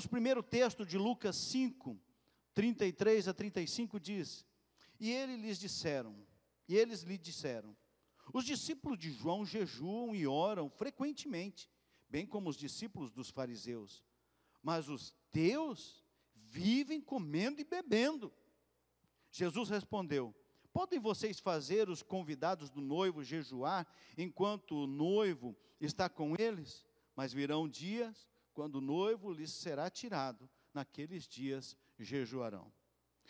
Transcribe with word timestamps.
Ao 0.00 0.08
primeiro 0.08 0.42
texto 0.42 0.86
de 0.86 0.96
Lucas 0.96 1.36
5, 1.36 2.00
33 2.54 3.28
a 3.28 3.34
35 3.34 4.00
diz: 4.00 4.46
E 4.98 5.10
ele 5.10 5.36
lhes 5.36 5.58
disseram, 5.58 6.16
e 6.66 6.74
eles 6.74 7.02
lhe 7.02 7.18
disseram: 7.18 7.76
Os 8.32 8.46
discípulos 8.46 8.98
de 8.98 9.12
João 9.12 9.44
jejuam 9.44 10.14
e 10.14 10.26
oram 10.26 10.70
frequentemente, 10.70 11.70
bem 12.08 12.26
como 12.26 12.48
os 12.48 12.56
discípulos 12.56 13.10
dos 13.10 13.28
fariseus. 13.28 14.02
Mas 14.62 14.88
os 14.88 15.14
teus 15.30 16.02
vivem 16.34 16.98
comendo 16.98 17.60
e 17.60 17.64
bebendo. 17.64 18.32
Jesus 19.30 19.68
respondeu: 19.68 20.34
Podem 20.72 20.98
vocês 20.98 21.38
fazer 21.38 21.90
os 21.90 22.02
convidados 22.02 22.70
do 22.70 22.80
noivo 22.80 23.22
jejuar 23.22 23.86
enquanto 24.16 24.76
o 24.76 24.86
noivo 24.86 25.54
está 25.78 26.08
com 26.08 26.34
eles? 26.38 26.86
Mas 27.14 27.34
virão 27.34 27.68
dias 27.68 28.29
quando 28.52 28.76
o 28.76 28.80
noivo 28.80 29.32
lhes 29.32 29.52
será 29.52 29.88
tirado, 29.90 30.48
naqueles 30.72 31.26
dias 31.26 31.76
jejuarão. 31.98 32.72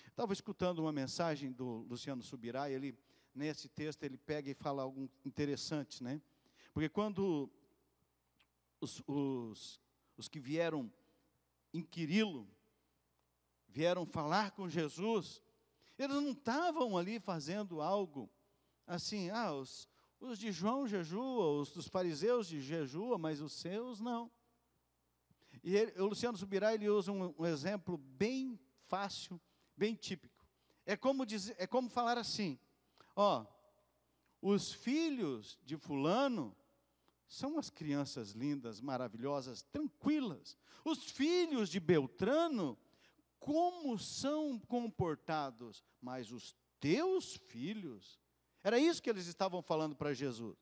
Estava 0.09 0.33
escutando 0.33 0.81
uma 0.81 0.93
mensagem 0.93 1.53
do 1.53 1.87
Luciano 1.89 2.23
Subirá, 2.23 2.71
ele, 2.71 2.99
nesse 3.35 3.69
texto, 3.69 4.03
ele 4.03 4.19
pega 4.19 4.51
e 4.51 4.55
fala 4.55 4.83
algo 4.83 5.09
interessante, 5.25 6.03
né? 6.03 6.21
Porque 6.73 6.89
quando 6.89 7.51
os, 8.81 9.03
os, 9.07 9.81
os 10.17 10.29
que 10.29 10.39
vieram 10.39 10.93
inquiri-lo, 11.73 12.49
vieram 13.69 14.05
falar 14.05 14.51
com 14.51 14.69
Jesus, 14.69 15.43
eles 15.99 16.17
não 16.17 16.33
estavam 16.33 16.97
ali 16.97 17.21
fazendo 17.21 17.81
algo 17.81 18.29
assim, 18.87 19.31
ah, 19.31 19.53
os, 19.53 19.89
os 20.21 20.39
de 20.39 20.51
João 20.51 20.87
jejuam, 20.87 21.61
os 21.61 21.71
dos 21.71 21.87
fariseus 21.87 22.49
de 22.49 22.61
jejua, 22.61 23.17
mas 23.17 23.41
os 23.41 23.53
seus 23.53 24.01
não. 24.01 24.31
E 25.63 25.77
ele, 25.77 26.01
o 26.01 26.07
Luciano 26.07 26.39
Subirá, 26.39 26.75
ele 26.75 26.89
usa 26.89 27.13
um, 27.13 27.35
um, 27.39 27.47
exemplo 27.47 27.99
bem 27.99 28.59
fácil, 28.87 29.41
bem 29.77 29.95
típico. 29.95 30.47
É 30.87 30.97
como, 30.97 31.27
dizer, 31.27 31.55
é 31.59 31.67
como 31.67 31.89
falar 31.89 32.17
assim, 32.17 32.59
ó, 33.15 33.47
os 34.41 34.73
filhos 34.73 35.59
de 35.63 35.77
fulano 35.77 36.57
são 37.29 37.59
as 37.59 37.71
crianças 37.71 38.31
lindas, 38.31 38.81
maravilhosas, 38.81 39.63
tranquilas. 39.63 40.57
Os 40.85 41.05
filhos 41.05 41.69
de 41.69 41.79
Beltrano, 41.79 42.77
como 43.39 43.99
são 43.99 44.59
comportados? 44.59 45.85
Mas 46.01 46.33
os 46.33 46.57
teus 46.81 47.37
filhos, 47.37 48.19
era 48.65 48.79
isso 48.79 49.03
que 49.03 49.11
eles 49.11 49.27
estavam 49.27 49.63
falando 49.63 49.95
para 49.95 50.15
Jesus. 50.15 50.59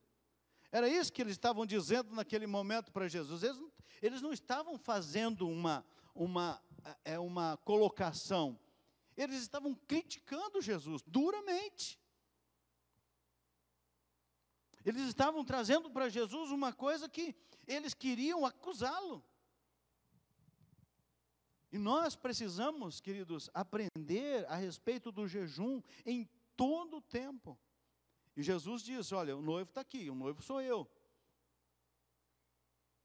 Era 0.71 0.87
isso 0.87 1.11
que 1.11 1.21
eles 1.21 1.33
estavam 1.33 1.65
dizendo 1.65 2.13
naquele 2.13 2.45
momento 2.45 2.91
para 2.91 3.07
Jesus. 3.07 3.43
Eles, 3.43 3.59
eles, 4.01 4.21
não 4.21 4.31
estavam 4.31 4.77
fazendo 4.77 5.47
uma, 5.47 5.85
uma, 6.13 6.61
é, 7.03 7.17
uma 7.17 7.57
colocação, 7.57 8.59
eles 9.17 9.41
estavam 9.41 9.73
criticando 9.87 10.61
Jesus 10.61 11.01
duramente. 11.05 11.99
Eles 14.85 15.01
estavam 15.03 15.43
trazendo 15.43 15.89
para 15.89 16.07
Jesus 16.07 16.51
uma 16.51 16.71
coisa 16.71 17.09
que 17.09 17.35
eles 17.67 17.93
queriam 17.93 18.45
acusá-lo. 18.45 19.23
E 21.71 21.77
nós 21.77 22.15
precisamos, 22.15 22.99
queridos, 22.99 23.49
aprender 23.53 24.45
a 24.47 24.55
respeito 24.55 25.11
do 25.11 25.27
jejum 25.27 25.81
em 26.05 26.27
todo 26.55 26.97
o 26.97 27.01
tempo. 27.01 27.59
E 28.39 28.41
Jesus 28.41 28.83
diz: 28.83 29.11
Olha, 29.11 29.35
o 29.35 29.41
noivo 29.41 29.69
está 29.69 29.81
aqui, 29.81 30.09
o 30.09 30.15
noivo 30.15 30.41
sou 30.41 30.61
eu. 30.61 30.89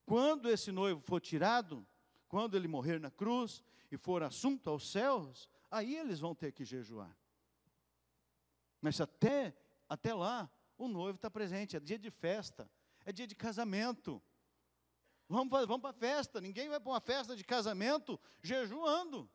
Quando 0.06 0.48
esse 0.48 0.70
noivo 0.70 1.00
for 1.00 1.20
tirado, 1.20 1.84
quando 2.28 2.56
ele 2.56 2.68
morrer 2.68 3.00
na 3.00 3.10
cruz 3.10 3.60
e 3.90 3.96
for 3.96 4.22
assunto 4.22 4.70
aos 4.70 4.88
céus, 4.88 5.48
aí 5.68 5.96
eles 5.96 6.20
vão 6.20 6.36
ter 6.36 6.52
que 6.52 6.64
jejuar. 6.64 7.18
Mas 8.80 9.00
até, 9.00 9.52
até 9.88 10.14
lá, 10.14 10.48
o 10.78 10.86
noivo 10.86 11.16
está 11.16 11.28
presente, 11.28 11.76
é 11.76 11.80
dia 11.80 11.98
de 11.98 12.12
festa, 12.12 12.70
é 13.04 13.10
dia 13.10 13.26
de 13.26 13.34
casamento. 13.34 14.22
Vamos, 15.28 15.50
vamos 15.66 15.80
para 15.80 15.90
a 15.90 15.94
festa, 15.94 16.40
ninguém 16.40 16.68
vai 16.68 16.78
para 16.78 16.92
uma 16.92 17.00
festa 17.00 17.34
de 17.34 17.42
casamento 17.42 18.20
jejuando. 18.40 19.28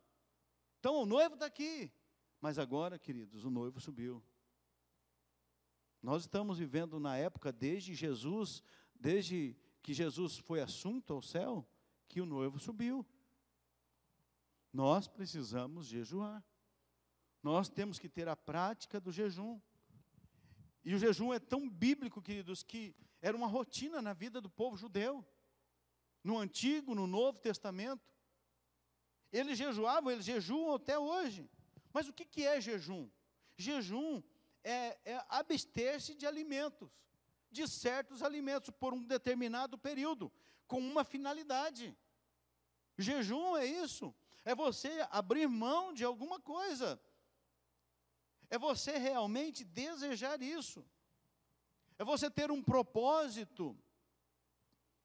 Então 0.80 0.96
o 0.96 1.06
noivo 1.06 1.34
está 1.34 1.48
aqui. 1.48 1.92
Mas 2.40 2.58
agora, 2.58 2.98
queridos, 2.98 3.44
o 3.44 3.50
noivo 3.50 3.81
subiu. 3.81 4.24
Nós 6.02 6.24
estamos 6.24 6.58
vivendo 6.58 7.00
na 7.00 7.18
época 7.18 7.52
desde 7.52 7.94
Jesus, 7.94 8.64
desde 8.96 9.56
que 9.82 9.94
Jesus 9.94 10.38
foi 10.38 10.62
assunto 10.62 11.14
ao 11.14 11.22
céu, 11.22 11.68
que 12.08 12.22
o 12.22 12.26
noivo 12.26 12.58
subiu. 12.58 13.06
Nós 14.72 15.08
precisamos 15.08 15.88
jejuar. 15.88 16.44
Nós 17.42 17.70
temos 17.70 18.00
que 18.00 18.10
ter 18.10 18.28
a 18.28 18.36
prática 18.36 19.00
do 19.00 19.12
jejum. 19.12 19.60
E 20.84 20.94
o 20.94 21.00
jejum 21.00 21.34
é 21.34 21.40
tão 21.40 21.70
bíblico, 21.70 22.22
queridos, 22.22 22.64
que 22.64 22.96
era 23.22 23.36
uma 23.36 23.48
rotina 23.48 24.02
na 24.02 24.14
vida 24.14 24.40
do 24.40 24.50
povo 24.50 24.78
judeu. 24.78 25.26
No 26.24 26.38
Antigo, 26.38 26.96
no 26.96 27.08
Novo 27.08 27.40
Testamento. 27.40 28.14
Eles 29.31 29.58
jejuavam, 29.58 30.12
eles 30.12 30.26
jejuam 30.26 30.76
até 30.76 30.98
hoje. 30.98 31.50
Mas 31.94 32.08
o 32.08 32.14
que, 32.14 32.26
que 32.26 32.46
é 32.46 32.60
jejum? 32.62 33.10
Jejum 33.58 34.22
é, 34.64 34.97
é 35.06 35.25
abster-se 35.30 36.16
de 36.16 36.25
alimentos, 36.25 36.90
de 37.52 37.68
certos 37.68 38.22
alimentos, 38.22 38.70
por 38.70 38.94
um 38.94 39.03
determinado 39.03 39.78
período, 39.78 40.31
com 40.68 40.80
uma 40.80 41.03
finalidade. 41.03 41.97
Jejum 42.98 43.58
é 43.58 43.66
isso, 43.66 44.14
é 44.46 44.53
você 44.53 45.08
abrir 45.09 45.48
mão 45.48 45.94
de 45.94 46.03
alguma 46.03 46.40
coisa, 46.40 47.02
é 48.50 48.58
você 48.58 48.98
realmente 48.98 49.64
desejar 49.64 50.42
isso, 50.42 50.86
é 51.98 52.03
você 52.03 52.30
ter 52.30 52.52
um 52.52 52.62
propósito 52.62 53.78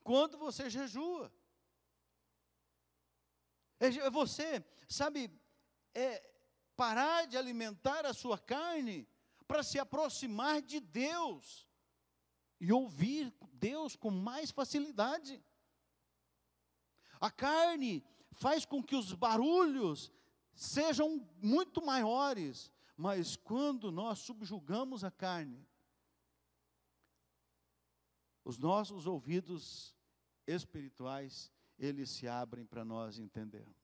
quando 0.03 0.37
você 0.37 0.69
jejua. 0.69 1.33
É, 3.81 4.11
você, 4.11 4.65
sabe, 4.89 5.31
é 5.95 6.31
parar 6.77 7.27
de 7.27 7.37
alimentar 7.37 8.07
a 8.07 8.15
sua 8.15 8.39
carne 8.39 9.09
para 9.47 9.63
se 9.63 9.79
aproximar 9.79 10.63
de 10.63 10.81
Deus 10.81 11.69
e 12.61 12.73
ouvir 12.73 13.33
Deus 13.53 13.95
com 13.95 14.11
mais 14.11 14.51
facilidade. 14.51 15.43
A 17.21 17.31
carne 17.31 18.05
faz 18.33 18.65
com 18.65 18.83
que 18.83 18.97
os 18.97 19.13
barulhos 19.13 20.13
sejam 20.55 21.27
muito 21.43 21.85
maiores, 21.85 22.71
mas 22.97 23.37
quando 23.37 23.91
nós 23.91 24.21
subjugamos 24.21 25.05
a 25.05 25.11
carne, 25.11 25.67
os 28.45 28.59
nossos 28.59 29.07
ouvidos 29.07 29.95
espirituais, 30.47 31.51
eles 31.79 32.11
se 32.11 32.29
abrem 32.29 32.65
para 32.65 32.85
nós 32.85 33.19
entendermos. 33.19 33.77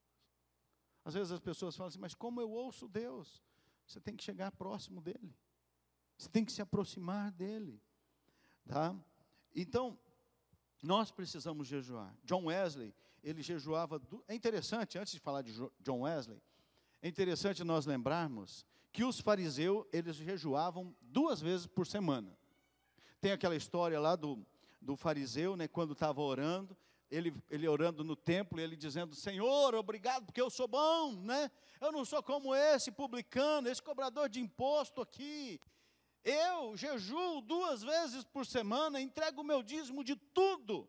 Às 1.04 1.14
vezes 1.14 1.32
as 1.32 1.40
pessoas 1.40 1.74
falam 1.74 1.88
assim, 1.88 1.98
mas 1.98 2.14
como 2.14 2.40
eu 2.40 2.50
ouço 2.50 2.86
Deus? 2.86 3.42
Você 3.86 4.00
tem 4.00 4.14
que 4.14 4.22
chegar 4.22 4.52
próximo 4.52 5.00
dele. 5.00 5.34
Você 6.20 6.28
tem 6.28 6.44
que 6.44 6.52
se 6.52 6.60
aproximar 6.60 7.30
dele. 7.32 7.80
Tá? 8.68 8.94
Então, 9.56 9.98
nós 10.82 11.10
precisamos 11.10 11.66
jejuar. 11.66 12.14
John 12.24 12.44
Wesley, 12.44 12.94
ele 13.24 13.42
jejuava. 13.42 13.98
Do... 13.98 14.22
É 14.28 14.34
interessante, 14.34 14.98
antes 14.98 15.14
de 15.14 15.18
falar 15.18 15.40
de 15.40 15.54
John 15.80 16.02
Wesley, 16.02 16.38
é 17.00 17.08
interessante 17.08 17.64
nós 17.64 17.86
lembrarmos 17.86 18.66
que 18.92 19.02
os 19.02 19.18
fariseus, 19.18 19.86
eles 19.90 20.16
jejuavam 20.16 20.94
duas 21.00 21.40
vezes 21.40 21.66
por 21.66 21.86
semana. 21.86 22.36
Tem 23.18 23.32
aquela 23.32 23.56
história 23.56 23.98
lá 23.98 24.14
do, 24.14 24.46
do 24.78 24.96
fariseu, 24.96 25.56
né, 25.56 25.68
quando 25.68 25.94
estava 25.94 26.20
orando, 26.20 26.76
ele, 27.10 27.34
ele 27.48 27.66
orando 27.66 28.04
no 28.04 28.14
templo, 28.14 28.60
ele 28.60 28.76
dizendo: 28.76 29.14
Senhor, 29.14 29.74
obrigado 29.74 30.26
porque 30.26 30.40
eu 30.40 30.50
sou 30.50 30.68
bom, 30.68 31.14
né? 31.22 31.50
Eu 31.80 31.90
não 31.90 32.04
sou 32.04 32.22
como 32.22 32.54
esse 32.54 32.92
publicano, 32.92 33.70
esse 33.70 33.82
cobrador 33.82 34.28
de 34.28 34.38
imposto 34.38 35.00
aqui. 35.00 35.58
Eu 36.22 36.76
jejuo 36.76 37.40
duas 37.40 37.82
vezes 37.82 38.24
por 38.24 38.44
semana, 38.44 39.00
entrego 39.00 39.40
o 39.40 39.44
meu 39.44 39.62
dízimo 39.62 40.04
de 40.04 40.16
tudo. 40.16 40.88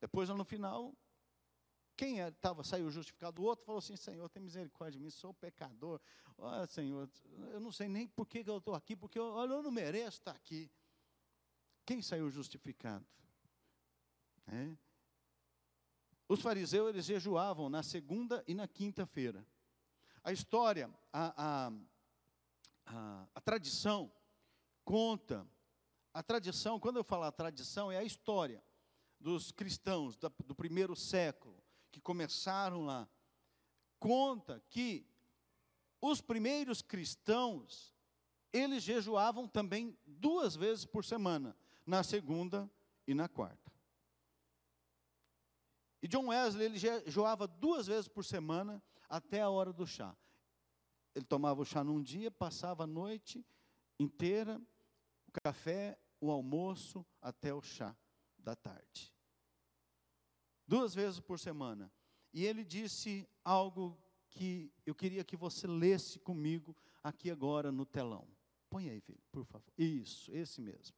Depois, 0.00 0.28
no 0.28 0.44
final, 0.44 0.96
quem 1.96 2.18
estava, 2.18 2.64
saiu 2.64 2.90
justificado, 2.90 3.40
o 3.40 3.44
outro 3.44 3.64
falou 3.64 3.78
assim: 3.78 3.94
Senhor, 3.94 4.28
tem 4.28 4.42
misericórdia 4.42 4.98
de 4.98 5.04
mim, 5.04 5.10
sou 5.10 5.34
pecador. 5.34 6.00
Olha, 6.38 6.66
Senhor, 6.66 7.08
eu 7.52 7.60
não 7.60 7.70
sei 7.70 7.88
nem 7.88 8.08
por 8.08 8.26
que 8.26 8.42
eu 8.46 8.58
estou 8.58 8.74
aqui, 8.74 8.96
porque 8.96 9.18
eu, 9.18 9.24
olha, 9.24 9.52
eu 9.52 9.62
não 9.62 9.70
mereço 9.70 10.18
estar 10.18 10.32
aqui. 10.32 10.70
Quem 11.84 12.00
saiu 12.00 12.30
justificado? 12.30 13.06
É? 14.46 14.76
Os 16.26 16.40
fariseus, 16.40 16.88
eles 16.88 17.04
jejuavam 17.04 17.68
na 17.68 17.82
segunda 17.82 18.42
e 18.46 18.54
na 18.54 18.66
quinta-feira. 18.66 19.44
A 20.22 20.32
história, 20.32 20.90
a, 21.12 21.66
a 21.66 21.72
a, 23.34 23.40
tradição 23.40 24.12
conta, 24.84 25.46
a 26.12 26.22
tradição, 26.22 26.80
quando 26.80 26.96
eu 26.96 27.04
falo 27.04 27.24
a 27.24 27.32
tradição, 27.32 27.90
é 27.92 27.98
a 27.98 28.04
história 28.04 28.62
dos 29.18 29.52
cristãos 29.52 30.16
do 30.16 30.54
primeiro 30.54 30.96
século, 30.96 31.62
que 31.92 32.00
começaram 32.00 32.84
lá, 32.84 33.08
conta 33.98 34.62
que 34.70 35.06
os 36.00 36.20
primeiros 36.20 36.80
cristãos, 36.80 37.94
eles 38.52 38.82
jejuavam 38.82 39.46
também 39.46 39.96
duas 40.06 40.56
vezes 40.56 40.84
por 40.84 41.04
semana, 41.04 41.56
na 41.86 42.02
segunda 42.02 42.70
e 43.06 43.14
na 43.14 43.28
quarta. 43.28 43.70
E 46.02 46.08
John 46.08 46.28
Wesley, 46.28 46.64
ele 46.64 46.78
jejuava 46.78 47.46
duas 47.46 47.86
vezes 47.86 48.08
por 48.08 48.24
semana 48.24 48.82
até 49.08 49.42
a 49.42 49.50
hora 49.50 49.72
do 49.72 49.86
chá. 49.86 50.16
Ele 51.14 51.24
tomava 51.24 51.60
o 51.60 51.64
chá 51.64 51.82
num 51.82 52.02
dia, 52.02 52.30
passava 52.30 52.84
a 52.84 52.86
noite 52.86 53.44
inteira, 53.98 54.60
o 55.26 55.32
café, 55.42 55.98
o 56.20 56.30
almoço, 56.30 57.04
até 57.20 57.52
o 57.52 57.60
chá 57.60 57.96
da 58.38 58.54
tarde. 58.54 59.12
Duas 60.66 60.94
vezes 60.94 61.20
por 61.20 61.38
semana. 61.38 61.90
E 62.32 62.44
ele 62.44 62.64
disse 62.64 63.28
algo 63.44 63.98
que 64.28 64.72
eu 64.86 64.94
queria 64.94 65.24
que 65.24 65.36
você 65.36 65.66
lesse 65.66 66.18
comigo 66.18 66.76
aqui 67.02 67.30
agora 67.30 67.72
no 67.72 67.84
telão. 67.84 68.26
Põe 68.68 68.88
aí, 68.88 69.00
filho, 69.00 69.20
por 69.32 69.44
favor. 69.44 69.72
Isso, 69.76 70.30
esse 70.32 70.60
mesmo. 70.60 70.96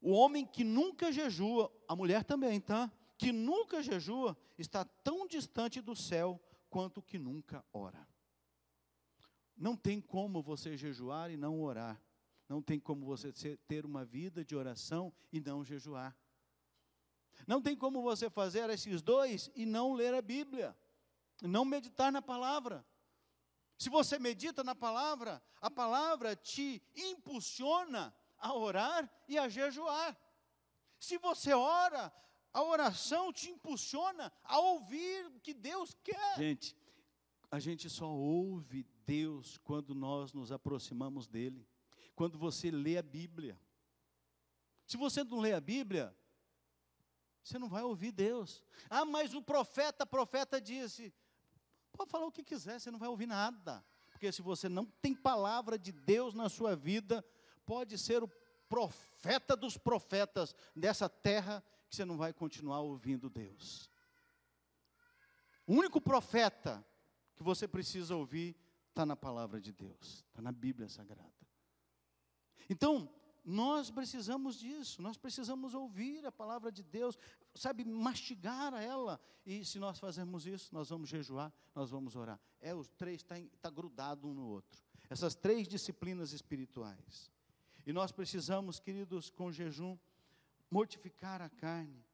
O 0.00 0.12
homem 0.12 0.46
que 0.46 0.64
nunca 0.64 1.12
jejua, 1.12 1.70
a 1.86 1.94
mulher 1.94 2.24
também, 2.24 2.60
tá? 2.60 2.90
Que 3.18 3.30
nunca 3.30 3.82
jejua, 3.82 4.36
está 4.58 4.84
tão 4.84 5.26
distante 5.26 5.80
do 5.80 5.94
céu 5.94 6.40
quanto 6.70 6.98
o 6.98 7.02
que 7.02 7.18
nunca 7.18 7.62
ora. 7.72 8.08
Não 9.62 9.76
tem 9.76 10.00
como 10.00 10.42
você 10.42 10.76
jejuar 10.76 11.30
e 11.30 11.36
não 11.36 11.62
orar. 11.62 12.02
Não 12.48 12.60
tem 12.60 12.80
como 12.80 13.06
você 13.06 13.32
ter 13.68 13.86
uma 13.86 14.04
vida 14.04 14.44
de 14.44 14.56
oração 14.56 15.14
e 15.32 15.40
não 15.40 15.64
jejuar. 15.64 16.18
Não 17.46 17.62
tem 17.62 17.76
como 17.76 18.02
você 18.02 18.28
fazer 18.28 18.68
esses 18.70 19.00
dois 19.02 19.52
e 19.54 19.64
não 19.64 19.92
ler 19.92 20.14
a 20.14 20.20
Bíblia, 20.20 20.76
não 21.40 21.64
meditar 21.64 22.10
na 22.10 22.20
palavra. 22.20 22.84
Se 23.78 23.88
você 23.88 24.18
medita 24.18 24.64
na 24.64 24.74
palavra, 24.74 25.40
a 25.60 25.70
palavra 25.70 26.34
te 26.34 26.82
impulsiona 26.96 28.12
a 28.38 28.52
orar 28.54 29.08
e 29.28 29.38
a 29.38 29.48
jejuar. 29.48 30.18
Se 30.98 31.18
você 31.18 31.52
ora, 31.52 32.12
a 32.52 32.64
oração 32.64 33.32
te 33.32 33.48
impulsiona 33.48 34.32
a 34.42 34.58
ouvir 34.58 35.24
o 35.26 35.38
que 35.38 35.54
Deus 35.54 35.94
quer. 36.02 36.36
Gente, 36.36 36.76
a 37.48 37.60
gente 37.60 37.88
só 37.88 38.10
ouve 38.10 38.84
Deus 39.06 39.58
quando 39.58 39.94
nós 39.94 40.32
nos 40.32 40.52
aproximamos 40.52 41.26
dEle, 41.26 41.66
quando 42.14 42.38
você 42.38 42.70
lê 42.70 42.96
a 42.96 43.02
Bíblia. 43.02 43.58
Se 44.86 44.96
você 44.96 45.24
não 45.24 45.38
lê 45.38 45.52
a 45.52 45.60
Bíblia, 45.60 46.14
você 47.42 47.58
não 47.58 47.68
vai 47.68 47.82
ouvir 47.82 48.12
Deus. 48.12 48.62
Ah, 48.88 49.04
mas 49.04 49.34
o 49.34 49.42
profeta, 49.42 50.06
profeta 50.06 50.60
disse. 50.60 51.12
Pode 51.92 52.10
falar 52.10 52.26
o 52.26 52.32
que 52.32 52.42
quiser, 52.42 52.78
você 52.80 52.90
não 52.90 52.98
vai 52.98 53.08
ouvir 53.08 53.26
nada. 53.26 53.84
Porque 54.10 54.30
se 54.30 54.40
você 54.40 54.68
não 54.68 54.86
tem 54.86 55.14
palavra 55.14 55.78
de 55.78 55.92
Deus 55.92 56.34
na 56.34 56.48
sua 56.48 56.76
vida, 56.76 57.24
pode 57.66 57.98
ser 57.98 58.22
o 58.22 58.28
profeta 58.68 59.56
dos 59.56 59.76
profetas 59.76 60.54
dessa 60.74 61.08
terra, 61.08 61.62
que 61.88 61.96
você 61.96 62.04
não 62.04 62.16
vai 62.16 62.32
continuar 62.32 62.80
ouvindo 62.80 63.28
Deus. 63.28 63.90
O 65.66 65.74
único 65.74 66.00
profeta 66.00 66.84
que 67.36 67.42
você 67.42 67.66
precisa 67.66 68.16
ouvir 68.16 68.56
está 68.92 69.06
na 69.06 69.16
palavra 69.16 69.60
de 69.60 69.72
Deus, 69.72 70.24
está 70.28 70.42
na 70.42 70.52
Bíblia 70.52 70.88
Sagrada. 70.88 71.32
Então, 72.68 73.10
nós 73.44 73.90
precisamos 73.90 74.60
disso, 74.60 75.02
nós 75.02 75.16
precisamos 75.16 75.74
ouvir 75.74 76.24
a 76.24 76.30
palavra 76.30 76.70
de 76.70 76.82
Deus, 76.82 77.18
sabe, 77.54 77.84
mastigar 77.84 78.74
ela. 78.74 79.20
E 79.44 79.64
se 79.64 79.78
nós 79.78 79.98
fazermos 79.98 80.46
isso, 80.46 80.72
nós 80.72 80.90
vamos 80.90 81.08
jejuar, 81.08 81.52
nós 81.74 81.90
vamos 81.90 82.14
orar. 82.14 82.38
É, 82.60 82.72
os 82.74 82.88
três 82.88 83.22
está 83.22 83.34
tá 83.60 83.70
grudado 83.70 84.28
um 84.28 84.34
no 84.34 84.46
outro. 84.46 84.80
Essas 85.10 85.34
três 85.34 85.66
disciplinas 85.66 86.32
espirituais. 86.32 87.32
E 87.84 87.92
nós 87.92 88.12
precisamos, 88.12 88.78
queridos, 88.78 89.28
com 89.28 89.50
jejum, 89.50 89.98
mortificar 90.70 91.42
a 91.42 91.48
carne. 91.48 92.06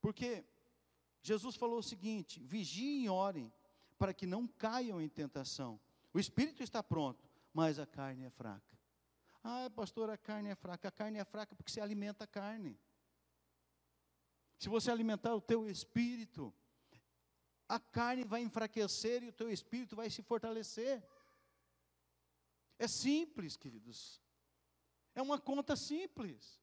Porque 0.00 0.44
Jesus 1.20 1.56
falou 1.56 1.78
o 1.78 1.82
seguinte: 1.82 2.40
vigiem 2.40 3.06
e 3.06 3.08
orem, 3.08 3.52
para 4.02 4.12
que 4.12 4.26
não 4.26 4.48
caiam 4.48 5.00
em 5.00 5.08
tentação. 5.08 5.80
O 6.12 6.18
espírito 6.18 6.60
está 6.60 6.82
pronto, 6.82 7.24
mas 7.54 7.78
a 7.78 7.86
carne 7.86 8.24
é 8.24 8.30
fraca. 8.30 8.76
Ah, 9.44 9.70
pastor, 9.70 10.10
a 10.10 10.18
carne 10.18 10.48
é 10.48 10.56
fraca. 10.56 10.88
A 10.88 10.90
carne 10.90 11.20
é 11.20 11.24
fraca 11.24 11.54
porque 11.54 11.70
você 11.70 11.80
alimenta 11.80 12.24
a 12.24 12.26
carne. 12.26 12.76
Se 14.58 14.68
você 14.68 14.90
alimentar 14.90 15.32
o 15.36 15.40
teu 15.40 15.70
espírito, 15.70 16.52
a 17.68 17.78
carne 17.78 18.24
vai 18.24 18.42
enfraquecer 18.42 19.22
e 19.22 19.28
o 19.28 19.32
teu 19.32 19.48
espírito 19.48 19.94
vai 19.94 20.10
se 20.10 20.20
fortalecer. 20.20 21.00
É 22.80 22.88
simples, 22.88 23.56
queridos. 23.56 24.20
É 25.14 25.22
uma 25.22 25.38
conta 25.38 25.76
simples. 25.76 26.60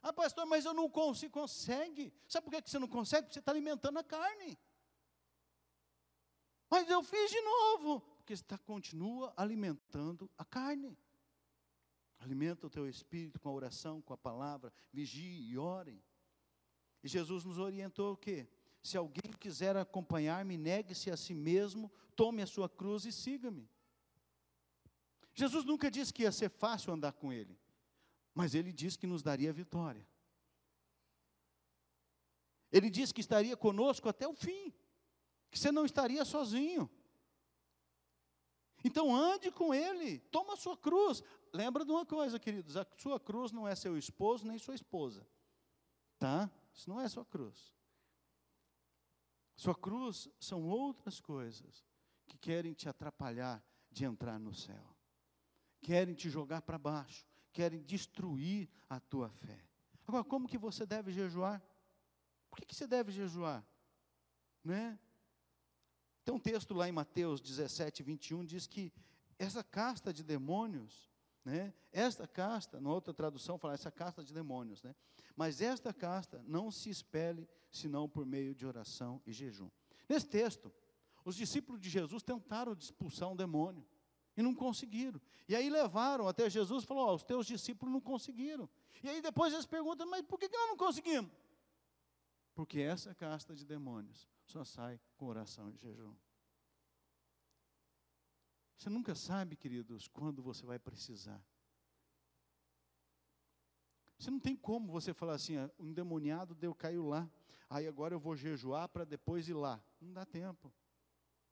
Ah, 0.00 0.12
pastor, 0.12 0.46
mas 0.46 0.64
eu 0.64 0.72
não 0.72 0.88
consigo. 0.88 1.32
Consegue. 1.32 2.14
Sabe 2.28 2.44
por 2.44 2.62
que 2.62 2.70
você 2.70 2.78
não 2.78 2.86
consegue? 2.86 3.22
Porque 3.22 3.34
você 3.34 3.40
está 3.40 3.50
alimentando 3.50 3.98
a 3.98 4.04
carne. 4.04 4.56
Mas 6.70 6.88
eu 6.88 7.02
fiz 7.02 7.30
de 7.30 7.40
novo. 7.40 8.00
Porque 8.18 8.36
você 8.36 8.44
tá, 8.44 8.56
continua 8.56 9.34
alimentando 9.36 10.30
a 10.38 10.44
carne. 10.44 10.96
Alimenta 12.20 12.66
o 12.66 12.70
teu 12.70 12.88
espírito 12.88 13.40
com 13.40 13.48
a 13.48 13.52
oração, 13.52 14.00
com 14.00 14.12
a 14.12 14.16
palavra. 14.16 14.72
Vigie 14.92 15.50
e 15.50 15.58
orem. 15.58 16.00
E 17.02 17.08
Jesus 17.08 17.44
nos 17.44 17.58
orientou 17.58 18.12
o 18.12 18.16
quê? 18.16 18.46
Se 18.82 18.96
alguém 18.96 19.32
quiser 19.38 19.76
acompanhar-me, 19.76 20.56
negue-se 20.56 21.10
a 21.10 21.16
si 21.16 21.34
mesmo, 21.34 21.90
tome 22.14 22.42
a 22.42 22.46
sua 22.46 22.68
cruz 22.68 23.04
e 23.04 23.12
siga-me. 23.12 23.68
Jesus 25.34 25.64
nunca 25.64 25.90
disse 25.90 26.12
que 26.12 26.22
ia 26.22 26.32
ser 26.32 26.50
fácil 26.50 26.92
andar 26.92 27.12
com 27.12 27.32
Ele, 27.32 27.58
mas 28.34 28.54
Ele 28.54 28.72
disse 28.72 28.98
que 28.98 29.06
nos 29.06 29.22
daria 29.22 29.52
vitória. 29.52 30.06
Ele 32.70 32.88
disse 32.90 33.12
que 33.12 33.20
estaria 33.20 33.56
conosco 33.56 34.08
até 34.08 34.28
o 34.28 34.34
fim 34.34 34.72
que 35.50 35.58
você 35.58 35.72
não 35.72 35.84
estaria 35.84 36.24
sozinho. 36.24 36.88
Então 38.84 39.14
ande 39.14 39.50
com 39.50 39.74
ele, 39.74 40.20
toma 40.30 40.54
a 40.54 40.56
sua 40.56 40.76
cruz. 40.76 41.22
Lembra 41.52 41.84
de 41.84 41.90
uma 41.90 42.06
coisa, 42.06 42.38
queridos, 42.38 42.76
a 42.76 42.86
sua 42.96 43.20
cruz 43.20 43.52
não 43.52 43.66
é 43.66 43.74
seu 43.74 43.98
esposo 43.98 44.46
nem 44.46 44.58
sua 44.58 44.74
esposa. 44.74 45.26
Tá? 46.18 46.50
Isso 46.72 46.88
não 46.88 47.00
é 47.00 47.08
sua 47.08 47.24
cruz. 47.24 47.74
Sua 49.56 49.74
cruz 49.74 50.28
são 50.38 50.66
outras 50.66 51.20
coisas 51.20 51.84
que 52.26 52.38
querem 52.38 52.72
te 52.72 52.88
atrapalhar 52.88 53.62
de 53.90 54.04
entrar 54.04 54.38
no 54.38 54.54
céu. 54.54 54.96
Querem 55.82 56.14
te 56.14 56.30
jogar 56.30 56.62
para 56.62 56.78
baixo, 56.78 57.26
querem 57.52 57.82
destruir 57.82 58.68
a 58.88 59.00
tua 59.00 59.28
fé. 59.28 59.62
Agora, 60.06 60.24
como 60.24 60.48
que 60.48 60.56
você 60.56 60.86
deve 60.86 61.12
jejuar? 61.12 61.62
Por 62.50 62.58
que, 62.60 62.66
que 62.66 62.74
você 62.74 62.86
deve 62.86 63.12
jejuar? 63.12 63.64
Né? 64.64 64.98
Tem 66.24 66.34
um 66.34 66.38
texto 66.38 66.74
lá 66.74 66.88
em 66.88 66.92
Mateus 66.92 67.40
17, 67.40 68.02
21, 68.02 68.44
diz 68.44 68.66
que 68.66 68.92
essa 69.38 69.64
casta 69.64 70.12
de 70.12 70.22
demônios, 70.22 71.10
né, 71.44 71.72
esta 71.92 72.26
casta, 72.26 72.80
na 72.80 72.90
outra 72.90 73.14
tradução 73.14 73.58
fala 73.58 73.74
essa 73.74 73.90
casta 73.90 74.22
de 74.22 74.32
demônios, 74.32 74.82
né, 74.82 74.94
mas 75.34 75.60
esta 75.60 75.94
casta 75.94 76.42
não 76.46 76.70
se 76.70 76.90
espelhe 76.90 77.48
senão 77.70 78.08
por 78.08 78.26
meio 78.26 78.54
de 78.54 78.66
oração 78.66 79.22
e 79.26 79.32
jejum. 79.32 79.70
Nesse 80.08 80.26
texto, 80.26 80.72
os 81.24 81.36
discípulos 81.36 81.80
de 81.80 81.88
Jesus 81.88 82.22
tentaram 82.22 82.72
expulsar 82.72 83.28
um 83.28 83.36
demônio 83.36 83.86
e 84.36 84.42
não 84.42 84.54
conseguiram. 84.54 85.20
E 85.48 85.54
aí 85.54 85.68
levaram 85.68 86.28
até 86.28 86.48
Jesus 86.48 86.84
e 86.84 86.86
falou: 86.86 87.08
oh, 87.08 87.14
os 87.14 87.22
teus 87.22 87.46
discípulos 87.46 87.92
não 87.92 88.00
conseguiram. 88.00 88.68
E 89.02 89.08
aí 89.08 89.20
depois 89.22 89.52
eles 89.52 89.66
perguntam: 89.66 90.08
mas 90.08 90.22
por 90.22 90.38
que, 90.38 90.48
que 90.48 90.56
nós 90.56 90.68
não 90.68 90.76
conseguimos? 90.76 91.30
Porque 92.54 92.80
essa 92.80 93.14
casta 93.14 93.54
de 93.54 93.64
demônios 93.64 94.28
só 94.50 94.64
sai 94.64 95.00
com 95.16 95.26
oração 95.26 95.70
e 95.70 95.76
jejum. 95.76 96.14
Você 98.76 98.90
nunca 98.90 99.14
sabe, 99.14 99.56
queridos, 99.56 100.08
quando 100.08 100.42
você 100.42 100.66
vai 100.66 100.78
precisar. 100.78 101.40
Você 104.18 104.30
não 104.30 104.40
tem 104.40 104.56
como 104.56 104.90
você 104.90 105.14
falar 105.14 105.34
assim, 105.34 105.56
ah, 105.56 105.70
o 105.78 105.86
endemoniado 105.86 106.54
deu, 106.54 106.74
caiu 106.74 107.06
lá, 107.06 107.30
aí 107.68 107.86
agora 107.86 108.14
eu 108.14 108.18
vou 108.18 108.36
jejuar 108.36 108.88
para 108.88 109.04
depois 109.04 109.48
ir 109.48 109.54
lá. 109.54 109.82
Não 110.00 110.12
dá 110.12 110.26
tempo. 110.26 110.72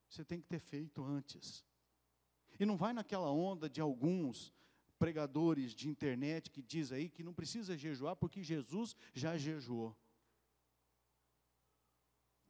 Você 0.09 0.25
tem 0.25 0.41
que 0.41 0.47
ter 0.47 0.59
feito 0.59 1.05
antes. 1.05 1.65
E 2.59 2.67
não 2.67 2.77
vai 2.77 2.93
naquela 2.93 3.31
onda 3.31 3.71
de 3.71 3.81
alguns 3.81 4.53
pregadores 4.99 5.73
de 5.73 5.89
internet 5.89 6.51
que 6.51 6.63
diz 6.63 6.91
aí 6.91 7.09
que 7.09 7.23
não 7.23 7.33
precisa 7.33 7.77
jejuar 7.77 8.17
porque 8.17 8.43
Jesus 8.43 8.97
já 9.15 9.39
jejuou. 9.39 9.97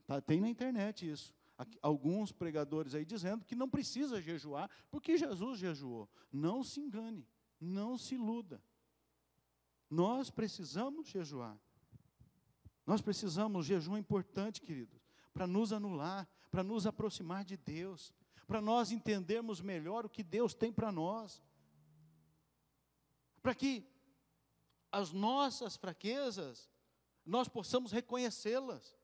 Tá, 0.08 0.22
tem 0.22 0.40
na 0.40 0.48
internet 0.48 1.08
isso. 1.08 1.34
Alguns 1.82 2.32
pregadores 2.32 2.94
aí 2.94 3.04
dizendo 3.04 3.44
que 3.44 3.54
não 3.54 3.68
precisa 3.68 4.22
jejuar, 4.22 4.70
porque 4.90 5.18
Jesus 5.18 5.58
jejuou. 5.58 6.08
Não 6.32 6.64
se 6.64 6.80
engane, 6.80 7.28
não 7.60 7.98
se 7.98 8.14
iluda. 8.14 8.62
Nós 9.90 10.30
precisamos 10.30 11.08
jejuar. 11.08 11.58
Nós 12.86 13.02
precisamos, 13.02 13.66
jejum 13.66 13.96
é 13.96 14.00
importante, 14.00 14.62
queridos, 14.62 14.98
para 15.34 15.46
nos 15.46 15.74
anular, 15.74 16.26
para 16.50 16.62
nos 16.62 16.86
aproximar 16.86 17.44
de 17.44 17.58
Deus, 17.58 18.14
para 18.46 18.62
nós 18.62 18.90
entendermos 18.90 19.60
melhor 19.60 20.06
o 20.06 20.08
que 20.08 20.22
Deus 20.22 20.54
tem 20.54 20.72
para 20.72 20.90
nós, 20.90 21.42
para 23.42 23.54
que 23.54 23.86
as 24.90 25.12
nossas 25.12 25.76
fraquezas 25.76 26.70
nós 27.26 27.46
possamos 27.46 27.92
reconhecê-las, 27.92 28.97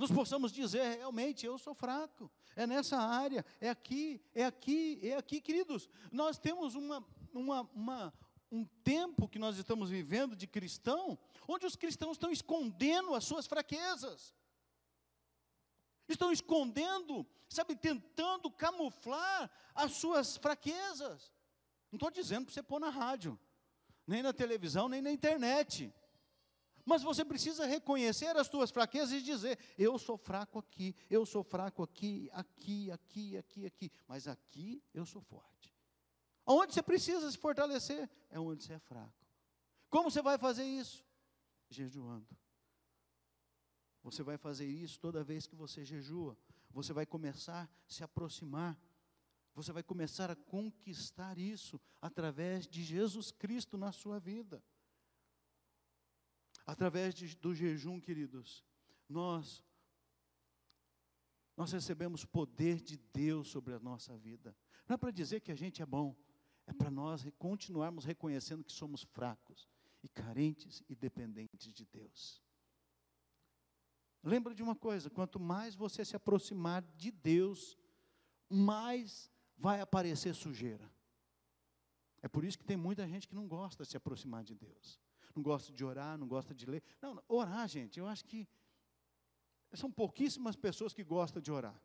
nós 0.00 0.10
possamos 0.10 0.50
dizer 0.50 0.96
realmente 0.96 1.44
eu 1.44 1.58
sou 1.58 1.74
fraco, 1.74 2.30
é 2.56 2.66
nessa 2.66 2.96
área, 2.96 3.44
é 3.60 3.68
aqui, 3.68 4.18
é 4.34 4.46
aqui, 4.46 4.98
é 5.02 5.14
aqui, 5.14 5.42
queridos. 5.42 5.90
Nós 6.10 6.38
temos 6.38 6.74
uma, 6.74 7.06
uma, 7.34 7.68
uma, 7.74 8.14
um 8.50 8.64
tempo 8.82 9.28
que 9.28 9.38
nós 9.38 9.58
estamos 9.58 9.90
vivendo 9.90 10.34
de 10.34 10.46
cristão, 10.46 11.18
onde 11.46 11.66
os 11.66 11.76
cristãos 11.76 12.12
estão 12.12 12.32
escondendo 12.32 13.14
as 13.14 13.24
suas 13.24 13.46
fraquezas, 13.46 14.34
estão 16.08 16.32
escondendo, 16.32 17.26
sabe, 17.46 17.76
tentando 17.76 18.50
camuflar 18.50 19.50
as 19.74 19.92
suas 19.92 20.38
fraquezas. 20.38 21.30
Não 21.92 21.98
estou 21.98 22.10
dizendo 22.10 22.46
para 22.46 22.54
você 22.54 22.62
pôr 22.62 22.80
na 22.80 22.88
rádio, 22.88 23.38
nem 24.06 24.22
na 24.22 24.32
televisão, 24.32 24.88
nem 24.88 25.02
na 25.02 25.12
internet. 25.12 25.92
Mas 26.84 27.02
você 27.02 27.24
precisa 27.24 27.66
reconhecer 27.66 28.36
as 28.36 28.46
suas 28.46 28.70
fraquezas 28.70 29.12
e 29.12 29.22
dizer: 29.22 29.58
eu 29.78 29.98
sou 29.98 30.16
fraco 30.16 30.58
aqui, 30.58 30.94
eu 31.08 31.24
sou 31.24 31.42
fraco 31.42 31.82
aqui, 31.82 32.28
aqui, 32.32 32.90
aqui, 32.90 33.36
aqui, 33.36 33.66
aqui, 33.66 33.92
mas 34.06 34.26
aqui 34.26 34.82
eu 34.92 35.04
sou 35.06 35.22
forte. 35.22 35.74
Onde 36.46 36.74
você 36.74 36.82
precisa 36.82 37.30
se 37.30 37.38
fortalecer? 37.38 38.10
É 38.28 38.40
onde 38.40 38.64
você 38.64 38.72
é 38.72 38.78
fraco. 38.78 39.26
Como 39.88 40.10
você 40.10 40.22
vai 40.22 40.38
fazer 40.38 40.64
isso? 40.64 41.04
Jejuando. 41.68 42.26
Você 44.02 44.22
vai 44.22 44.38
fazer 44.38 44.66
isso 44.66 44.98
toda 44.98 45.22
vez 45.22 45.46
que 45.46 45.54
você 45.54 45.84
jejua. 45.84 46.36
Você 46.70 46.92
vai 46.92 47.04
começar 47.04 47.64
a 47.64 47.68
se 47.92 48.02
aproximar. 48.02 48.78
Você 49.54 49.72
vai 49.72 49.82
começar 49.82 50.30
a 50.30 50.36
conquistar 50.36 51.36
isso 51.38 51.80
através 52.00 52.66
de 52.66 52.82
Jesus 52.82 53.30
Cristo 53.30 53.76
na 53.76 53.92
sua 53.92 54.18
vida. 54.18 54.62
Através 56.70 57.12
de, 57.16 57.36
do 57.36 57.52
jejum, 57.52 58.00
queridos, 58.00 58.64
nós 59.08 59.64
nós 61.56 61.72
recebemos 61.72 62.24
poder 62.24 62.80
de 62.80 62.96
Deus 62.96 63.48
sobre 63.48 63.74
a 63.74 63.80
nossa 63.80 64.16
vida. 64.16 64.56
Não 64.86 64.94
é 64.94 64.96
para 64.96 65.10
dizer 65.10 65.40
que 65.40 65.50
a 65.50 65.56
gente 65.56 65.82
é 65.82 65.84
bom, 65.84 66.16
é 66.68 66.72
para 66.72 66.88
nós 66.88 67.26
continuarmos 67.38 68.04
reconhecendo 68.04 68.62
que 68.62 68.70
somos 68.70 69.02
fracos 69.02 69.68
e 70.00 70.08
carentes 70.08 70.80
e 70.88 70.94
dependentes 70.94 71.74
de 71.74 71.84
Deus. 71.84 72.40
Lembra 74.22 74.54
de 74.54 74.62
uma 74.62 74.76
coisa: 74.76 75.10
quanto 75.10 75.40
mais 75.40 75.74
você 75.74 76.04
se 76.04 76.14
aproximar 76.14 76.82
de 76.96 77.10
Deus, 77.10 77.76
mais 78.48 79.28
vai 79.58 79.80
aparecer 79.80 80.36
sujeira. 80.36 80.88
É 82.22 82.28
por 82.28 82.44
isso 82.44 82.56
que 82.56 82.64
tem 82.64 82.76
muita 82.76 83.08
gente 83.08 83.26
que 83.26 83.34
não 83.34 83.48
gosta 83.48 83.82
de 83.82 83.90
se 83.90 83.96
aproximar 83.96 84.44
de 84.44 84.54
Deus 84.54 85.00
não 85.34 85.42
gosta 85.42 85.72
de 85.72 85.84
orar, 85.84 86.18
não 86.18 86.26
gosta 86.26 86.54
de 86.54 86.66
ler. 86.66 86.82
Não, 87.00 87.22
orar, 87.28 87.66
gente, 87.68 87.98
eu 87.98 88.06
acho 88.06 88.24
que 88.24 88.48
são 89.72 89.90
pouquíssimas 89.90 90.56
pessoas 90.56 90.92
que 90.92 91.04
gostam 91.04 91.40
de 91.40 91.50
orar. 91.50 91.80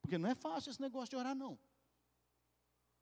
Porque 0.00 0.18
não 0.18 0.28
é 0.28 0.34
fácil 0.34 0.70
esse 0.70 0.80
negócio 0.80 1.10
de 1.10 1.16
orar, 1.16 1.34
não. 1.34 1.58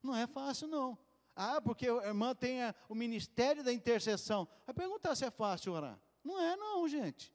Não 0.03 0.15
é 0.15 0.27
fácil, 0.27 0.69
não. 0.69 0.99
Ah, 1.35 1.61
porque 1.61 1.89
a 1.89 2.09
irmã 2.09 2.35
tem 2.35 2.59
o 2.89 2.95
ministério 2.95 3.63
da 3.63 3.73
intercessão. 3.73 4.49
Vai 4.67 4.75
perguntar 4.75 5.15
se 5.15 5.25
é 5.25 5.31
fácil 5.31 5.73
orar. 5.73 6.01
Não 6.25 6.41
é, 6.41 6.57
não, 6.57 6.89
gente. 6.89 7.33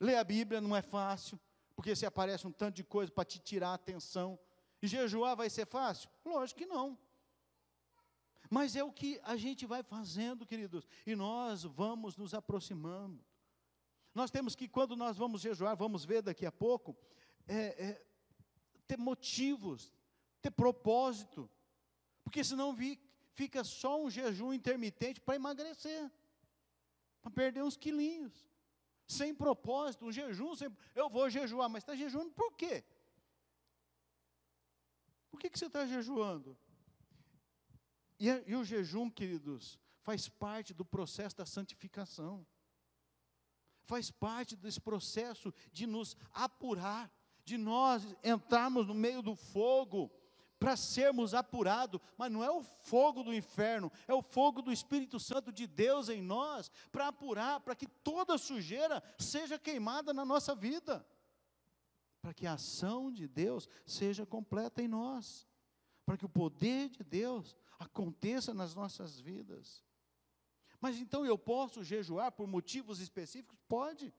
Ler 0.00 0.16
a 0.16 0.24
Bíblia 0.24 0.60
não 0.60 0.74
é 0.74 0.82
fácil, 0.82 1.38
porque 1.74 1.94
se 1.94 2.06
aparece 2.06 2.46
um 2.46 2.52
tanto 2.52 2.76
de 2.76 2.84
coisa 2.84 3.10
para 3.10 3.24
te 3.24 3.38
tirar 3.38 3.70
a 3.70 3.74
atenção. 3.74 4.38
E 4.80 4.86
jejuar 4.86 5.36
vai 5.36 5.50
ser 5.50 5.66
fácil? 5.66 6.08
Lógico 6.24 6.58
que 6.60 6.66
não. 6.66 6.98
Mas 8.50 8.76
é 8.76 8.82
o 8.82 8.92
que 8.92 9.20
a 9.24 9.36
gente 9.36 9.66
vai 9.66 9.82
fazendo, 9.82 10.46
queridos, 10.46 10.86
e 11.06 11.14
nós 11.14 11.64
vamos 11.64 12.16
nos 12.16 12.32
aproximando. 12.32 13.22
Nós 14.14 14.30
temos 14.30 14.54
que, 14.54 14.66
quando 14.66 14.96
nós 14.96 15.16
vamos 15.16 15.42
jejuar, 15.42 15.76
vamos 15.76 16.04
ver 16.04 16.22
daqui 16.22 16.46
a 16.46 16.52
pouco, 16.52 16.96
é, 17.46 17.56
é, 17.56 18.06
ter 18.86 18.96
motivos, 18.96 19.92
ter 20.40 20.50
propósito, 20.50 21.48
porque 22.24 22.42
senão 22.42 22.74
fica 23.34 23.62
só 23.62 24.02
um 24.02 24.10
jejum 24.10 24.52
intermitente 24.52 25.20
para 25.20 25.36
emagrecer, 25.36 26.10
para 27.20 27.30
perder 27.30 27.62
uns 27.62 27.76
quilinhos, 27.76 28.46
sem 29.06 29.34
propósito, 29.34 30.06
um 30.06 30.12
jejum, 30.12 30.54
sem, 30.54 30.68
eu 30.94 31.08
vou 31.08 31.28
jejuar, 31.28 31.68
mas 31.68 31.82
está 31.82 31.94
jejuando 31.94 32.30
por 32.32 32.54
quê? 32.54 32.84
Por 35.30 35.38
que, 35.38 35.50
que 35.50 35.58
você 35.58 35.66
está 35.66 35.86
jejuando? 35.86 36.56
E, 38.18 38.26
e 38.46 38.56
o 38.56 38.64
jejum, 38.64 39.08
queridos, 39.08 39.78
faz 40.00 40.28
parte 40.28 40.74
do 40.74 40.84
processo 40.84 41.36
da 41.36 41.46
santificação. 41.46 42.46
Faz 43.84 44.10
parte 44.10 44.56
desse 44.56 44.80
processo 44.80 45.52
de 45.72 45.86
nos 45.86 46.16
apurar, 46.32 47.10
de 47.44 47.56
nós 47.56 48.02
entrarmos 48.22 48.86
no 48.86 48.94
meio 48.94 49.22
do 49.22 49.34
fogo 49.34 50.10
para 50.58 50.76
sermos 50.76 51.34
apurados, 51.34 52.00
mas 52.16 52.30
não 52.30 52.42
é 52.42 52.50
o 52.50 52.62
fogo 52.62 53.22
do 53.22 53.32
inferno, 53.32 53.92
é 54.06 54.12
o 54.12 54.22
fogo 54.22 54.60
do 54.60 54.72
Espírito 54.72 55.20
Santo 55.20 55.52
de 55.52 55.66
Deus 55.66 56.08
em 56.08 56.20
nós, 56.20 56.70
para 56.90 57.08
apurar, 57.08 57.60
para 57.60 57.76
que 57.76 57.86
toda 57.86 58.36
sujeira 58.36 59.02
seja 59.18 59.58
queimada 59.58 60.12
na 60.12 60.24
nossa 60.24 60.54
vida, 60.54 61.06
para 62.20 62.34
que 62.34 62.46
a 62.46 62.54
ação 62.54 63.12
de 63.12 63.28
Deus 63.28 63.68
seja 63.86 64.26
completa 64.26 64.82
em 64.82 64.88
nós, 64.88 65.46
para 66.04 66.16
que 66.16 66.26
o 66.26 66.28
poder 66.28 66.88
de 66.88 67.04
Deus 67.04 67.54
aconteça 67.78 68.52
nas 68.52 68.74
nossas 68.74 69.18
vidas. 69.18 69.84
Mas 70.80 70.98
então 70.98 71.24
eu 71.24 71.36
posso 71.36 71.82
jejuar 71.82 72.32
por 72.32 72.46
motivos 72.46 73.00
específicos? 73.00 73.58
Pode. 73.68 74.14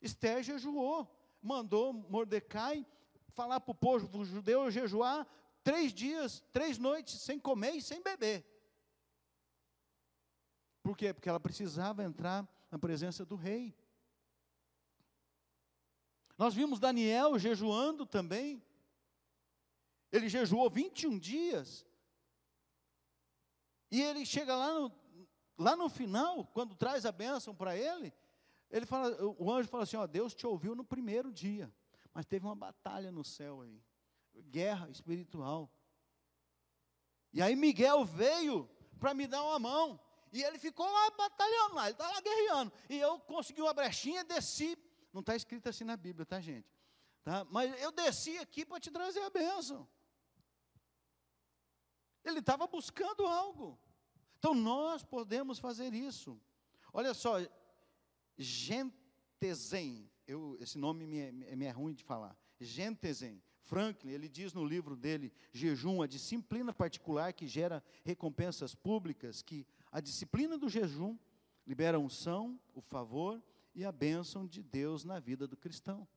Esther 0.00 0.42
jejuou, 0.42 1.08
mandou 1.42 1.92
Mordecai 1.92 2.86
falar 3.30 3.60
para 3.60 3.72
o 3.72 3.74
povo 3.74 4.24
judeu 4.24 4.70
jejuar 4.70 5.26
três 5.62 5.92
dias, 5.92 6.40
três 6.52 6.78
noites, 6.78 7.20
sem 7.20 7.38
comer 7.38 7.72
e 7.72 7.82
sem 7.82 8.02
beber. 8.02 8.44
Por 10.82 10.96
quê? 10.96 11.12
Porque 11.12 11.28
ela 11.28 11.40
precisava 11.40 12.02
entrar 12.02 12.48
na 12.70 12.78
presença 12.78 13.24
do 13.24 13.36
rei. 13.36 13.76
Nós 16.38 16.54
vimos 16.54 16.80
Daniel 16.80 17.38
jejuando 17.38 18.06
também. 18.06 18.62
Ele 20.10 20.28
jejuou 20.28 20.70
21 20.70 21.18
dias. 21.18 21.86
E 23.90 24.00
ele 24.00 24.24
chega 24.24 24.54
lá 24.54 24.72
no, 24.72 24.92
lá 25.58 25.76
no 25.76 25.88
final, 25.88 26.44
quando 26.46 26.74
traz 26.74 27.04
a 27.04 27.12
bênção 27.12 27.54
para 27.54 27.76
ele, 27.76 28.12
ele 28.70 28.86
fala, 28.86 29.16
o 29.38 29.50
anjo 29.52 29.68
fala 29.68 29.82
assim: 29.82 29.96
ó, 29.96 30.06
Deus 30.06 30.34
te 30.34 30.46
ouviu 30.46 30.74
no 30.74 30.84
primeiro 30.84 31.32
dia, 31.32 31.72
mas 32.14 32.24
teve 32.24 32.46
uma 32.46 32.54
batalha 32.54 33.10
no 33.10 33.24
céu 33.24 33.62
aí, 33.62 33.82
guerra 34.34 34.88
espiritual. 34.90 35.70
E 37.32 37.42
aí 37.42 37.54
Miguel 37.56 38.04
veio 38.04 38.68
para 38.98 39.14
me 39.14 39.26
dar 39.26 39.42
uma 39.42 39.58
mão. 39.58 40.00
E 40.32 40.42
ele 40.42 40.58
ficou 40.58 40.86
lá 40.86 41.10
batalhando 41.10 41.74
lá, 41.74 41.84
ele 41.84 41.92
está 41.92 42.08
lá 42.08 42.20
guerreando. 42.20 42.72
E 42.88 42.98
eu 42.98 43.18
consegui 43.20 43.60
uma 43.60 43.74
brechinha, 43.74 44.22
desci. 44.24 44.78
Não 45.12 45.20
está 45.20 45.34
escrito 45.34 45.68
assim 45.68 45.82
na 45.82 45.96
Bíblia, 45.96 46.24
tá, 46.24 46.40
gente? 46.40 46.68
Tá? 47.24 47.44
Mas 47.50 47.80
eu 47.80 47.90
desci 47.90 48.38
aqui 48.38 48.64
para 48.64 48.78
te 48.78 48.90
trazer 48.90 49.20
a 49.22 49.30
bênção. 49.30 49.88
Ele 52.24 52.40
estava 52.40 52.66
buscando 52.66 53.26
algo. 53.26 53.78
Então 54.38 54.54
nós 54.54 55.04
podemos 55.04 55.58
fazer 55.58 55.92
isso. 55.94 56.40
Olha 56.92 57.14
só, 57.14 57.36
Gentezen, 58.36 60.10
eu, 60.26 60.56
esse 60.60 60.78
nome 60.78 61.06
me 61.06 61.18
é, 61.18 61.32
me 61.32 61.64
é 61.66 61.70
ruim 61.70 61.94
de 61.94 62.02
falar. 62.02 62.36
Gentezen, 62.58 63.42
Franklin, 63.62 64.10
ele 64.10 64.28
diz 64.28 64.52
no 64.52 64.64
livro 64.64 64.96
dele, 64.96 65.32
Jejum, 65.52 66.02
a 66.02 66.06
disciplina 66.06 66.72
particular 66.72 67.32
que 67.32 67.46
gera 67.46 67.82
recompensas 68.04 68.74
públicas, 68.74 69.42
que 69.42 69.66
a 69.92 70.00
disciplina 70.00 70.58
do 70.58 70.68
jejum 70.68 71.18
libera 71.66 71.96
a 71.96 72.00
unção, 72.00 72.58
o 72.74 72.80
favor 72.80 73.42
e 73.74 73.84
a 73.84 73.92
bênção 73.92 74.46
de 74.46 74.62
Deus 74.62 75.04
na 75.04 75.20
vida 75.20 75.46
do 75.46 75.56
cristão. 75.56 76.08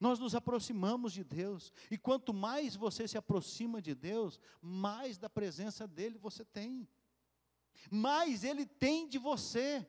Nós 0.00 0.18
nos 0.18 0.34
aproximamos 0.34 1.12
de 1.12 1.24
Deus, 1.24 1.72
e 1.90 1.98
quanto 1.98 2.32
mais 2.32 2.76
você 2.76 3.08
se 3.08 3.18
aproxima 3.18 3.82
de 3.82 3.94
Deus, 3.94 4.38
mais 4.60 5.18
da 5.18 5.28
presença 5.28 5.88
dEle 5.88 6.18
você 6.18 6.44
tem, 6.44 6.88
mais 7.90 8.44
Ele 8.44 8.64
tem 8.64 9.08
de 9.08 9.18
você. 9.18 9.86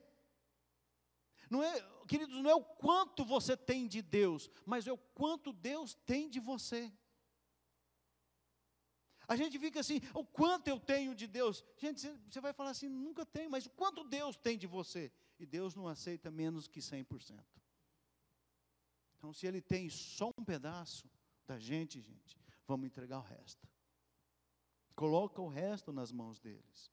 Não 1.49 1.63
é, 1.63 1.79
queridos, 2.07 2.41
não 2.41 2.49
é 2.49 2.55
o 2.55 2.63
quanto 2.63 3.23
você 3.23 3.55
tem 3.55 3.87
de 3.87 4.01
Deus, 4.01 4.49
mas 4.65 4.87
é 4.87 4.91
o 4.91 4.97
quanto 4.97 5.53
Deus 5.53 5.95
tem 6.05 6.29
de 6.29 6.39
você. 6.39 6.91
A 9.27 9.35
gente 9.35 9.59
fica 9.59 9.79
assim, 9.79 10.01
o 10.15 10.25
quanto 10.25 10.67
eu 10.69 10.79
tenho 10.79 11.13
de 11.13 11.27
Deus? 11.27 11.63
Gente, 11.77 12.01
você 12.27 12.41
vai 12.41 12.51
falar 12.51 12.71
assim, 12.71 12.89
nunca 12.89 13.23
tenho, 13.23 13.49
mas 13.49 13.67
o 13.67 13.69
quanto 13.69 14.03
Deus 14.03 14.35
tem 14.35 14.57
de 14.57 14.65
você? 14.65 15.11
E 15.39 15.45
Deus 15.45 15.75
não 15.75 15.87
aceita 15.87 16.31
menos 16.31 16.67
que 16.67 16.79
100%. 16.79 17.58
Então, 19.19 19.33
se 19.33 19.45
ele 19.45 19.61
tem 19.61 19.89
só 19.89 20.31
um 20.37 20.45
pedaço 20.45 21.11
da 21.45 21.59
gente, 21.59 21.99
gente, 21.99 22.37
vamos 22.65 22.87
entregar 22.87 23.19
o 23.19 23.21
resto. 23.21 23.67
Coloca 24.95 25.41
o 25.41 25.49
resto 25.49 25.91
nas 25.91 26.09
mãos 26.09 26.39
deles, 26.39 26.89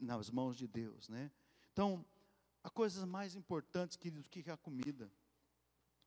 nas 0.00 0.28
mãos 0.28 0.56
de 0.56 0.66
Deus, 0.66 1.08
né? 1.08 1.30
Então, 1.72 2.04
há 2.64 2.68
coisas 2.68 3.04
mais 3.04 3.36
importantes, 3.36 3.96
queridos, 3.96 4.26
que 4.26 4.50
a 4.50 4.56
comida. 4.56 5.08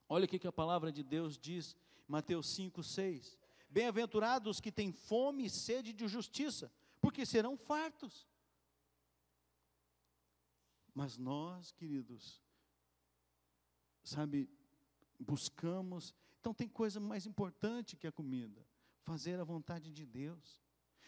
Olha 0.09 0.25
o 0.25 0.27
que 0.27 0.45
a 0.45 0.51
palavra 0.51 0.91
de 0.91 1.03
Deus 1.03 1.37
diz, 1.37 1.73
Mateus 2.05 2.49
5, 2.49 2.83
6. 2.83 3.39
Bem-aventurados 3.69 4.59
que 4.59 4.73
têm 4.73 4.91
fome 4.91 5.45
e 5.45 5.49
sede 5.49 5.93
de 5.93 6.05
justiça, 6.05 6.69
porque 6.99 7.25
serão 7.25 7.55
fartos. 7.55 8.27
Mas 10.93 11.17
nós, 11.17 11.71
queridos, 11.71 12.43
sabe, 14.03 14.49
buscamos. 15.21 16.13
Então 16.39 16.53
tem 16.53 16.67
coisa 16.67 16.99
mais 16.99 17.25
importante 17.25 17.95
que 17.95 18.07
a 18.07 18.11
comida: 18.11 18.65
fazer 19.03 19.39
a 19.39 19.43
vontade 19.43 19.91
de 19.91 20.05
Deus. 20.05 20.61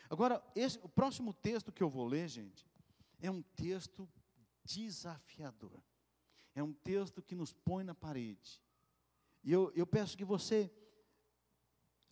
Agora, 0.09 0.43
esse, 0.55 0.79
o 0.83 0.89
próximo 0.89 1.33
texto 1.33 1.71
que 1.71 1.81
eu 1.81 1.89
vou 1.89 2.05
ler, 2.05 2.27
gente, 2.27 2.67
é 3.19 3.31
um 3.31 3.41
texto 3.41 4.07
desafiador. 4.63 5.81
É 6.55 6.61
um 6.61 6.73
texto 6.73 7.21
que 7.21 7.35
nos 7.35 7.51
põe 7.51 7.83
na 7.83 7.95
parede. 7.95 8.61
E 9.43 9.51
eu, 9.51 9.71
eu 9.75 9.87
peço 9.87 10.17
que 10.17 10.23
você 10.23 10.71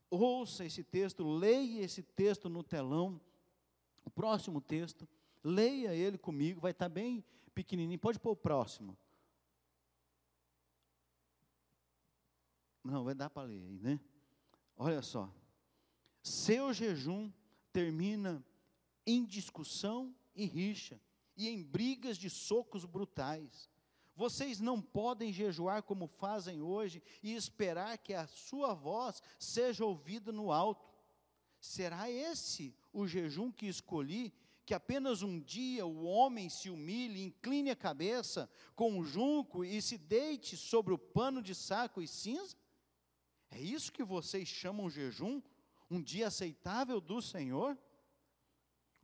ouça 0.09 0.65
esse 0.65 0.83
texto, 0.83 1.23
leia 1.23 1.83
esse 1.83 2.01
texto 2.01 2.49
no 2.49 2.63
telão. 2.63 3.21
O 4.03 4.09
próximo 4.09 4.59
texto, 4.59 5.07
leia 5.43 5.93
ele 5.93 6.17
comigo, 6.17 6.59
vai 6.59 6.71
estar 6.71 6.89
bem 6.89 7.23
pequenininho. 7.53 7.99
Pode 7.99 8.19
pôr 8.19 8.31
o 8.31 8.35
próximo. 8.35 8.97
Não, 12.83 13.03
vai 13.03 13.13
dar 13.13 13.29
para 13.29 13.47
ler 13.47 13.63
aí, 13.63 13.79
né? 13.79 13.99
Olha 14.75 15.01
só. 15.01 15.31
Seu 16.23 16.73
jejum 16.73 17.31
termina 17.71 18.43
em 19.05 19.25
discussão 19.25 20.15
e 20.35 20.45
rixa, 20.45 20.99
e 21.35 21.47
em 21.47 21.63
brigas 21.63 22.17
de 22.17 22.29
socos 22.29 22.85
brutais. 22.85 23.69
Vocês 24.15 24.59
não 24.59 24.81
podem 24.81 25.31
jejuar 25.31 25.83
como 25.83 26.07
fazem 26.07 26.61
hoje 26.61 27.01
e 27.23 27.33
esperar 27.33 27.97
que 27.97 28.13
a 28.13 28.27
sua 28.27 28.73
voz 28.73 29.21
seja 29.39 29.85
ouvida 29.85 30.31
no 30.31 30.51
alto. 30.51 30.85
Será 31.59 32.09
esse 32.09 32.75
o 32.91 33.07
jejum 33.07 33.51
que 33.51 33.67
escolhi? 33.67 34.33
Que 34.65 34.73
apenas 34.73 35.21
um 35.21 35.39
dia 35.39 35.85
o 35.85 36.03
homem 36.03 36.49
se 36.49 36.69
humilhe, 36.69 37.23
incline 37.23 37.71
a 37.71 37.75
cabeça 37.75 38.49
com 38.75 38.99
o 38.99 39.03
junco 39.03 39.65
e 39.65 39.81
se 39.81 39.97
deite 39.97 40.55
sobre 40.55 40.93
o 40.93 40.97
pano 40.97 41.41
de 41.41 41.55
saco 41.55 42.01
e 42.01 42.07
cinza? 42.07 42.55
É 43.51 43.59
isso 43.59 43.91
que 43.91 44.03
vocês 44.03 44.47
chamam 44.47 44.89
jejum? 44.89 45.41
Um 45.89 46.01
dia 46.01 46.27
aceitável 46.27 47.01
do 47.01 47.21
Senhor? 47.21 47.77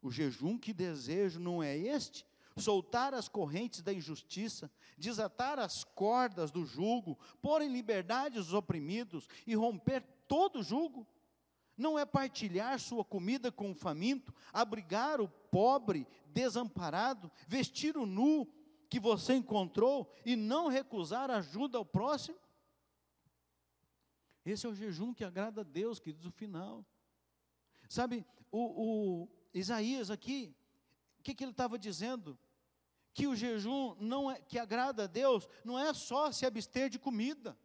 O 0.02 0.10
jejum 0.10 0.58
que 0.58 0.74
desejo 0.74 1.40
não 1.40 1.62
é 1.62 1.78
este? 1.78 2.26
Soltar 2.56 3.14
as 3.14 3.28
correntes 3.28 3.82
da 3.82 3.94
injustiça, 3.94 4.72
desatar 4.98 5.60
as 5.60 5.84
cordas 5.84 6.50
do 6.50 6.66
jugo, 6.66 7.20
pôr 7.42 7.62
em 7.62 7.72
liberdade 7.72 8.40
os 8.40 8.54
oprimidos 8.54 9.28
e 9.46 9.54
romper 9.54 10.02
todo 10.28 10.64
jugo? 10.64 11.06
Não 11.78 12.00
é 12.00 12.06
partilhar 12.06 12.80
sua 12.80 13.06
comida 13.06 13.52
com 13.52 13.72
o 13.72 13.76
faminto, 13.76 14.34
abrigar 14.52 15.22
o 15.22 15.28
pobre 15.28 16.08
desamparado, 16.28 17.32
vestir 17.48 17.98
o 17.98 18.06
nu 18.06 18.48
que 18.90 19.00
você 19.00 19.36
encontrou 19.36 20.12
e 20.26 20.36
não 20.36 20.68
recusar 20.68 21.30
ajuda 21.30 21.78
ao 21.78 21.86
próximo? 21.86 22.40
Esse 24.50 24.66
é 24.66 24.70
o 24.70 24.74
jejum 24.74 25.14
que 25.14 25.26
agrada 25.26 25.60
a 25.60 25.64
Deus, 25.64 26.00
que 26.00 26.14
diz 26.14 26.26
o 26.26 26.32
final. 26.32 26.86
Sabe, 27.90 28.26
o, 28.50 29.24
o 29.24 29.30
Isaías 29.54 30.10
aqui, 30.10 30.56
o 31.20 31.24
que, 31.24 31.36
que 31.36 31.44
ele 31.44 31.52
estava 31.52 31.78
dizendo? 31.78 32.40
Que 33.14 33.28
o 33.28 33.36
jejum 33.36 33.96
não 34.00 34.32
é, 34.32 34.40
que 34.40 34.58
agrada 34.58 35.04
a 35.04 35.08
Deus 35.08 35.50
não 35.66 35.78
é 35.78 35.94
só 35.94 36.32
se 36.32 36.46
abster 36.46 36.90
de 36.90 36.98
comida, 36.98 37.58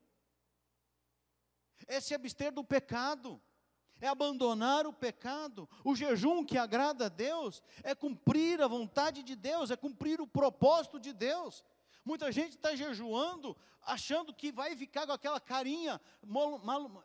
é 1.87 2.01
se 2.01 2.15
abster 2.15 2.53
do 2.53 2.65
pecado, 2.65 3.41
é 4.01 4.09
abandonar 4.09 4.85
o 4.85 4.93
pecado. 4.93 5.69
O 5.85 5.95
jejum 5.95 6.45
que 6.45 6.59
agrada 6.59 7.07
a 7.07 7.09
Deus 7.09 7.63
é 7.85 7.95
cumprir 7.95 8.61
a 8.61 8.67
vontade 8.67 9.23
de 9.23 9.37
Deus, 9.37 9.71
é 9.71 9.77
cumprir 9.77 10.21
o 10.21 10.27
propósito 10.27 10.99
de 10.99 11.13
Deus. 11.13 11.63
Muita 12.05 12.33
gente 12.33 12.57
está 12.57 12.75
jejuando, 12.75 13.57
achando 13.83 14.35
que 14.35 14.51
vai 14.51 14.77
ficar 14.77 15.07
com 15.07 15.13
aquela 15.13 15.41
carinha, 15.41 16.01
mal, 16.27 16.59
mal, 16.59 17.05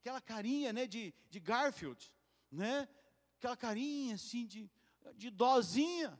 aquela 0.00 0.20
carinha 0.20 0.72
né, 0.72 0.86
de, 0.86 1.14
de 1.30 1.40
Garfield, 1.40 2.12
né? 2.50 2.88
aquela 3.38 3.56
carinha 3.56 4.14
assim 4.14 4.46
de, 4.46 4.70
de 5.14 5.30
dozinha. 5.30 6.18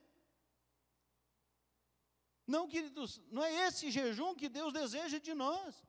Não, 2.46 2.68
queridos, 2.68 3.22
não 3.30 3.42
é 3.42 3.68
esse 3.68 3.90
jejum 3.90 4.34
que 4.34 4.48
Deus 4.48 4.72
deseja 4.72 5.18
de 5.18 5.32
nós. 5.32 5.82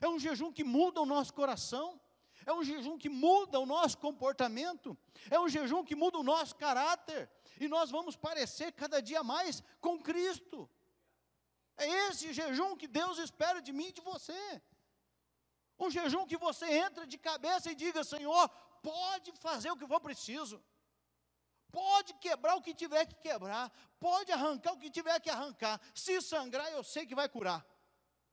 É 0.00 0.08
um 0.08 0.18
jejum 0.18 0.50
que 0.52 0.64
muda 0.64 1.00
o 1.00 1.06
nosso 1.06 1.34
coração. 1.34 2.00
É 2.46 2.52
um 2.52 2.64
jejum 2.64 2.98
que 2.98 3.08
muda 3.08 3.60
o 3.60 3.66
nosso 3.66 3.98
comportamento. 3.98 4.96
É 5.30 5.38
um 5.38 5.48
jejum 5.48 5.84
que 5.84 5.94
muda 5.94 6.18
o 6.18 6.22
nosso 6.22 6.56
caráter. 6.56 7.30
E 7.60 7.68
nós 7.68 7.90
vamos 7.90 8.16
parecer 8.16 8.72
cada 8.72 9.00
dia 9.00 9.22
mais 9.22 9.62
com 9.80 9.98
Cristo. 9.98 10.68
É 11.76 11.86
esse 12.08 12.32
jejum 12.32 12.76
que 12.76 12.86
Deus 12.86 13.18
espera 13.18 13.60
de 13.60 13.72
mim 13.72 13.88
e 13.88 13.92
de 13.92 14.00
você. 14.00 14.62
Um 15.78 15.90
jejum 15.90 16.26
que 16.26 16.36
você 16.36 16.66
entra 16.66 17.06
de 17.06 17.18
cabeça 17.18 17.70
e 17.70 17.74
diga: 17.74 18.04
Senhor, 18.04 18.48
pode 18.82 19.32
fazer 19.32 19.70
o 19.70 19.76
que 19.76 19.86
for 19.86 20.00
preciso, 20.00 20.62
pode 21.72 22.14
quebrar 22.14 22.54
o 22.56 22.62
que 22.62 22.74
tiver 22.74 23.06
que 23.06 23.16
quebrar, 23.16 23.72
pode 23.98 24.30
arrancar 24.30 24.72
o 24.72 24.78
que 24.78 24.90
tiver 24.90 25.18
que 25.20 25.30
arrancar. 25.30 25.80
Se 25.94 26.20
sangrar, 26.20 26.70
eu 26.70 26.84
sei 26.84 27.06
que 27.06 27.14
vai 27.14 27.28
curar. 27.28 27.66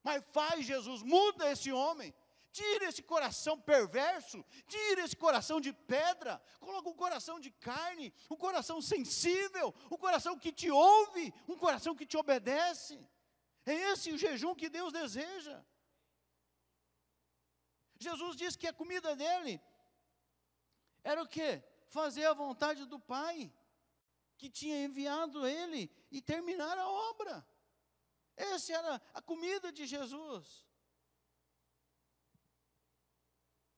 Mas 0.03 0.23
faz, 0.31 0.65
Jesus, 0.65 1.01
muda 1.01 1.51
esse 1.51 1.71
homem. 1.71 2.13
Tira 2.51 2.85
esse 2.89 3.01
coração 3.01 3.57
perverso, 3.57 4.43
tira 4.67 5.05
esse 5.05 5.15
coração 5.15 5.61
de 5.61 5.71
pedra, 5.71 6.41
coloca 6.59 6.89
um 6.89 6.93
coração 6.93 7.39
de 7.39 7.49
carne, 7.49 8.13
um 8.29 8.35
coração 8.35 8.81
sensível, 8.81 9.73
um 9.89 9.95
coração 9.95 10.37
que 10.37 10.51
te 10.51 10.69
ouve, 10.69 11.33
um 11.47 11.55
coração 11.55 11.95
que 11.95 12.05
te 12.05 12.17
obedece. 12.17 12.99
É 13.65 13.73
esse 13.91 14.11
o 14.11 14.17
jejum 14.17 14.55
que 14.55 14.69
Deus 14.69 14.91
deseja. 14.91 15.63
Jesus 17.99 18.35
disse 18.35 18.57
que 18.57 18.67
a 18.67 18.73
comida 18.73 19.15
dele 19.15 19.61
era 21.03 21.21
o 21.21 21.27
quê? 21.27 21.63
Fazer 21.87 22.25
a 22.25 22.33
vontade 22.33 22.85
do 22.85 22.99
Pai, 22.99 23.53
que 24.37 24.49
tinha 24.49 24.83
enviado 24.85 25.45
ele 25.45 25.91
e 26.09 26.21
terminar 26.21 26.77
a 26.77 26.87
obra. 26.87 27.47
Essa 28.35 28.73
era 28.73 29.01
a 29.13 29.21
comida 29.21 29.71
de 29.71 29.85
Jesus. 29.85 30.65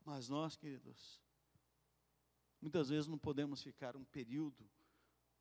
Mas 0.06 0.30
nós, 0.30 0.56
queridos, 0.56 1.22
muitas 2.62 2.90
vezes 2.90 3.08
não 3.08 3.18
podemos 3.18 3.62
ficar 3.62 3.96
um 3.96 4.06
período 4.06 4.70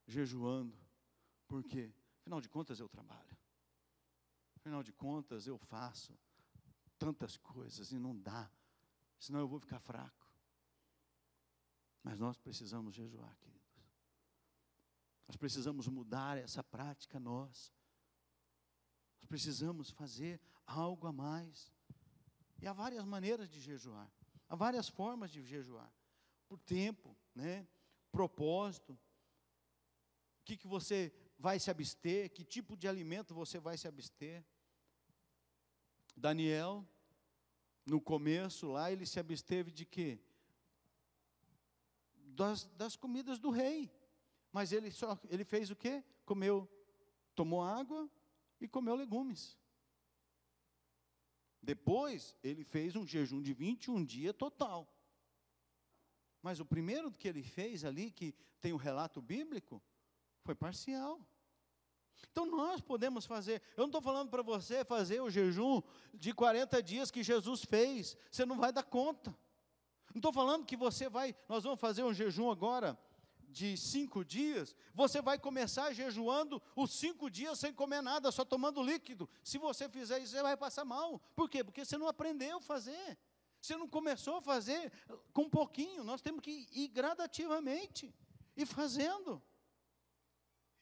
jejuando, 0.05 0.77
porque, 1.47 1.93
afinal 2.19 2.41
de 2.41 2.49
contas, 2.49 2.79
eu 2.79 2.89
trabalho. 2.89 3.37
Afinal 4.63 4.81
de 4.81 4.93
contas, 4.93 5.45
eu 5.45 5.57
faço 5.57 6.17
tantas 6.97 7.35
coisas 7.35 7.91
e 7.91 7.99
não 7.99 8.17
dá, 8.17 8.49
senão 9.19 9.41
eu 9.41 9.47
vou 9.47 9.59
ficar 9.59 9.81
fraco. 9.81 10.25
Mas 12.01 12.17
nós 12.17 12.37
precisamos 12.37 12.95
jejuar, 12.95 13.37
queridos. 13.39 13.83
Nós 15.27 15.35
precisamos 15.35 15.89
mudar 15.89 16.37
essa 16.37 16.63
prática 16.63 17.19
nossa. 17.19 17.73
Nós 19.17 19.25
precisamos 19.25 19.89
fazer 19.89 20.39
algo 20.65 21.07
a 21.07 21.11
mais. 21.11 21.69
E 22.61 22.65
há 22.65 22.71
várias 22.71 23.03
maneiras 23.03 23.49
de 23.49 23.59
jejuar. 23.59 24.09
Há 24.47 24.55
várias 24.55 24.87
formas 24.87 25.29
de 25.29 25.43
jejuar. 25.43 25.93
Por 26.47 26.57
tempo, 26.61 27.17
né? 27.35 27.67
propósito. 28.13 28.93
O 28.93 28.99
que, 30.45 30.55
que 30.55 30.67
você 30.67 31.13
vai 31.37 31.59
se 31.59 31.69
abster? 31.69 32.29
Que 32.29 32.45
tipo 32.45 32.77
de 32.77 32.87
alimento 32.87 33.33
você 33.33 33.59
vai 33.59 33.77
se 33.77 33.89
abster? 33.89 34.45
Daniel, 36.15 36.87
no 37.85 37.99
começo 37.99 38.71
lá, 38.71 38.91
ele 38.91 39.05
se 39.05 39.19
absteve 39.19 39.71
de 39.71 39.85
quê? 39.85 40.19
Das, 42.13 42.65
das 42.75 42.95
comidas 42.95 43.39
do 43.39 43.49
rei. 43.49 43.91
Mas 44.51 44.71
ele 44.71 44.91
só 44.91 45.19
ele 45.29 45.43
fez 45.43 45.69
o 45.71 45.75
quê? 45.75 46.03
Comeu, 46.25 46.69
tomou 47.35 47.61
água 47.61 48.09
e 48.61 48.67
comeu 48.67 48.95
legumes. 48.95 49.57
Depois, 51.61 52.35
ele 52.43 52.63
fez 52.63 52.95
um 52.95 53.07
jejum 53.07 53.41
de 53.41 53.53
21 53.53 54.03
dias 54.03 54.35
total. 54.35 54.87
Mas 56.41 56.59
o 56.59 56.65
primeiro 56.65 57.09
que 57.11 57.27
ele 57.27 57.41
fez 57.41 57.85
ali, 57.85 58.11
que 58.11 58.33
tem 58.59 58.73
o 58.73 58.75
um 58.75 58.79
relato 58.79 59.21
bíblico, 59.21 59.81
foi 60.41 60.53
parcial. 60.53 61.25
Então 62.31 62.45
nós 62.45 62.81
podemos 62.81 63.25
fazer. 63.25 63.61
Eu 63.75 63.81
não 63.81 63.87
estou 63.87 64.01
falando 64.01 64.29
para 64.29 64.41
você 64.41 64.83
fazer 64.83 65.21
o 65.21 65.29
jejum 65.29 65.81
de 66.13 66.33
40 66.33 66.81
dias 66.81 67.11
que 67.11 67.23
Jesus 67.23 67.63
fez. 67.63 68.17
Você 68.31 68.45
não 68.45 68.57
vai 68.57 68.71
dar 68.71 68.83
conta. 68.83 69.35
Não 70.13 70.19
estou 70.19 70.33
falando 70.33 70.65
que 70.65 70.77
você 70.77 71.09
vai. 71.09 71.35
Nós 71.49 71.63
vamos 71.63 71.79
fazer 71.79 72.03
um 72.03 72.13
jejum 72.13 72.49
agora 72.49 72.97
de 73.53 73.77
cinco 73.77 74.25
dias. 74.25 74.75
Você 74.93 75.21
vai 75.21 75.37
começar 75.37 75.93
jejuando 75.93 76.61
os 76.75 76.91
cinco 76.91 77.29
dias 77.29 77.59
sem 77.59 77.71
comer 77.71 78.01
nada, 78.01 78.31
só 78.31 78.43
tomando 78.43 78.81
líquido. 78.81 79.29
Se 79.43 79.57
você 79.57 79.87
fizer 79.87 80.19
isso, 80.19 80.33
você 80.33 80.41
vai 80.41 80.57
passar 80.57 80.83
mal. 80.83 81.21
Por 81.35 81.49
quê? 81.49 81.63
Porque 81.63 81.85
você 81.85 81.97
não 81.97 82.07
aprendeu 82.07 82.57
a 82.57 82.61
fazer. 82.61 83.17
Você 83.61 83.77
não 83.77 83.87
começou 83.87 84.37
a 84.37 84.41
fazer 84.41 84.91
com 85.31 85.43
um 85.43 85.49
pouquinho. 85.49 86.03
Nós 86.03 86.21
temos 86.21 86.41
que 86.41 86.67
ir 86.73 86.87
gradativamente 86.89 88.13
e 88.57 88.65
fazendo. 88.65 89.41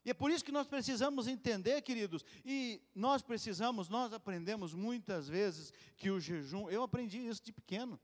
E 0.04 0.10
é 0.10 0.14
por 0.14 0.32
isso 0.32 0.44
que 0.44 0.52
nós 0.52 0.68
precisamos 0.68 1.28
entender, 1.28 1.82
queridos, 1.82 2.26
e 2.44 2.82
nós 2.96 3.22
precisamos, 3.22 3.88
nós 3.88 4.14
aprendemos 4.14 4.74
muitas 4.74 5.28
vezes 5.28 5.72
que 5.96 6.10
o 6.10 6.20
jejum, 6.20 6.70
eu 6.70 6.82
aprendi 6.82 7.20
isso 7.20 7.44
de 7.44 7.52
pequeno. 7.52 8.00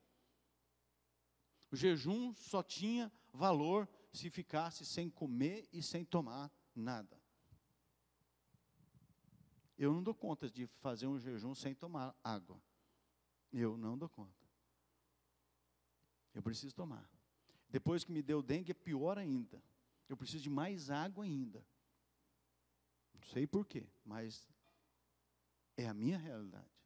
O 1.71 1.75
jejum 1.75 2.33
só 2.35 2.61
tinha 2.61 3.11
valor 3.33 3.89
se 4.13 4.29
ficasse 4.29 4.85
sem 4.85 5.09
comer 5.09 5.67
e 5.73 5.81
sem 5.81 6.05
tomar 6.05 6.51
nada. 6.75 7.19
Eu 9.77 9.93
não 9.93 10.01
dou 10.01 10.13
conta 10.13 10.49
de 10.49 10.67
fazer 10.79 11.07
um 11.07 11.19
jejum 11.19 11.53
sem 11.53 11.73
tomar 11.73 12.15
água. 12.23 12.59
Eu 13.51 13.77
não 13.77 13.97
dou 13.97 14.09
conta. 14.09 14.45
Eu 16.33 16.41
preciso 16.41 16.73
tomar. 16.73 17.07
Depois 17.69 18.03
que 18.03 18.11
me 18.11 18.21
deu 18.21 18.41
dengue, 18.41 18.71
é 18.71 18.73
pior 18.73 19.17
ainda. 19.17 19.61
Eu 20.07 20.15
preciso 20.15 20.43
de 20.43 20.49
mais 20.49 20.89
água 20.89 21.25
ainda. 21.25 21.65
Não 23.19 23.27
sei 23.27 23.45
porquê, 23.45 23.85
mas 24.05 24.47
é 25.75 25.87
a 25.87 25.93
minha 25.93 26.17
realidade. 26.17 26.77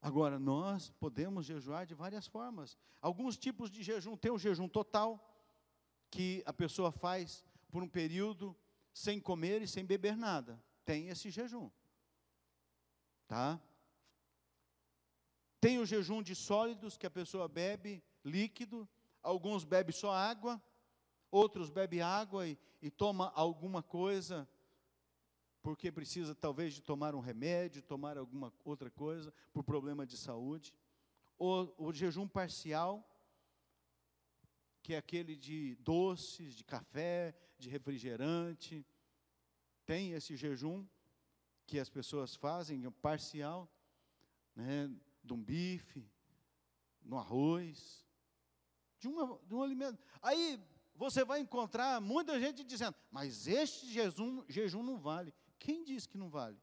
Agora, 0.00 0.38
nós 0.38 0.90
podemos 1.00 1.46
jejuar 1.46 1.86
de 1.86 1.94
várias 1.94 2.26
formas. 2.26 2.76
Alguns 3.00 3.36
tipos 3.36 3.70
de 3.70 3.82
jejum. 3.82 4.16
Tem 4.16 4.30
o 4.30 4.38
jejum 4.38 4.68
total, 4.68 5.20
que 6.10 6.42
a 6.46 6.52
pessoa 6.52 6.92
faz 6.92 7.44
por 7.70 7.82
um 7.82 7.88
período 7.88 8.56
sem 8.92 9.20
comer 9.20 9.62
e 9.62 9.68
sem 9.68 9.84
beber 9.84 10.16
nada. 10.16 10.62
Tem 10.84 11.08
esse 11.08 11.30
jejum. 11.30 11.70
Tá? 13.26 13.60
Tem 15.60 15.78
o 15.78 15.86
jejum 15.86 16.22
de 16.22 16.34
sólidos, 16.34 16.96
que 16.96 17.06
a 17.06 17.10
pessoa 17.10 17.48
bebe 17.48 18.02
líquido, 18.24 18.88
alguns 19.22 19.64
bebem 19.64 19.92
só 19.92 20.12
água, 20.12 20.62
outros 21.36 21.70
bebem 21.70 22.00
água 22.00 22.48
e, 22.48 22.58
e 22.80 22.90
toma 22.90 23.30
alguma 23.34 23.82
coisa, 23.82 24.48
porque 25.62 25.92
precisa 25.92 26.34
talvez 26.34 26.72
de 26.74 26.80
tomar 26.80 27.14
um 27.14 27.20
remédio, 27.20 27.82
tomar 27.82 28.16
alguma 28.16 28.52
outra 28.64 28.90
coisa, 28.90 29.32
por 29.52 29.62
problema 29.62 30.06
de 30.06 30.16
saúde. 30.16 30.74
O, 31.38 31.88
o 31.88 31.92
jejum 31.92 32.26
parcial, 32.26 33.06
que 34.82 34.94
é 34.94 34.96
aquele 34.96 35.36
de 35.36 35.74
doces, 35.76 36.54
de 36.54 36.64
café, 36.64 37.34
de 37.58 37.68
refrigerante. 37.68 38.86
Tem 39.84 40.12
esse 40.12 40.36
jejum 40.36 40.86
que 41.66 41.78
as 41.78 41.90
pessoas 41.90 42.34
fazem, 42.34 42.90
parcial, 42.92 43.68
né, 44.54 44.90
de 45.22 45.32
um 45.34 45.42
bife, 45.42 46.08
no 47.02 47.18
arroz, 47.18 48.06
de, 48.98 49.08
uma, 49.08 49.38
de 49.46 49.54
um 49.54 49.62
alimento. 49.62 50.02
Aí 50.22 50.60
você 50.96 51.24
vai 51.24 51.40
encontrar 51.40 52.00
muita 52.00 52.38
gente 52.40 52.64
dizendo, 52.64 52.96
mas 53.10 53.46
este 53.46 53.86
jejum, 53.86 54.44
jejum 54.48 54.82
não 54.82 54.98
vale. 54.98 55.32
Quem 55.58 55.84
diz 55.84 56.06
que 56.06 56.18
não 56.18 56.28
vale? 56.28 56.58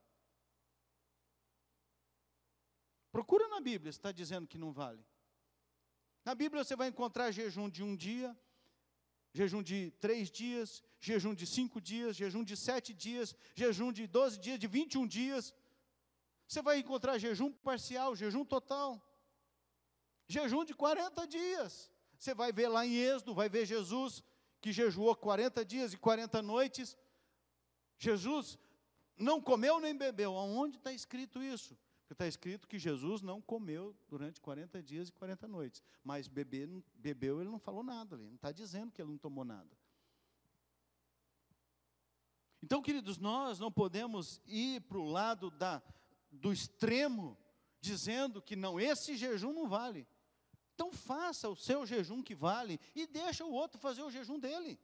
Procura 3.12 3.48
na 3.48 3.62
Bíblia 3.62 3.92
se 3.92 4.00
está 4.00 4.12
dizendo 4.12 4.48
que 4.48 4.58
não 4.58 4.72
vale. 4.72 5.06
Na 6.26 6.34
Bíblia 6.34 6.64
você 6.64 6.76
vai 6.76 6.88
encontrar 6.88 7.32
jejum 7.32 7.70
de 7.70 7.84
um 7.84 7.96
dia, 7.96 8.36
jejum 9.34 9.62
de 9.62 9.92
três 10.00 10.32
dias, 10.32 10.82
jejum 11.00 11.34
de 11.36 11.46
cinco 11.46 11.80
dias, 11.80 12.16
jejum 12.16 12.44
de 12.44 12.58
sete 12.58 12.94
dias, 12.94 13.36
jejum 13.54 13.92
de 13.92 14.08
doze 14.08 14.40
dias, 14.40 14.58
de 14.58 14.68
vinte 14.68 14.94
e 14.96 14.98
um 14.98 15.06
dias. 15.06 15.54
Você 16.48 16.62
vai 16.62 16.80
encontrar 16.80 17.20
jejum 17.20 17.52
parcial, 17.52 18.16
jejum 18.16 18.44
total, 18.44 19.02
jejum 20.28 20.66
de 20.66 20.74
40 20.74 21.28
dias. 21.28 21.93
Você 22.24 22.34
vai 22.34 22.54
ver 22.54 22.70
lá 22.70 22.86
em 22.86 22.96
Êxodo, 22.96 23.34
vai 23.34 23.50
ver 23.50 23.66
Jesus 23.66 24.24
que 24.62 24.72
jejuou 24.72 25.14
40 25.14 25.66
dias 25.66 25.92
e 25.92 25.98
40 25.98 26.42
noites. 26.42 26.98
Jesus 27.98 28.58
não 29.18 29.42
comeu 29.42 29.78
nem 29.82 29.94
bebeu. 29.94 30.38
Aonde 30.38 30.78
está 30.78 30.94
escrito 30.94 31.44
isso? 31.44 31.78
Está 32.10 32.26
escrito 32.26 32.66
que 32.66 32.80
Jesus 32.80 33.22
não 33.22 33.42
comeu 33.42 33.94
durante 34.08 34.40
40 34.40 34.82
dias 34.82 35.10
e 35.10 35.12
40 35.12 35.50
noites. 35.50 35.84
Mas 36.02 36.30
bebeu, 36.30 37.42
ele 37.42 37.50
não 37.50 37.60
falou 37.60 37.84
nada 37.84 38.16
ali. 38.16 38.24
Não 38.24 38.36
está 38.36 38.54
dizendo 38.54 38.94
que 38.94 39.02
ele 39.02 39.12
não 39.12 39.18
tomou 39.18 39.44
nada. 39.44 39.78
Então, 42.64 42.82
queridos, 42.82 43.18
nós 43.18 43.60
não 43.60 43.70
podemos 43.70 44.40
ir 44.46 44.80
para 44.84 44.98
o 44.98 45.04
lado 45.04 45.52
da, 45.52 45.84
do 46.32 46.54
extremo, 46.54 47.38
dizendo 47.82 48.42
que 48.42 48.56
não, 48.56 48.80
esse 48.80 49.18
jejum 49.18 49.52
não 49.52 49.68
vale. 49.68 50.08
Então 50.74 50.92
faça 50.92 51.50
o 51.50 51.56
seu 51.56 51.86
jejum 51.86 52.22
que 52.22 52.34
vale 52.34 52.80
e 52.96 53.06
deixa 53.06 53.46
o 53.46 53.52
outro 53.52 53.80
fazer 53.80 54.02
o 54.02 54.12
jejum 54.12 54.40
dele. 54.40 54.80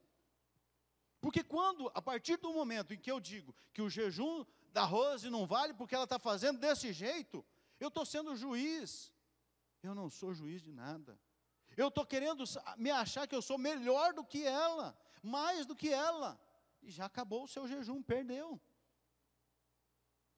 Porque 1.22 1.44
quando, 1.44 1.92
a 1.94 2.02
partir 2.02 2.38
do 2.38 2.54
momento 2.54 2.94
em 2.94 2.98
que 2.98 3.12
eu 3.12 3.20
digo 3.20 3.54
que 3.74 3.82
o 3.82 3.90
jejum 3.90 4.46
da 4.72 4.84
Rose 4.84 5.30
não 5.30 5.46
vale 5.46 5.74
porque 5.74 5.96
ela 5.96 6.06
está 6.06 6.20
fazendo 6.20 6.60
desse 6.60 6.94
jeito, 6.94 7.46
eu 7.80 7.90
estou 7.90 8.06
sendo 8.06 8.36
juiz. 8.36 9.12
Eu 9.82 9.96
não 9.96 10.10
sou 10.10 10.34
juiz 10.34 10.62
de 10.62 10.72
nada. 10.72 11.20
Eu 11.76 11.88
estou 11.88 12.06
querendo 12.06 12.44
me 12.78 12.92
achar 12.92 13.28
que 13.28 13.36
eu 13.36 13.42
sou 13.42 13.58
melhor 13.58 14.14
do 14.14 14.24
que 14.24 14.44
ela, 14.44 14.98
mais 15.24 15.66
do 15.66 15.76
que 15.76 15.90
ela. 15.90 16.40
E 16.82 16.92
já 16.92 17.06
acabou 17.06 17.44
o 17.44 17.48
seu 17.48 17.68
jejum, 17.68 18.02
perdeu. 18.02 18.60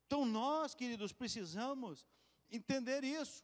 Então 0.07 0.25
nós, 0.25 0.73
queridos, 0.75 1.11
precisamos 1.11 2.05
entender 2.49 3.03
isso. 3.03 3.43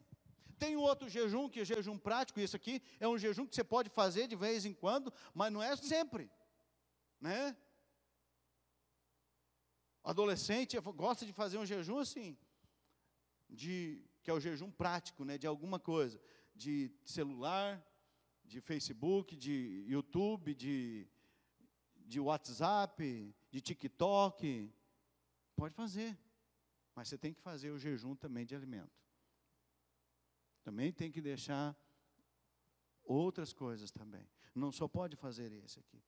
Tem 0.58 0.76
um 0.76 0.82
outro 0.82 1.08
jejum, 1.08 1.48
que 1.50 1.60
é 1.60 1.66
jejum 1.66 1.98
prático, 1.98 2.40
esse 2.40 2.56
aqui 2.56 2.82
é 3.00 3.08
um 3.08 3.18
jejum 3.18 3.46
que 3.46 3.56
você 3.56 3.64
pode 3.64 3.90
fazer 3.90 4.28
de 4.28 4.36
vez 4.36 4.66
em 4.66 4.74
quando, 4.74 5.14
mas 5.34 5.52
não 5.52 5.62
é 5.62 5.76
sempre. 5.76 6.32
Né? 7.20 7.56
Adolescente 10.04 10.80
gosta 10.80 11.26
de 11.26 11.34
fazer 11.34 11.58
um 11.58 11.66
jejum 11.66 12.00
assim, 12.00 12.38
de, 13.50 14.02
que 14.24 14.32
é 14.32 14.34
o 14.34 14.40
jejum 14.40 14.72
prático, 14.72 15.24
né, 15.24 15.38
de 15.38 15.46
alguma 15.46 15.80
coisa, 15.80 16.20
de 16.56 16.92
celular, 17.06 17.86
de 18.44 18.62
Facebook, 18.62 19.36
de 19.36 19.84
YouTube, 19.88 20.56
de, 20.56 21.08
de 21.98 22.20
WhatsApp, 22.20 23.36
de 23.52 23.62
TikTok. 23.62 24.74
Pode 25.56 25.74
fazer, 25.76 26.18
mas 26.96 27.10
você 27.10 27.18
tem 27.18 27.34
que 27.34 27.42
fazer 27.42 27.70
o 27.70 27.78
jejum 27.78 28.16
também 28.16 28.46
de 28.46 28.56
alimento. 28.56 29.07
Também 30.68 30.92
tem 30.92 31.10
que 31.10 31.22
deixar 31.22 31.74
outras 33.02 33.54
coisas 33.54 33.90
também. 33.90 34.30
Não 34.54 34.70
só 34.70 34.86
pode 34.86 35.16
fazer 35.16 35.50
esse 35.54 35.80
aqui. 35.80 36.04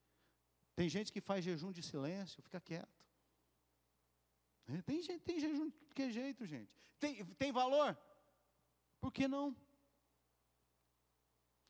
Tem 0.75 0.89
gente 0.89 1.13
que 1.13 1.21
faz 1.21 1.45
jejum 1.45 1.71
de 1.71 1.81
silêncio, 1.81 2.43
fica 2.43 2.59
quieto. 2.59 3.07
É, 4.67 4.81
tem, 4.81 5.01
tem 5.19 5.39
jejum 5.39 5.69
de 5.69 5.95
que 5.95 6.11
jeito, 6.11 6.45
gente? 6.45 6.69
Tem, 6.99 7.23
tem 7.35 7.53
valor? 7.53 7.97
Por 8.99 9.13
que 9.13 9.29
não? 9.29 9.55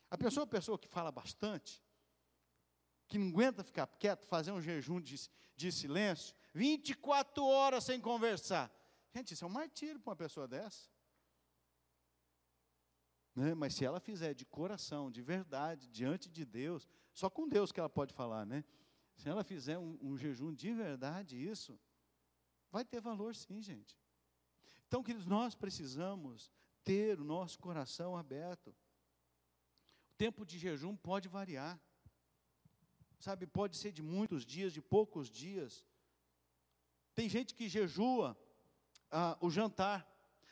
A 0.09 0.17
pessoa, 0.17 0.45
a 0.45 0.47
pessoa 0.47 0.79
que 0.79 0.87
fala 0.87 1.11
bastante, 1.11 1.83
que 3.07 3.19
não 3.19 3.29
aguenta 3.29 3.63
ficar 3.63 3.85
quieto, 3.85 4.25
fazer 4.25 4.51
um 4.51 4.59
jejum 4.59 4.99
de, 4.99 5.29
de 5.55 5.71
silêncio, 5.71 6.35
24 6.55 7.45
horas 7.45 7.83
sem 7.83 8.01
conversar. 8.01 8.67
Gente, 9.13 9.35
isso 9.35 9.43
é 9.43 9.47
um 9.47 9.51
martírio 9.51 9.99
para 9.99 10.09
uma 10.09 10.15
pessoa 10.15 10.47
dessa. 10.47 10.89
Né? 13.39 13.53
Mas 13.53 13.73
se 13.73 13.85
ela 13.85 14.01
fizer 14.01 14.33
de 14.33 14.45
coração, 14.45 15.09
de 15.09 15.21
verdade, 15.21 15.87
diante 15.87 16.29
de 16.29 16.43
Deus, 16.43 16.85
só 17.13 17.29
com 17.29 17.47
Deus 17.47 17.71
que 17.71 17.79
ela 17.79 17.89
pode 17.89 18.13
falar, 18.13 18.45
né? 18.45 18.65
Se 19.15 19.29
ela 19.29 19.45
fizer 19.45 19.77
um, 19.77 19.97
um 20.01 20.17
jejum 20.17 20.53
de 20.53 20.73
verdade, 20.73 21.41
isso 21.41 21.79
vai 22.69 22.83
ter 22.83 22.99
valor, 22.99 23.33
sim, 23.33 23.61
gente. 23.61 23.97
Então, 24.87 25.01
queridos, 25.01 25.25
nós 25.25 25.55
precisamos 25.55 26.51
ter 26.83 27.17
o 27.17 27.23
nosso 27.23 27.57
coração 27.59 28.17
aberto. 28.17 28.75
O 30.09 30.13
tempo 30.17 30.45
de 30.45 30.59
jejum 30.59 30.97
pode 30.97 31.29
variar. 31.29 31.79
Sabe, 33.19 33.47
pode 33.47 33.77
ser 33.77 33.93
de 33.93 34.03
muitos 34.03 34.45
dias, 34.45 34.73
de 34.73 34.81
poucos 34.81 35.29
dias. 35.29 35.85
Tem 37.15 37.29
gente 37.29 37.55
que 37.55 37.69
jejua 37.69 38.37
ah, 39.09 39.37
o 39.39 39.49
jantar. 39.49 40.05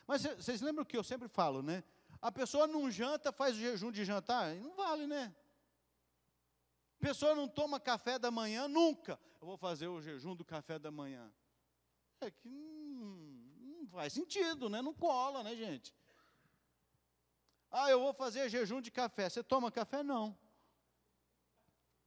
Mas 0.06 0.22
vocês 0.22 0.62
lembram 0.62 0.86
que 0.86 0.96
eu 0.96 1.04
sempre 1.04 1.28
falo, 1.28 1.62
né? 1.62 1.84
A 2.20 2.32
pessoa 2.32 2.66
não 2.66 2.90
janta, 2.90 3.32
faz 3.32 3.56
o 3.56 3.60
jejum 3.60 3.92
de 3.92 4.04
jantar, 4.04 4.54
não 4.56 4.74
vale, 4.74 5.06
né? 5.06 5.34
Pessoa 6.98 7.34
não 7.34 7.46
toma 7.46 7.78
café 7.78 8.18
da 8.18 8.30
manhã 8.30 8.66
nunca. 8.66 9.18
Eu 9.40 9.46
vou 9.46 9.56
fazer 9.56 9.86
o 9.86 10.00
jejum 10.00 10.34
do 10.34 10.44
café 10.44 10.78
da 10.78 10.90
manhã. 10.90 11.32
É 12.20 12.30
que 12.30 12.48
não 12.48 13.86
faz 13.86 14.12
sentido, 14.12 14.68
né? 14.68 14.82
Não 14.82 14.92
cola, 14.92 15.44
né, 15.44 15.54
gente? 15.54 15.94
Ah, 17.70 17.90
eu 17.90 18.00
vou 18.00 18.12
fazer 18.12 18.48
jejum 18.48 18.80
de 18.80 18.90
café. 18.90 19.28
Você 19.28 19.42
toma 19.42 19.70
café? 19.70 20.02
Não. 20.02 20.36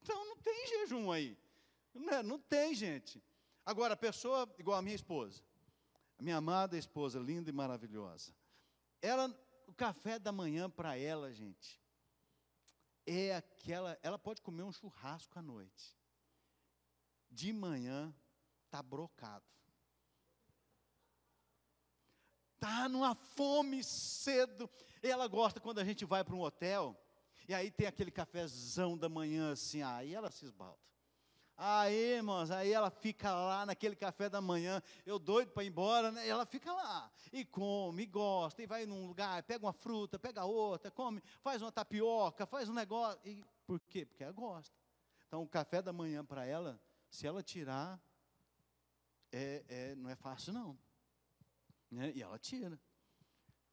Então 0.02 0.26
não 0.26 0.36
tem 0.38 0.68
jejum 0.68 1.12
aí. 1.12 1.38
Não, 1.94 2.14
é, 2.14 2.24
não 2.24 2.40
tem, 2.40 2.74
gente. 2.74 3.24
Agora, 3.66 3.94
a 3.94 3.98
pessoa, 3.98 4.54
igual 4.58 4.78
a 4.78 4.82
minha 4.82 4.96
esposa, 4.96 5.42
a 6.18 6.24
minha 6.24 6.38
amada 6.38 6.78
esposa, 6.78 7.20
linda 7.20 7.50
e 7.50 7.54
maravilhosa, 7.54 8.34
ela, 9.02 9.34
o 9.72 9.74
café 9.74 10.20
da 10.20 10.34
manhã 10.34 10.70
para 10.70 10.98
ela, 10.98 11.32
gente, 11.32 11.82
é 13.06 13.34
aquela, 13.34 13.98
ela 14.04 14.20
pode 14.20 14.42
comer 14.42 14.64
um 14.64 14.72
churrasco 14.72 15.40
à 15.40 15.42
noite. 15.42 15.98
De 17.30 17.54
manhã 17.54 18.14
tá 18.70 18.84
brocado. 18.84 19.46
Tá 22.60 22.90
numa 22.90 23.16
fome 23.16 23.82
cedo. 23.82 24.70
Ela 25.02 25.26
gosta 25.28 25.62
quando 25.62 25.80
a 25.80 25.86
gente 25.86 26.04
vai 26.04 26.22
para 26.22 26.36
um 26.36 26.42
hotel 26.42 26.96
e 27.48 27.54
aí 27.54 27.72
tem 27.72 27.88
aquele 27.88 28.12
cafezão 28.12 28.98
da 28.98 29.08
manhã 29.08 29.54
assim, 29.54 29.82
aí 29.82 30.14
ela 30.14 30.30
se 30.30 30.44
esbalta. 30.44 30.91
Aí, 31.64 32.16
irmãos, 32.16 32.50
aí 32.50 32.74
ela 32.74 32.90
fica 32.90 33.32
lá 33.32 33.68
naquele 33.68 33.96
café 33.96 34.28
da 34.28 34.42
manhã, 34.42 34.82
eu 35.06 35.20
doido 35.20 35.52
para 35.52 35.64
ir 35.64 35.68
embora, 35.68 36.12
né? 36.12 36.28
ela 36.28 36.44
fica 36.44 36.74
lá, 36.74 37.12
e 37.32 37.46
come, 37.46 38.02
e 38.02 38.06
gosta, 38.08 38.64
e 38.64 38.66
vai 38.66 38.88
num 38.88 39.06
lugar, 39.06 39.44
pega 39.44 39.64
uma 39.64 39.72
fruta, 39.72 40.18
pega 40.18 40.44
outra, 40.44 40.90
come, 40.90 41.22
faz 41.40 41.62
uma 41.62 41.72
tapioca, 41.72 42.48
faz 42.48 42.68
um 42.68 42.74
negócio. 42.74 43.20
E, 43.24 43.46
por 43.68 43.80
quê? 43.82 44.08
Porque 44.08 44.24
ela 44.24 44.34
gosta. 44.34 44.76
Então, 45.28 45.44
o 45.44 45.48
café 45.48 45.84
da 45.84 45.94
manhã 45.94 46.26
para 46.26 46.48
ela, 46.48 46.82
se 47.12 47.28
ela 47.28 47.44
tirar, 47.44 48.02
é, 49.32 49.64
é, 49.70 49.96
não 49.96 50.10
é 50.10 50.16
fácil 50.16 50.54
não. 50.54 50.76
Né? 51.92 52.12
E 52.16 52.24
ela 52.24 52.40
tira. 52.40 52.82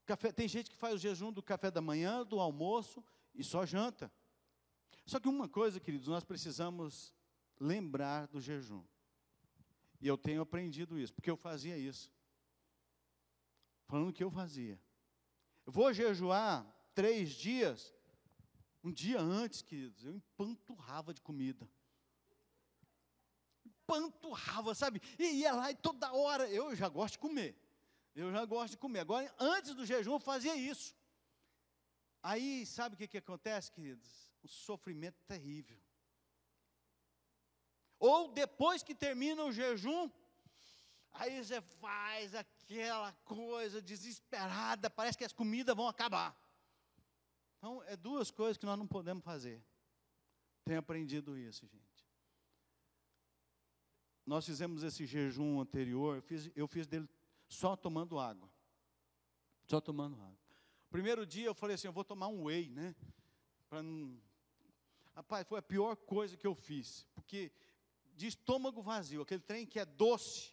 Café, 0.04 0.30
tem 0.30 0.46
gente 0.46 0.68
que 0.68 0.76
faz 0.76 0.96
o 0.96 0.98
jejum 0.98 1.32
do 1.32 1.42
café 1.42 1.70
da 1.70 1.80
manhã, 1.80 2.22
do 2.22 2.38
almoço 2.38 3.02
e 3.34 3.42
só 3.42 3.64
janta. 3.64 4.12
Só 5.06 5.18
que 5.18 5.26
uma 5.26 5.48
coisa, 5.48 5.80
queridos, 5.80 6.08
nós 6.08 6.22
precisamos 6.22 7.16
lembrar 7.60 8.26
do 8.26 8.40
jejum. 8.40 8.84
E 10.00 10.06
eu 10.06 10.16
tenho 10.16 10.42
aprendido 10.42 10.98
isso, 10.98 11.14
porque 11.14 11.30
eu 11.30 11.36
fazia 11.36 11.76
isso. 11.76 12.12
Falando 13.86 14.12
que 14.12 14.22
eu 14.22 14.30
fazia. 14.30 14.80
Eu 15.66 15.72
vou 15.72 15.92
jejuar 15.92 16.66
três 16.94 17.30
dias. 17.30 17.94
Um 18.82 18.92
dia 18.92 19.20
antes, 19.20 19.62
queridos, 19.62 20.04
eu 20.04 20.14
empanturrava 20.14 21.12
de 21.12 21.20
comida. 21.20 21.68
Empanturrava, 23.64 24.74
sabe? 24.74 25.00
E 25.18 25.40
ia 25.40 25.52
lá 25.52 25.70
e 25.70 25.74
toda 25.74 26.12
hora. 26.12 26.48
Eu 26.48 26.74
já 26.76 26.88
gosto 26.88 27.12
de 27.12 27.18
comer. 27.18 27.56
Eu 28.14 28.30
já 28.30 28.44
gosto 28.44 28.72
de 28.72 28.78
comer. 28.78 29.00
Agora, 29.00 29.34
antes 29.38 29.74
do 29.74 29.84
jejum, 29.84 30.12
eu 30.12 30.20
fazia 30.20 30.54
isso. 30.54 30.94
Aí, 32.22 32.66
sabe 32.66 32.94
o 32.94 32.98
que, 32.98 33.08
que 33.08 33.18
acontece, 33.18 33.70
queridos? 33.70 34.32
Um 34.42 34.48
sofrimento 34.48 35.20
terrível. 35.26 35.80
Ou 37.98 38.28
depois 38.32 38.82
que 38.82 38.94
termina 38.94 39.44
o 39.44 39.52
jejum, 39.52 40.10
aí 41.12 41.42
você 41.42 41.60
faz 41.60 42.34
aquela 42.34 43.12
coisa 43.24 43.82
desesperada, 43.82 44.88
parece 44.88 45.18
que 45.18 45.24
as 45.24 45.32
comidas 45.32 45.74
vão 45.74 45.88
acabar. 45.88 46.36
Então, 47.58 47.82
é 47.84 47.96
duas 47.96 48.30
coisas 48.30 48.56
que 48.56 48.66
nós 48.66 48.78
não 48.78 48.86
podemos 48.86 49.24
fazer. 49.24 49.62
Tenho 50.64 50.78
aprendido 50.78 51.36
isso, 51.36 51.66
gente. 51.66 52.06
Nós 54.24 54.44
fizemos 54.44 54.82
esse 54.82 55.06
jejum 55.06 55.60
anterior, 55.60 56.16
eu 56.16 56.22
fiz, 56.22 56.50
eu 56.54 56.68
fiz 56.68 56.86
dele 56.86 57.08
só 57.48 57.74
tomando 57.74 58.18
água. 58.18 58.48
Só 59.66 59.80
tomando 59.80 60.20
água. 60.20 60.38
Primeiro 60.90 61.26
dia 61.26 61.46
eu 61.46 61.54
falei 61.54 61.74
assim, 61.74 61.86
eu 61.86 61.92
vou 61.92 62.04
tomar 62.04 62.28
um 62.28 62.44
whey, 62.44 62.68
né? 62.68 62.94
Para 63.68 63.82
não... 63.82 64.20
Rapaz, 65.14 65.46
foi 65.48 65.58
a 65.58 65.62
pior 65.62 65.96
coisa 65.96 66.36
que 66.36 66.46
eu 66.46 66.54
fiz, 66.54 67.04
porque 67.14 67.50
de 68.18 68.26
estômago 68.26 68.82
vazio, 68.82 69.22
aquele 69.22 69.40
trem 69.40 69.64
que 69.64 69.78
é 69.78 69.84
doce. 69.84 70.52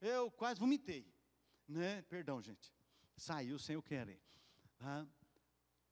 Eu 0.00 0.30
quase 0.30 0.60
vomitei, 0.60 1.12
né? 1.66 2.02
Perdão, 2.02 2.40
gente. 2.40 2.72
Saiu 3.16 3.58
sem 3.58 3.74
eu 3.74 3.82
querer. 3.82 4.22
Tá? 4.78 5.04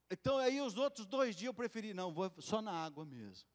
Então 0.08 0.38
aí 0.38 0.60
os 0.60 0.76
outros 0.76 1.04
dois 1.04 1.34
dias 1.34 1.48
eu 1.48 1.54
preferi 1.54 1.92
não, 1.92 2.14
vou 2.14 2.32
só 2.38 2.62
na 2.62 2.72
água 2.72 3.04
mesmo. 3.04 3.48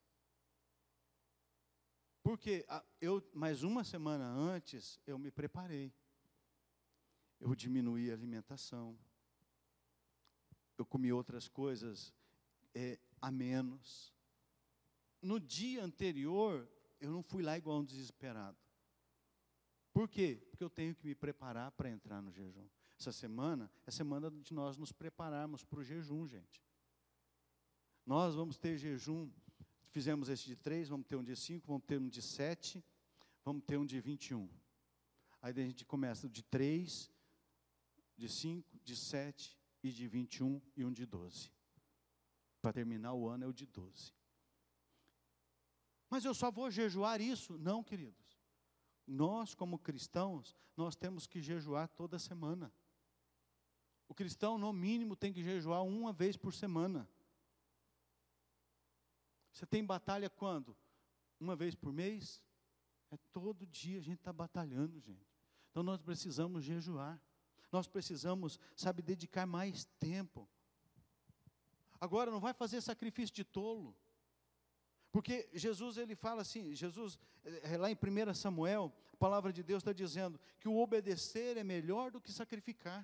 Porque 2.21 2.65
eu 2.99 3.25
mais 3.33 3.63
uma 3.63 3.85
semana 3.85 4.25
antes 4.25 4.99
eu 5.07 5.17
me 5.17 5.31
preparei. 5.31 5.93
Eu 7.39 7.55
diminuí 7.55 8.11
a 8.11 8.13
alimentação. 8.13 8.99
Eu 10.77 10.85
comi 10.85 11.13
outras 11.13 11.47
coisas 11.47 12.13
é, 12.75 12.99
a 13.21 13.31
menos. 13.31 14.13
No 15.21 15.39
dia 15.39 15.83
anterior, 15.83 16.69
eu 16.99 17.11
não 17.11 17.21
fui 17.23 17.43
lá 17.43 17.57
igual 17.57 17.79
um 17.79 17.85
desesperado. 17.85 18.57
Por 19.93 20.07
quê? 20.07 20.45
Porque 20.49 20.63
eu 20.63 20.69
tenho 20.69 20.93
que 20.93 21.05
me 21.05 21.15
preparar 21.15 21.71
para 21.71 21.89
entrar 21.89 22.21
no 22.21 22.31
jejum. 22.31 22.67
Essa 22.99 23.11
semana 23.11 23.71
é 23.85 23.91
semana 23.91 24.29
de 24.29 24.53
nós 24.53 24.77
nos 24.77 24.91
prepararmos 24.91 25.63
para 25.63 25.79
o 25.79 25.83
jejum, 25.83 26.27
gente. 26.27 26.63
Nós 28.05 28.35
vamos 28.35 28.57
ter 28.57 28.77
jejum, 28.77 29.29
fizemos 29.89 30.29
esse 30.29 30.45
de 30.45 30.55
três, 30.55 30.87
vamos 30.87 31.05
ter 31.07 31.15
um 31.15 31.23
de 31.23 31.35
cinco, 31.35 31.67
vamos 31.67 31.85
ter 31.85 31.99
um 31.99 32.07
de 32.07 32.21
sete, 32.21 32.83
vamos 33.43 33.63
ter 33.65 33.77
um 33.77 33.85
de 33.85 33.99
21. 33.99 34.49
Aí 35.41 35.51
a 35.51 35.65
gente 35.65 35.85
começa 35.85 36.27
de 36.27 36.43
três, 36.43 37.11
de 38.15 38.29
cinco, 38.29 38.79
de 38.83 38.95
sete 38.95 39.57
e 39.83 39.91
de 39.91 40.07
21 40.07 40.61
e 40.75 40.83
um 40.83 40.91
de 40.91 41.05
12. 41.05 41.51
Para 42.61 42.73
terminar 42.73 43.13
o 43.13 43.27
ano 43.27 43.45
é 43.45 43.47
o 43.47 43.53
de 43.53 43.65
12. 43.65 44.13
Mas 46.09 46.25
eu 46.25 46.33
só 46.33 46.49
vou 46.51 46.71
jejuar 46.71 47.19
isso? 47.21 47.57
Não, 47.57 47.83
queridos. 47.83 48.37
Nós, 49.05 49.53
como 49.53 49.79
cristãos, 49.79 50.55
nós 50.75 50.95
temos 50.95 51.25
que 51.25 51.41
jejuar 51.41 51.87
toda 51.89 52.19
semana. 52.19 52.73
O 54.07 54.13
cristão, 54.13 54.57
no 54.57 54.71
mínimo, 54.71 55.15
tem 55.15 55.33
que 55.33 55.43
jejuar 55.43 55.83
uma 55.83 56.13
vez 56.13 56.37
por 56.37 56.53
semana. 56.53 57.09
Você 59.51 59.65
tem 59.65 59.83
batalha 59.83 60.29
quando? 60.29 60.77
Uma 61.39 61.55
vez 61.55 61.75
por 61.75 61.91
mês? 61.91 62.43
É 63.09 63.17
todo 63.31 63.65
dia 63.65 63.99
a 63.99 64.01
gente 64.01 64.19
está 64.19 64.31
batalhando, 64.31 64.99
gente. 64.99 65.27
Então 65.71 65.83
nós 65.83 66.01
precisamos 66.01 66.63
jejuar. 66.63 67.21
Nós 67.71 67.87
precisamos, 67.87 68.59
sabe, 68.75 69.01
dedicar 69.01 69.45
mais 69.45 69.85
tempo. 69.99 70.47
Agora, 71.99 72.31
não 72.31 72.39
vai 72.39 72.53
fazer 72.53 72.81
sacrifício 72.81 73.35
de 73.35 73.43
tolo. 73.43 73.95
Porque 75.17 75.49
Jesus 75.51 75.97
ele 75.97 76.15
fala 76.15 76.43
assim, 76.43 76.75
Jesus, 76.75 77.17
é, 77.63 77.75
lá 77.75 77.89
em 77.89 77.95
1 77.95 78.35
Samuel, 78.35 78.93
a 79.11 79.17
palavra 79.17 79.51
de 79.51 79.63
Deus 79.63 79.81
está 79.81 79.91
dizendo 79.91 80.39
que 80.59 80.69
o 80.69 80.77
obedecer 80.77 81.57
é 81.57 81.63
melhor 81.63 82.11
do 82.11 82.21
que 82.21 82.31
sacrificar. 82.31 83.03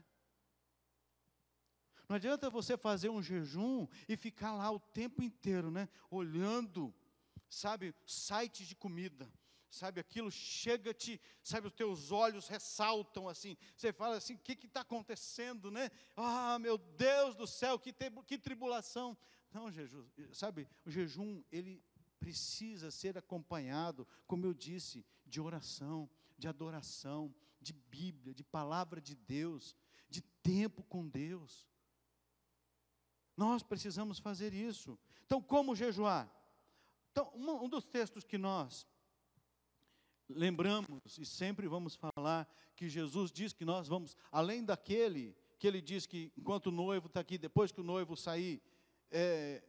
Não 2.08 2.15
adianta 2.17 2.52
você 2.52 2.78
fazer 2.78 3.10
um 3.10 3.19
jejum 3.19 3.88
e 4.08 4.15
ficar 4.15 4.54
lá 4.54 4.69
o 4.69 4.80
tempo 4.80 5.23
inteiro, 5.23 5.71
né? 5.71 5.89
Olhando, 6.12 6.93
sabe, 7.49 7.95
sites 8.06 8.67
de 8.67 8.76
comida. 8.76 9.28
Sabe, 9.67 9.99
aquilo 9.99 10.30
chega-te, 10.30 11.19
sabe, 11.41 11.65
os 11.65 11.73
teus 11.73 12.12
olhos 12.12 12.47
ressaltam 12.47 13.28
assim. 13.28 13.58
Você 13.76 13.91
fala 13.91 14.17
assim: 14.17 14.36
o 14.36 14.38
que 14.38 14.67
está 14.67 14.82
acontecendo, 14.82 15.71
né? 15.71 15.89
Ah, 16.15 16.60
meu 16.60 16.78
Deus 16.78 17.34
do 17.34 17.47
céu, 17.47 17.80
que, 17.80 17.91
te, 17.91 18.12
que 18.28 18.38
tribulação. 18.38 19.17
Não, 19.52 19.71
Jesus, 19.71 20.12
sabe, 20.32 20.67
o 20.86 20.91
jejum, 20.91 21.43
ele 21.52 21.82
precisa 22.24 22.90
ser 22.90 23.18
acompanhado, 23.18 24.08
como 24.26 24.46
eu 24.46 24.54
disse, 24.54 25.06
de 25.26 25.42
oração, 25.42 26.10
de 26.38 26.48
adoração, 26.48 27.36
de 27.60 27.74
Bíblia, 27.74 28.34
de 28.34 28.46
palavra 28.46 29.02
de 29.02 29.14
Deus, 29.14 29.76
de 30.10 30.22
tempo 30.42 30.84
com 30.84 31.06
Deus. 31.06 31.68
Nós 33.36 33.62
precisamos 33.62 34.20
fazer 34.20 34.54
isso. 34.54 34.98
Então, 35.26 35.42
como 35.42 35.76
jejuar? 35.76 36.32
Então, 37.12 37.30
um, 37.36 37.68
dos 37.68 37.90
textos 37.90 38.24
que 38.24 38.38
nós 38.38 38.88
lembramos 40.30 41.18
e 41.18 41.26
sempre 41.26 41.68
vamos 41.68 41.94
falar 41.96 42.48
que 42.74 42.88
Jesus 42.88 43.34
diz 43.34 43.52
que 43.52 43.66
nós 43.66 43.90
vamos, 43.90 44.16
além 44.32 44.64
daquele 44.64 45.36
que 45.60 45.68
ele 45.68 45.82
diz 45.82 46.06
que 46.06 46.32
enquanto 46.38 46.68
o 46.68 46.72
noivo 46.72 47.08
está 47.08 47.20
aqui, 47.20 47.38
depois 47.38 47.70
que 47.70 47.82
o 47.82 47.84
noivo 47.84 48.16
sair, 48.16 48.62
é, 49.12 49.62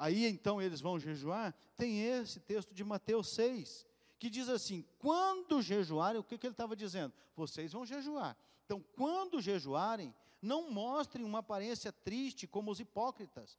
aí 0.00 0.26
então 0.26 0.60
eles 0.60 0.80
vão 0.80 0.98
jejuar, 0.98 1.54
tem 1.76 2.00
esse 2.00 2.40
texto 2.40 2.74
de 2.74 2.82
Mateus 2.82 3.28
6, 3.34 3.86
que 4.18 4.30
diz 4.30 4.48
assim: 4.48 4.82
quando 4.98 5.60
jejuarem, 5.60 6.18
o 6.18 6.24
que, 6.24 6.38
que 6.38 6.46
ele 6.46 6.54
estava 6.54 6.74
dizendo? 6.74 7.12
Vocês 7.36 7.72
vão 7.72 7.84
jejuar. 7.84 8.34
Então, 8.64 8.82
quando 8.96 9.42
jejuarem, 9.42 10.14
não 10.40 10.70
mostrem 10.70 11.24
uma 11.24 11.40
aparência 11.40 11.92
triste 11.92 12.46
como 12.46 12.70
os 12.70 12.80
hipócritas, 12.80 13.58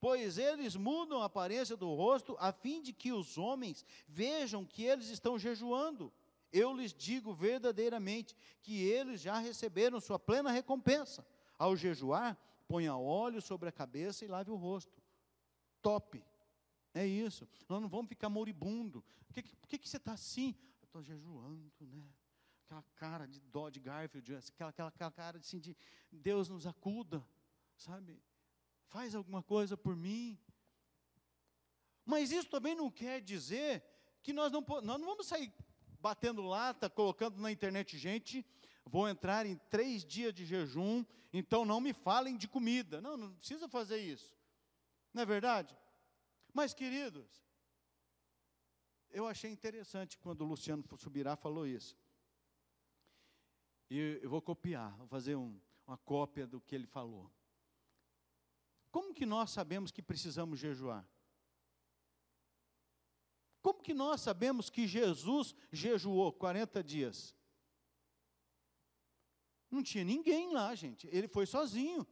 pois 0.00 0.38
eles 0.38 0.74
mudam 0.74 1.22
a 1.22 1.26
aparência 1.26 1.76
do 1.76 1.94
rosto, 1.94 2.36
a 2.40 2.52
fim 2.52 2.82
de 2.82 2.92
que 2.92 3.12
os 3.12 3.38
homens 3.38 3.84
vejam 4.08 4.64
que 4.64 4.82
eles 4.82 5.08
estão 5.08 5.38
jejuando. 5.38 6.12
Eu 6.52 6.74
lhes 6.74 6.92
digo 6.92 7.32
verdadeiramente 7.32 8.34
que 8.60 8.82
eles 8.82 9.20
já 9.20 9.38
receberam 9.38 10.00
sua 10.00 10.18
plena 10.18 10.50
recompensa. 10.50 11.24
Ao 11.56 11.76
jejuar, 11.76 12.36
ponha 12.66 12.96
óleo 12.96 13.40
sobre 13.40 13.68
a 13.68 13.72
cabeça 13.72 14.24
e 14.24 14.28
lave 14.28 14.50
o 14.50 14.56
rosto. 14.56 15.05
Top. 15.86 16.20
É 16.92 17.06
isso. 17.06 17.48
Nós 17.68 17.80
não 17.80 17.88
vamos 17.88 18.08
ficar 18.08 18.28
moribundo. 18.28 19.04
Por 19.28 19.34
que, 19.34 19.42
que, 19.68 19.78
que 19.78 19.88
você 19.88 19.98
está 19.98 20.14
assim? 20.14 20.52
Eu 20.80 20.86
estou 20.86 21.00
jejuando, 21.00 21.72
né? 21.80 22.02
Aquela 22.64 22.82
cara 22.96 23.24
de 23.24 23.38
dó 23.38 23.70
de 23.70 23.78
Garfield, 23.78 24.34
aquela, 24.34 24.70
aquela, 24.70 24.88
aquela 24.88 25.10
cara 25.12 25.38
assim 25.38 25.60
de 25.60 25.76
Deus 26.10 26.48
nos 26.48 26.66
acuda, 26.66 27.24
sabe? 27.76 28.20
Faz 28.88 29.14
alguma 29.14 29.44
coisa 29.44 29.76
por 29.76 29.94
mim. 29.94 30.36
Mas 32.04 32.32
isso 32.32 32.50
também 32.50 32.74
não 32.74 32.90
quer 32.90 33.20
dizer 33.20 33.84
que 34.24 34.32
nós 34.32 34.50
não, 34.50 34.64
nós 34.82 34.98
não 34.98 35.06
vamos 35.06 35.28
sair 35.28 35.52
batendo 36.00 36.42
lata, 36.42 36.90
colocando 36.90 37.40
na 37.40 37.52
internet, 37.52 37.96
gente, 37.96 38.44
vou 38.84 39.08
entrar 39.08 39.46
em 39.46 39.54
três 39.70 40.04
dias 40.04 40.34
de 40.34 40.44
jejum, 40.44 41.04
então 41.32 41.64
não 41.64 41.80
me 41.80 41.92
falem 41.92 42.36
de 42.36 42.48
comida. 42.48 43.00
Não, 43.00 43.16
não 43.16 43.32
precisa 43.36 43.68
fazer 43.68 43.98
isso. 43.98 44.35
Não 45.16 45.22
é 45.22 45.24
verdade? 45.24 45.74
Mas, 46.52 46.74
queridos, 46.74 47.42
eu 49.08 49.26
achei 49.26 49.50
interessante 49.50 50.18
quando 50.18 50.42
o 50.42 50.44
Luciano 50.44 50.84
Subirá 50.98 51.34
falou 51.34 51.66
isso. 51.66 51.96
E 53.88 54.20
eu 54.22 54.28
vou 54.28 54.42
copiar, 54.42 54.94
vou 54.98 55.06
fazer 55.06 55.34
um, 55.34 55.58
uma 55.86 55.96
cópia 55.96 56.46
do 56.46 56.60
que 56.60 56.74
ele 56.74 56.86
falou. 56.86 57.32
Como 58.90 59.14
que 59.14 59.24
nós 59.24 59.52
sabemos 59.52 59.90
que 59.90 60.02
precisamos 60.02 60.58
jejuar? 60.60 61.08
Como 63.62 63.82
que 63.82 63.94
nós 63.94 64.20
sabemos 64.20 64.68
que 64.68 64.86
Jesus 64.86 65.54
jejuou 65.72 66.30
40 66.30 66.84
dias? 66.84 67.34
Não 69.70 69.82
tinha 69.82 70.04
ninguém 70.04 70.52
lá, 70.52 70.74
gente. 70.74 71.08
Ele 71.10 71.26
foi 71.26 71.46
sozinho. 71.46 72.06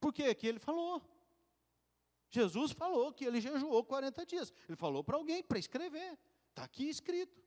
Por 0.00 0.12
quê? 0.12 0.34
Que 0.34 0.46
ele 0.46 0.58
falou. 0.58 1.02
Jesus 2.30 2.72
falou 2.72 3.12
que 3.12 3.24
ele 3.24 3.40
jejuou 3.40 3.84
40 3.84 4.26
dias. 4.26 4.52
Ele 4.68 4.76
falou 4.76 5.02
para 5.02 5.16
alguém 5.16 5.42
para 5.42 5.58
escrever. 5.58 6.18
Está 6.50 6.64
aqui 6.64 6.88
escrito. 6.88 7.40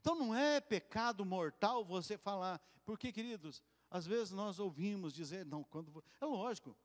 Então 0.00 0.14
não 0.14 0.34
é 0.34 0.60
pecado 0.60 1.24
mortal 1.24 1.84
você 1.84 2.18
falar. 2.18 2.60
Porque, 2.84 3.10
queridos, 3.12 3.62
às 3.90 4.06
vezes 4.06 4.32
nós 4.32 4.58
ouvimos 4.58 5.12
dizer, 5.12 5.46
não, 5.46 5.64
quando. 5.64 6.04
É 6.20 6.26
lógico, 6.26 6.76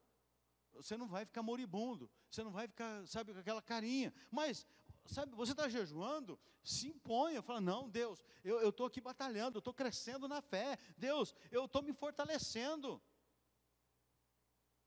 você 0.73 0.95
não 0.95 1.07
vai 1.07 1.25
ficar 1.25 1.43
moribundo, 1.43 2.09
você 2.29 2.43
não 2.43 2.51
vai 2.51 2.67
ficar, 2.67 3.05
sabe, 3.05 3.33
com 3.33 3.39
aquela 3.39 3.61
carinha, 3.61 4.13
mas, 4.31 4.65
sabe, 5.05 5.35
você 5.35 5.51
está 5.51 5.67
jejuando, 5.67 6.39
se 6.63 6.87
imponha, 6.87 7.41
fala, 7.41 7.59
não, 7.59 7.89
Deus, 7.89 8.23
eu 8.43 8.69
estou 8.69 8.85
aqui 8.85 9.01
batalhando, 9.01 9.57
eu 9.57 9.59
estou 9.59 9.73
crescendo 9.73 10.27
na 10.27 10.41
fé, 10.41 10.77
Deus, 10.97 11.35
eu 11.51 11.65
estou 11.65 11.81
me 11.81 11.91
fortalecendo. 11.93 13.01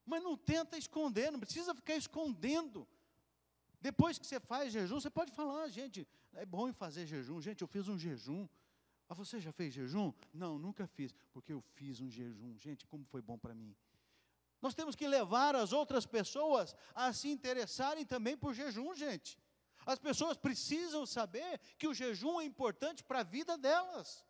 Mas 0.05 0.23
não 0.23 0.37
tenta 0.37 0.77
esconder, 0.77 1.31
não 1.31 1.41
precisa 1.41 1.75
ficar 1.75 1.97
escondendo. 1.97 2.87
Depois 3.81 4.19
que 4.19 4.27
você 4.27 4.39
faz 4.39 4.73
jejum, 4.73 5.01
você 5.01 5.11
pode 5.11 5.33
falar, 5.33 5.69
gente, 5.69 6.07
é 6.35 6.47
bom 6.47 6.73
fazer 6.73 7.07
jejum, 7.07 7.41
gente, 7.41 7.63
eu 7.63 7.69
fiz 7.69 7.89
um 7.89 7.99
jejum. 7.99 8.49
Ah, 9.09 9.15
você 9.15 9.41
já 9.41 9.53
fez 9.53 9.75
jejum? 9.75 10.13
Não, 10.33 10.59
nunca 10.59 10.87
fiz, 10.87 11.13
porque 11.33 11.53
eu 11.53 11.61
fiz 11.75 12.01
um 12.01 12.09
jejum. 12.09 12.57
Gente, 12.57 12.87
como 12.87 13.05
foi 13.05 13.21
bom 13.21 13.37
para 13.37 13.55
mim. 13.55 13.77
Nós 14.61 14.75
temos 14.75 14.95
que 14.95 15.07
levar 15.07 15.57
as 15.57 15.73
outras 15.73 16.07
pessoas 16.07 16.75
a 16.95 17.13
se 17.13 17.29
interessarem 17.29 18.07
também 18.07 18.37
por 18.37 18.55
jejum, 18.55 18.95
gente. 18.95 19.37
As 19.85 19.99
pessoas 19.99 20.37
precisam 20.37 21.05
saber 21.05 21.59
que 21.77 21.89
o 21.89 21.95
jejum 21.95 22.41
é 22.41 22.45
importante 22.45 23.03
para 23.03 23.21
a 23.21 23.25
vida 23.25 23.59
delas. 23.59 24.25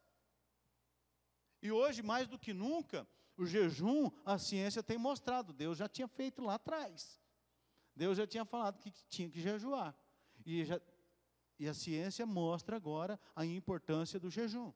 E 1.61 1.70
hoje, 1.70 2.02
mais 2.02 2.26
do 2.26 2.38
que 2.38 2.52
nunca, 2.52 3.06
o 3.37 3.47
jejum, 3.47 4.11
a 4.25 4.38
ciência 4.38 4.83
tem 4.83 4.99
mostrado, 4.99 5.53
Deus 5.53 5.79
já 5.79 5.88
tinha 5.88 6.09
feito 6.09 6.42
lá 6.42 6.55
atrás. 6.55 7.21
Deus 7.95 8.16
já 8.16 8.27
tinha 8.27 8.45
falado 8.45 8.79
que 8.79 8.90
tinha 9.09 9.29
que 9.29 9.40
jejuar. 9.40 9.97
E, 10.45 10.64
já, 10.64 10.81
e 11.59 11.68
a 11.68 11.75
ciência 11.75 12.27
mostra 12.27 12.77
agora 12.77 13.18
a 13.35 13.45
importância 13.45 14.18
do 14.18 14.31
jejum. 14.31 14.73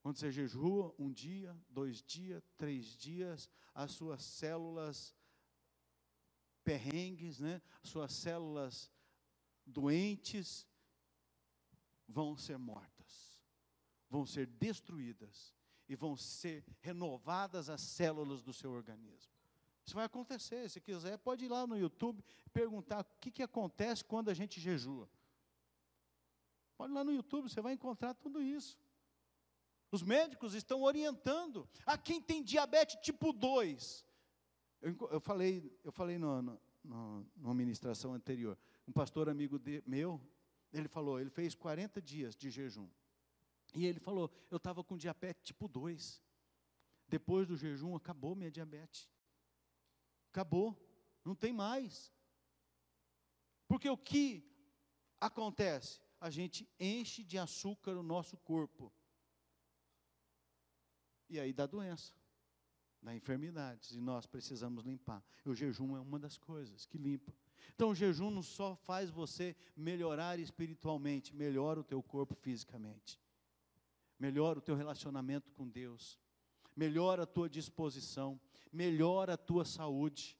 Quando 0.00 0.16
você 0.16 0.30
jejua 0.30 0.94
um 0.98 1.12
dia, 1.12 1.56
dois 1.68 2.02
dias, 2.02 2.42
três 2.56 2.96
dias, 2.96 3.48
as 3.74 3.92
suas 3.92 4.22
células 4.22 5.14
perrengues, 6.64 7.40
né? 7.40 7.60
suas 7.82 8.12
células 8.12 8.90
doentes 9.66 10.66
vão 12.06 12.36
ser 12.36 12.58
mortas, 12.58 13.42
vão 14.08 14.24
ser 14.24 14.46
destruídas 14.46 15.57
e 15.88 15.96
vão 15.96 16.16
ser 16.16 16.64
renovadas 16.80 17.68
as 17.68 17.80
células 17.80 18.42
do 18.42 18.52
seu 18.52 18.70
organismo. 18.70 19.32
Isso 19.84 19.94
vai 19.94 20.04
acontecer. 20.04 20.68
Se 20.68 20.80
quiser, 20.80 21.16
pode 21.18 21.46
ir 21.46 21.48
lá 21.48 21.66
no 21.66 21.78
YouTube 21.78 22.22
perguntar 22.52 23.00
o 23.00 23.20
que, 23.20 23.30
que 23.30 23.42
acontece 23.42 24.04
quando 24.04 24.28
a 24.28 24.34
gente 24.34 24.60
jejua. 24.60 25.08
Pode 26.76 26.92
ir 26.92 26.94
lá 26.94 27.02
no 27.02 27.12
YouTube, 27.12 27.48
você 27.48 27.60
vai 27.60 27.72
encontrar 27.72 28.12
tudo 28.14 28.42
isso. 28.42 28.78
Os 29.90 30.02
médicos 30.02 30.52
estão 30.52 30.82
orientando 30.82 31.66
a 31.86 31.96
quem 31.96 32.20
tem 32.20 32.42
diabetes 32.42 33.00
tipo 33.00 33.32
2. 33.32 34.04
Eu, 34.82 34.96
eu 35.10 35.20
falei, 35.20 35.74
eu 35.82 35.90
falei 35.90 36.18
no, 36.18 36.42
no, 36.42 36.60
no, 36.84 37.26
numa 37.34 37.54
ministração 37.54 38.12
anterior. 38.12 38.58
Um 38.86 38.92
pastor 38.92 39.28
amigo 39.28 39.58
de, 39.58 39.82
meu, 39.86 40.20
ele 40.72 40.88
falou, 40.88 41.18
ele 41.18 41.30
fez 41.30 41.54
40 41.54 42.02
dias 42.02 42.36
de 42.36 42.50
jejum. 42.50 42.88
E 43.74 43.86
ele 43.86 44.00
falou, 44.00 44.30
eu 44.50 44.56
estava 44.56 44.82
com 44.82 44.96
diabetes 44.96 45.44
tipo 45.44 45.68
2. 45.68 46.22
Depois 47.08 47.46
do 47.46 47.56
jejum, 47.56 47.94
acabou 47.94 48.34
minha 48.34 48.50
diabetes. 48.50 49.08
Acabou. 50.30 50.76
Não 51.24 51.34
tem 51.34 51.52
mais. 51.52 52.12
Porque 53.66 53.88
o 53.88 53.96
que 53.96 54.44
acontece? 55.20 56.00
A 56.20 56.30
gente 56.30 56.68
enche 56.80 57.22
de 57.22 57.38
açúcar 57.38 57.96
o 57.96 58.02
nosso 58.02 58.36
corpo. 58.38 58.92
E 61.28 61.38
aí 61.38 61.52
dá 61.52 61.66
doença, 61.66 62.14
dá 63.02 63.14
enfermidades, 63.14 63.90
e 63.90 64.00
nós 64.00 64.24
precisamos 64.24 64.84
limpar. 64.84 65.22
E 65.44 65.50
o 65.50 65.54
jejum 65.54 65.94
é 65.94 66.00
uma 66.00 66.18
das 66.18 66.38
coisas 66.38 66.86
que 66.86 66.96
limpa. 66.96 67.32
Então 67.74 67.90
o 67.90 67.94
jejum 67.94 68.30
não 68.30 68.42
só 68.42 68.74
faz 68.74 69.10
você 69.10 69.54
melhorar 69.76 70.38
espiritualmente, 70.38 71.36
melhora 71.36 71.80
o 71.80 71.84
teu 71.84 72.02
corpo 72.02 72.34
fisicamente. 72.34 73.20
Melhora 74.18 74.58
o 74.58 74.62
teu 74.62 74.74
relacionamento 74.74 75.50
com 75.52 75.68
Deus. 75.68 76.18
Melhora 76.74 77.24
a 77.24 77.26
tua 77.26 77.48
disposição, 77.48 78.40
melhora 78.72 79.34
a 79.34 79.38
tua 79.38 79.64
saúde. 79.64 80.38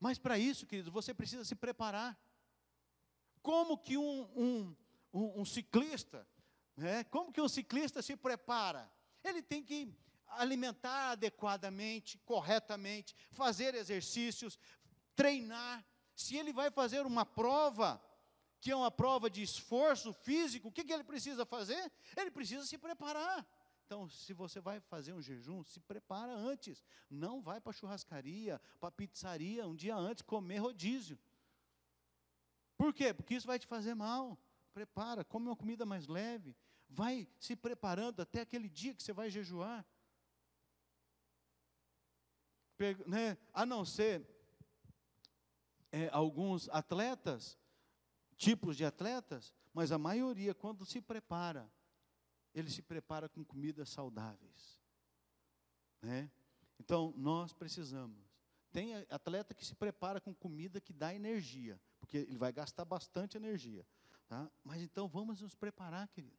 Mas 0.00 0.18
para 0.18 0.38
isso, 0.38 0.66
queridos, 0.66 0.92
você 0.92 1.12
precisa 1.12 1.44
se 1.44 1.54
preparar. 1.54 2.18
Como 3.42 3.76
que 3.78 3.96
um, 3.96 4.22
um, 4.36 4.76
um, 5.12 5.40
um 5.40 5.44
ciclista 5.44 6.26
né? 6.78 7.02
Como 7.04 7.32
que 7.32 7.40
um 7.40 7.48
ciclista 7.48 8.00
se 8.00 8.16
prepara? 8.16 8.88
Ele 9.24 9.42
tem 9.42 9.64
que 9.64 9.92
alimentar 10.28 11.10
adequadamente, 11.10 12.18
corretamente, 12.18 13.16
fazer 13.32 13.74
exercícios, 13.74 14.56
treinar. 15.16 15.84
Se 16.14 16.36
ele 16.36 16.52
vai 16.52 16.70
fazer 16.70 17.04
uma 17.04 17.26
prova, 17.26 18.00
que 18.60 18.70
é 18.70 18.76
uma 18.76 18.90
prova 18.90 19.30
de 19.30 19.42
esforço 19.42 20.12
físico, 20.12 20.68
o 20.68 20.72
que, 20.72 20.84
que 20.84 20.92
ele 20.92 21.04
precisa 21.04 21.46
fazer? 21.46 21.92
Ele 22.16 22.30
precisa 22.30 22.64
se 22.66 22.76
preparar. 22.76 23.46
Então, 23.86 24.08
se 24.08 24.34
você 24.34 24.60
vai 24.60 24.80
fazer 24.80 25.14
um 25.14 25.22
jejum, 25.22 25.62
se 25.64 25.80
prepara 25.80 26.34
antes. 26.34 26.84
Não 27.08 27.40
vai 27.40 27.58
para 27.58 27.72
churrascaria, 27.72 28.60
para 28.78 28.90
pizzaria 28.90 29.66
um 29.66 29.74
dia 29.74 29.96
antes 29.96 30.22
comer 30.22 30.58
rodízio. 30.58 31.18
Por 32.76 32.92
quê? 32.92 33.14
Porque 33.14 33.34
isso 33.34 33.46
vai 33.46 33.58
te 33.58 33.66
fazer 33.66 33.94
mal. 33.94 34.38
Prepara, 34.74 35.24
come 35.24 35.46
uma 35.46 35.56
comida 35.56 35.86
mais 35.86 36.06
leve, 36.06 36.54
vai 36.88 37.26
se 37.40 37.56
preparando 37.56 38.20
até 38.20 38.42
aquele 38.42 38.68
dia 38.68 38.94
que 38.94 39.02
você 39.02 39.12
vai 39.12 39.30
jejuar. 39.30 39.86
Né? 43.06 43.36
A 43.52 43.64
não 43.64 43.84
ser 43.84 44.24
é, 45.90 46.08
alguns 46.12 46.68
atletas, 46.68 47.58
tipos 48.38 48.76
de 48.76 48.84
atletas, 48.84 49.52
mas 49.74 49.92
a 49.92 49.98
maioria, 49.98 50.54
quando 50.54 50.86
se 50.86 51.00
prepara, 51.00 51.70
ele 52.54 52.70
se 52.70 52.80
prepara 52.80 53.28
com 53.28 53.44
comidas 53.44 53.90
saudáveis. 53.90 54.80
Né? 56.00 56.30
Então, 56.78 57.12
nós 57.16 57.52
precisamos. 57.52 58.16
Tem 58.72 58.94
atleta 59.10 59.54
que 59.54 59.64
se 59.64 59.74
prepara 59.74 60.20
com 60.20 60.34
comida 60.34 60.80
que 60.80 60.92
dá 60.92 61.12
energia, 61.12 61.80
porque 61.98 62.18
ele 62.18 62.38
vai 62.38 62.52
gastar 62.52 62.84
bastante 62.84 63.36
energia. 63.36 63.84
Tá? 64.28 64.50
Mas 64.62 64.82
então 64.82 65.08
vamos 65.08 65.40
nos 65.40 65.54
preparar, 65.54 66.06
querido. 66.08 66.38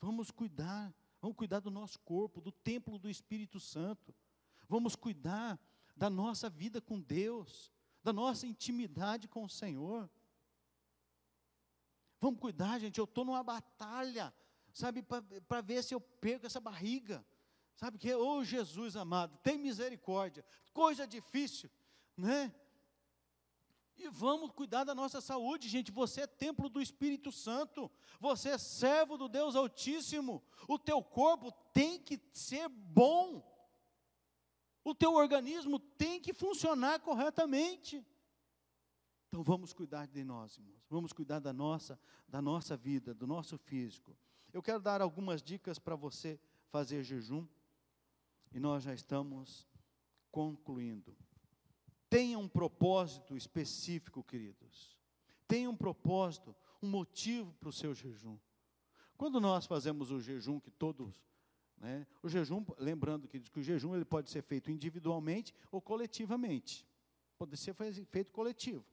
Vamos 0.00 0.30
cuidar, 0.30 0.94
vamos 1.20 1.36
cuidar 1.36 1.58
do 1.60 1.70
nosso 1.70 1.98
corpo, 2.00 2.40
do 2.40 2.52
templo 2.52 2.98
do 2.98 3.10
Espírito 3.10 3.58
Santo. 3.58 4.14
Vamos 4.68 4.94
cuidar 4.94 5.58
da 5.96 6.08
nossa 6.08 6.48
vida 6.48 6.80
com 6.80 7.00
Deus, 7.00 7.72
da 8.04 8.12
nossa 8.12 8.46
intimidade 8.46 9.26
com 9.26 9.42
o 9.42 9.48
Senhor. 9.48 10.08
Vamos 12.20 12.40
cuidar, 12.40 12.78
gente. 12.78 12.98
Eu 12.98 13.04
estou 13.04 13.24
numa 13.24 13.42
batalha, 13.42 14.34
sabe, 14.72 15.02
para 15.02 15.60
ver 15.60 15.82
se 15.82 15.94
eu 15.94 16.00
perco 16.00 16.46
essa 16.46 16.60
barriga. 16.60 17.24
Sabe 17.76 17.96
que, 17.96 18.12
ô 18.12 18.38
oh, 18.38 18.44
Jesus 18.44 18.96
amado, 18.96 19.38
tem 19.38 19.56
misericórdia, 19.56 20.44
coisa 20.72 21.06
difícil, 21.06 21.70
né? 22.16 22.52
E 23.96 24.08
vamos 24.08 24.52
cuidar 24.52 24.84
da 24.84 24.94
nossa 24.94 25.20
saúde, 25.20 25.68
gente. 25.68 25.90
Você 25.90 26.20
é 26.20 26.26
templo 26.26 26.68
do 26.68 26.80
Espírito 26.80 27.32
Santo. 27.32 27.90
Você 28.20 28.50
é 28.50 28.58
servo 28.58 29.18
do 29.18 29.28
Deus 29.28 29.56
Altíssimo. 29.56 30.40
O 30.68 30.78
teu 30.78 31.02
corpo 31.02 31.50
tem 31.72 31.98
que 31.98 32.20
ser 32.32 32.68
bom. 32.68 33.44
O 34.84 34.94
teu 34.94 35.14
organismo 35.14 35.80
tem 35.80 36.20
que 36.20 36.32
funcionar 36.32 37.00
corretamente. 37.00 38.06
Então 39.28 39.42
vamos 39.42 39.74
cuidar 39.74 40.06
de 40.06 40.24
nós, 40.24 40.56
irmãos. 40.56 40.86
Vamos 40.88 41.12
cuidar 41.12 41.38
da 41.38 41.52
nossa, 41.52 42.00
da 42.26 42.40
nossa 42.40 42.76
vida, 42.76 43.14
do 43.14 43.26
nosso 43.26 43.58
físico. 43.58 44.16
Eu 44.52 44.62
quero 44.62 44.80
dar 44.80 45.02
algumas 45.02 45.42
dicas 45.42 45.78
para 45.78 45.94
você 45.94 46.40
fazer 46.70 47.02
jejum. 47.02 47.46
E 48.50 48.58
nós 48.58 48.82
já 48.82 48.94
estamos 48.94 49.68
concluindo. 50.32 51.14
Tenha 52.08 52.38
um 52.38 52.48
propósito 52.48 53.36
específico, 53.36 54.24
queridos. 54.24 54.98
Tenha 55.46 55.68
um 55.68 55.76
propósito, 55.76 56.56
um 56.82 56.88
motivo 56.88 57.52
para 57.54 57.68
o 57.68 57.72
seu 57.72 57.94
jejum. 57.94 58.38
Quando 59.18 59.40
nós 59.40 59.66
fazemos 59.66 60.10
o 60.10 60.20
jejum, 60.20 60.58
que 60.58 60.70
todos, 60.70 61.22
né, 61.76 62.06
o 62.22 62.28
jejum, 62.28 62.64
lembrando 62.78 63.28
que, 63.28 63.40
que 63.40 63.60
o 63.60 63.62
jejum 63.62 63.94
ele 63.94 64.06
pode 64.06 64.30
ser 64.30 64.42
feito 64.42 64.70
individualmente 64.70 65.54
ou 65.70 65.82
coletivamente. 65.82 66.86
Pode 67.36 67.56
ser 67.58 67.74
feito 67.74 68.32
coletivo. 68.32 68.84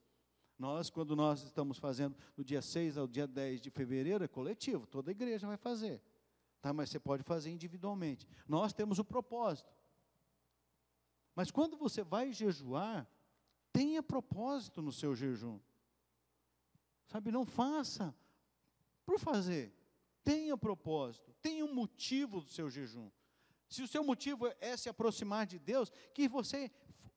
Nós, 0.58 0.90
quando 0.90 1.16
nós 1.16 1.44
estamos 1.44 1.78
fazendo 1.78 2.16
do 2.36 2.44
dia 2.44 2.62
6 2.62 2.98
ao 2.98 3.08
dia 3.08 3.28
10 3.28 3.60
de 3.62 3.70
fevereiro, 3.70 4.24
é 4.24 4.28
coletivo, 4.28 4.88
toda 4.88 5.12
igreja 5.12 5.46
vai 5.48 5.58
fazer. 5.58 6.02
Tá? 6.62 6.72
Mas 6.72 6.90
você 6.90 7.00
pode 7.00 7.24
fazer 7.24 7.50
individualmente. 7.52 8.28
Nós 8.48 8.74
temos 8.74 8.98
o 8.98 9.04
propósito. 9.04 9.70
Mas 11.36 11.52
quando 11.52 11.76
você 11.76 12.02
vai 12.02 12.32
jejuar, 12.32 13.08
tenha 13.74 14.02
propósito 14.02 14.82
no 14.82 14.92
seu 14.92 15.14
jejum. 15.14 15.60
Sabe, 17.08 17.32
não 17.32 17.46
faça 17.46 18.16
por 19.06 19.20
fazer. 19.20 19.74
Tenha 20.24 20.58
propósito, 20.58 21.32
tenha 21.42 21.64
um 21.64 21.74
motivo 21.74 22.42
do 22.42 22.50
seu 22.50 22.70
jejum. 22.70 23.12
Se 23.70 23.84
o 23.84 23.88
seu 23.88 24.04
motivo 24.04 24.48
é 24.60 24.76
se 24.78 24.90
aproximar 24.90 25.46
de 25.46 25.60
Deus, 25.60 25.92
que 26.14 26.28
você 26.28 26.72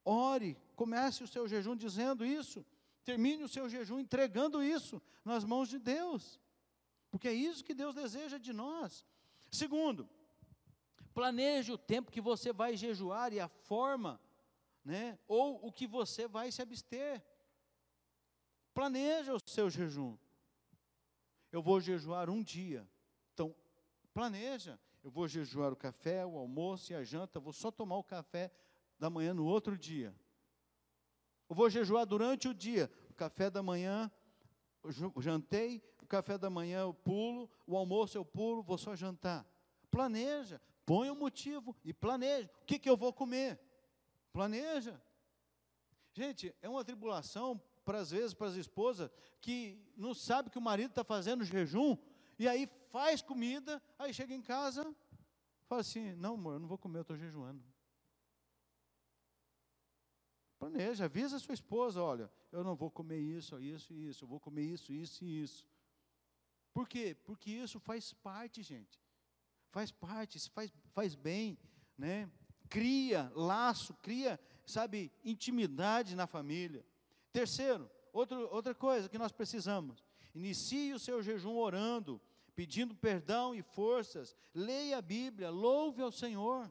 ore, 0.05 0.59
comece 0.75 1.23
o 1.23 1.29
seu 1.29 1.47
jejum 1.49 1.77
dizendo 1.77 2.25
isso. 2.25 2.67
Termine 3.09 3.43
o 3.45 3.49
seu 3.49 3.67
jejum 3.75 3.99
entregando 3.99 4.63
isso 4.63 5.01
nas 5.25 5.43
mãos 5.45 5.69
de 5.69 5.79
Deus. 5.79 6.39
Porque 7.11 7.29
é 7.29 7.33
isso 7.33 7.65
que 7.65 7.75
Deus 7.83 7.95
deseja 7.95 8.39
de 8.47 8.53
nós. 8.53 8.91
Segundo, 9.51 10.03
Planeje 11.19 11.73
o 11.73 11.77
tempo 11.77 12.13
que 12.13 12.21
você 12.21 12.53
vai 12.53 12.77
jejuar 12.77 13.33
e 13.33 13.41
a 13.41 13.49
forma, 13.49 14.21
né? 14.85 15.19
Ou 15.27 15.67
o 15.67 15.73
que 15.73 15.85
você 15.85 16.29
vai 16.29 16.53
se 16.53 16.63
abster. 16.63 17.21
Planeja 18.73 19.35
o 19.35 19.41
seu 19.45 19.69
jejum. 19.69 20.17
Eu 21.51 21.61
vou 21.61 21.81
jejuar 21.81 22.31
um 22.31 22.41
dia. 22.41 22.89
Então, 23.35 23.53
planeja. 24.15 24.79
Eu 25.03 25.11
vou 25.11 25.27
jejuar 25.27 25.73
o 25.73 25.77
café, 25.77 26.25
o 26.25 26.39
almoço 26.39 26.93
e 26.93 26.95
a 26.95 27.03
janta. 27.03 27.41
Vou 27.41 27.53
só 27.53 27.73
tomar 27.73 27.97
o 27.97 28.05
café 28.05 28.53
da 28.97 29.11
manhã 29.11 29.35
no 29.35 29.45
outro 29.45 29.77
dia. 29.77 30.15
Eu 31.49 31.57
vou 31.57 31.71
jejuar 31.71 32.05
durante 32.07 32.49
o 32.49 32.55
dia. 32.55 32.91
O 33.11 33.15
café 33.15 33.51
da 33.51 33.63
manhã, 33.63 34.11
jantei. 35.19 35.83
O 36.03 36.07
café 36.07 36.37
da 36.37 36.51
manhã 36.51 36.81
eu 36.81 36.95
pulo. 36.95 37.51
O 37.67 37.77
almoço 37.77 38.17
eu 38.17 38.25
pulo. 38.25 38.63
Vou 38.63 38.79
só 38.79 38.95
jantar. 38.95 39.47
Planeja. 39.91 40.61
Põe 40.85 41.11
um 41.11 41.15
motivo 41.15 41.77
e 41.85 41.93
planeja. 41.93 42.51
O 42.63 42.65
que, 42.65 42.79
que 42.79 42.89
eu 42.89 42.97
vou 42.97 43.13
comer? 43.13 43.61
Planeja. 44.33 45.01
Gente, 46.15 46.55
é 46.63 46.69
uma 46.69 46.85
tribulação, 46.85 47.61
para 47.85 47.99
às 47.99 48.11
vezes, 48.11 48.35
para 48.35 48.49
as 48.49 48.55
esposas, 48.55 49.11
que 49.41 49.81
não 49.97 50.15
sabe 50.15 50.51
que 50.51 50.59
o 50.59 50.63
marido 50.63 50.91
está 50.91 51.05
fazendo 51.05 51.45
jejum, 51.45 51.97
e 52.39 52.49
aí 52.49 52.69
faz 52.91 53.23
comida, 53.23 53.83
aí 53.99 54.13
chega 54.13 54.35
em 54.35 54.43
casa, 54.43 54.95
fala 55.67 55.81
assim: 55.81 56.15
não, 56.15 56.35
amor, 56.35 56.55
eu 56.55 56.59
não 56.59 56.69
vou 56.69 56.79
comer, 56.79 56.99
eu 56.99 57.03
estou 57.03 57.17
jejuando. 57.17 57.63
Planeja, 60.59 61.05
avisa 61.05 61.37
a 61.37 61.41
sua 61.41 61.55
esposa: 61.55 62.03
olha, 62.03 62.31
eu 62.51 62.65
não 62.65 62.75
vou 62.75 62.91
comer 62.91 63.21
isso, 63.21 63.59
isso 63.61 63.93
e 63.93 64.09
isso, 64.09 64.25
eu 64.25 64.29
vou 64.29 64.41
comer 64.41 64.63
isso, 64.63 64.93
isso 64.93 65.25
e 65.25 65.43
isso. 65.43 65.67
Por 66.73 66.89
quê? 66.89 67.17
Porque 67.25 67.51
isso 67.51 67.79
faz 67.79 68.13
parte, 68.13 68.63
gente 68.63 69.01
faz 69.71 69.91
parte, 69.93 70.39
faz, 70.51 70.73
faz 70.93 71.15
bem, 71.15 71.59
né? 71.97 72.31
cria 72.69 73.33
laço, 73.35 73.95
cria, 73.95 74.39
sabe, 74.67 75.13
intimidade 75.25 76.15
na 76.15 76.27
família. 76.27 76.85
Terceiro, 77.33 77.91
outro, 78.13 78.49
outra 78.53 78.75
coisa 78.75 79.09
que 79.09 79.19
nós 79.19 79.33
precisamos, 79.33 80.05
inicie 80.35 80.93
o 80.93 80.99
seu 80.99 81.23
jejum 81.23 81.57
orando, 81.57 82.21
pedindo 82.55 82.95
perdão 82.95 83.55
e 83.55 83.63
forças, 83.63 84.37
leia 84.55 84.99
a 84.99 85.03
Bíblia, 85.03 85.51
louve 85.51 86.03
ao 86.03 86.11
Senhor, 86.11 86.71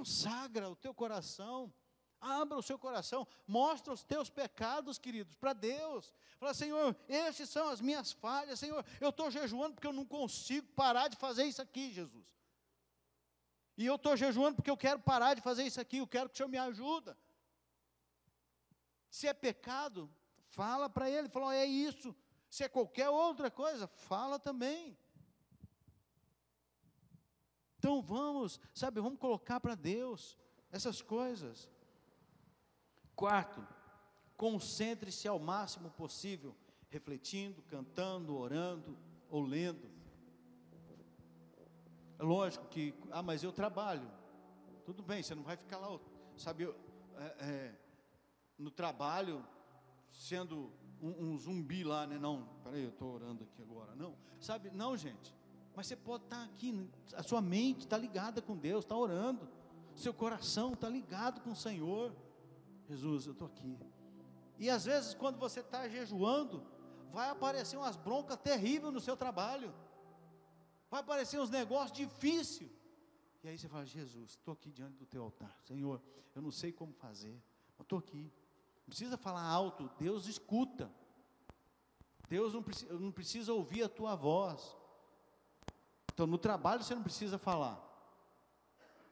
consagra 0.00 0.70
o 0.70 0.76
teu 0.76 0.94
coração, 0.94 1.72
Abra 2.20 2.58
o 2.58 2.62
seu 2.62 2.78
coração, 2.78 3.26
mostra 3.46 3.94
os 3.94 4.04
teus 4.04 4.28
pecados, 4.28 4.98
queridos, 4.98 5.34
para 5.34 5.54
Deus. 5.54 6.12
Fala, 6.38 6.52
Senhor, 6.52 6.94
esses 7.08 7.48
são 7.48 7.70
as 7.70 7.80
minhas 7.80 8.12
falhas, 8.12 8.58
Senhor, 8.58 8.84
eu 9.00 9.08
estou 9.08 9.30
jejuando 9.30 9.74
porque 9.74 9.86
eu 9.86 9.92
não 9.92 10.04
consigo 10.04 10.68
parar 10.74 11.08
de 11.08 11.16
fazer 11.16 11.44
isso 11.44 11.62
aqui, 11.62 11.90
Jesus. 11.90 12.26
E 13.74 13.86
eu 13.86 13.94
estou 13.94 14.18
jejuando 14.18 14.56
porque 14.56 14.70
eu 14.70 14.76
quero 14.76 15.00
parar 15.00 15.32
de 15.32 15.40
fazer 15.40 15.64
isso 15.64 15.80
aqui, 15.80 15.96
eu 15.96 16.06
quero 16.06 16.28
que 16.28 16.34
o 16.34 16.36
Senhor 16.36 16.50
me 16.50 16.58
ajuda. 16.58 17.16
Se 19.08 19.26
é 19.26 19.32
pecado, 19.32 20.14
fala 20.50 20.90
para 20.90 21.08
ele, 21.08 21.26
fala, 21.30 21.56
é 21.56 21.64
isso. 21.64 22.14
Se 22.50 22.62
é 22.62 22.68
qualquer 22.68 23.08
outra 23.08 23.50
coisa, 23.50 23.86
fala 23.86 24.38
também. 24.38 24.94
Então 27.80 28.02
vamos, 28.02 28.60
sabe, 28.74 29.00
vamos 29.00 29.18
colocar 29.18 29.58
para 29.58 29.74
Deus 29.74 30.36
essas 30.70 31.00
coisas. 31.00 31.70
Quarto, 33.16 33.66
concentre-se 34.36 35.26
ao 35.26 35.38
máximo 35.38 35.90
possível, 35.92 36.54
refletindo, 36.90 37.62
cantando, 37.62 38.36
orando 38.36 38.98
ou 39.30 39.40
lendo. 39.40 39.90
É 42.18 42.22
lógico 42.22 42.66
que, 42.66 42.92
ah, 43.10 43.22
mas 43.22 43.42
eu 43.42 43.50
trabalho. 43.50 44.12
Tudo 44.84 45.02
bem, 45.02 45.22
você 45.22 45.34
não 45.34 45.42
vai 45.42 45.56
ficar 45.56 45.78
lá, 45.78 45.98
sabe, 46.36 46.64
é, 47.16 47.24
é, 47.38 47.74
no 48.58 48.70
trabalho, 48.70 49.42
sendo 50.10 50.70
um, 51.00 51.30
um, 51.30 51.38
zumbi 51.38 51.82
lá, 51.82 52.06
né? 52.06 52.18
Não, 52.18 52.46
peraí, 52.62 52.82
eu 52.82 52.90
estou 52.90 53.14
orando 53.14 53.44
aqui 53.44 53.62
agora. 53.62 53.94
Não, 53.94 54.14
sabe, 54.38 54.70
não, 54.70 54.98
gente. 54.98 55.39
Mas 55.74 55.86
você 55.86 55.96
pode 55.96 56.24
estar 56.24 56.36
tá 56.36 56.44
aqui, 56.44 56.88
a 57.14 57.22
sua 57.22 57.40
mente 57.40 57.80
está 57.80 57.96
ligada 57.96 58.42
com 58.42 58.56
Deus, 58.56 58.84
está 58.84 58.96
orando, 58.96 59.48
seu 59.94 60.12
coração 60.12 60.72
está 60.72 60.88
ligado 60.88 61.40
com 61.40 61.50
o 61.50 61.56
Senhor. 61.56 62.14
Jesus, 62.88 63.26
eu 63.26 63.32
estou 63.32 63.46
aqui. 63.46 63.78
E 64.58 64.68
às 64.68 64.84
vezes, 64.84 65.14
quando 65.14 65.38
você 65.38 65.60
está 65.60 65.88
jejuando, 65.88 66.62
vai 67.12 67.30
aparecer 67.30 67.76
umas 67.76 67.96
broncas 67.96 68.36
terríveis 68.36 68.92
no 68.92 69.00
seu 69.00 69.16
trabalho, 69.16 69.72
vai 70.90 71.00
aparecer 71.00 71.40
uns 71.40 71.50
negócios 71.50 71.92
difíceis. 71.92 72.70
E 73.42 73.48
aí 73.48 73.58
você 73.58 73.68
fala: 73.68 73.86
Jesus, 73.86 74.30
estou 74.30 74.52
aqui 74.52 74.70
diante 74.70 74.96
do 74.98 75.06
teu 75.06 75.22
altar, 75.22 75.56
Senhor, 75.64 76.02
eu 76.34 76.42
não 76.42 76.50
sei 76.50 76.72
como 76.72 76.92
fazer, 76.92 77.42
mas 77.78 77.84
estou 77.84 77.98
aqui. 77.98 78.30
Não 78.80 78.86
precisa 78.86 79.16
falar 79.16 79.44
alto, 79.44 79.90
Deus 79.98 80.26
escuta. 80.26 80.90
Deus 82.28 82.54
não 82.54 82.62
precisa, 82.62 82.92
não 82.94 83.10
precisa 83.10 83.52
ouvir 83.52 83.82
a 83.82 83.88
tua 83.88 84.14
voz. 84.14 84.76
Então, 86.20 86.28
no 86.28 86.36
trabalho 86.36 86.82
você 86.82 86.94
não 86.94 87.02
precisa 87.02 87.38
falar, 87.38 87.82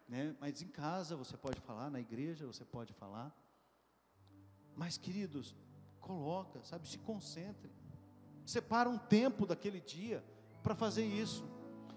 né? 0.07 0.37
mas 0.39 0.61
em 0.61 0.69
casa 0.69 1.17
você 1.17 1.39
pode 1.39 1.59
falar, 1.59 1.89
na 1.89 1.99
igreja 1.99 2.47
você 2.47 2.67
pode 2.67 2.93
falar. 2.93 3.35
Mas, 4.77 4.99
queridos, 4.99 5.57
coloca, 6.03 6.63
sabe, 6.65 6.87
se 6.87 6.99
concentre. 6.99 7.73
Separa 8.45 8.91
um 8.91 8.99
tempo 8.99 9.47
daquele 9.47 9.81
dia 9.81 10.23
para 10.63 10.75
fazer 10.75 11.07
isso. 11.07 11.49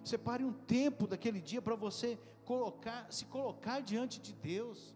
Separe 0.02 0.46
um 0.46 0.54
tempo 0.54 1.06
daquele 1.06 1.42
dia 1.42 1.62
para 1.62 1.76
você 1.76 2.18
colocar, 2.46 3.12
se 3.12 3.26
colocar 3.26 3.82
diante 3.82 4.18
de 4.18 4.32
Deus. 4.32 4.96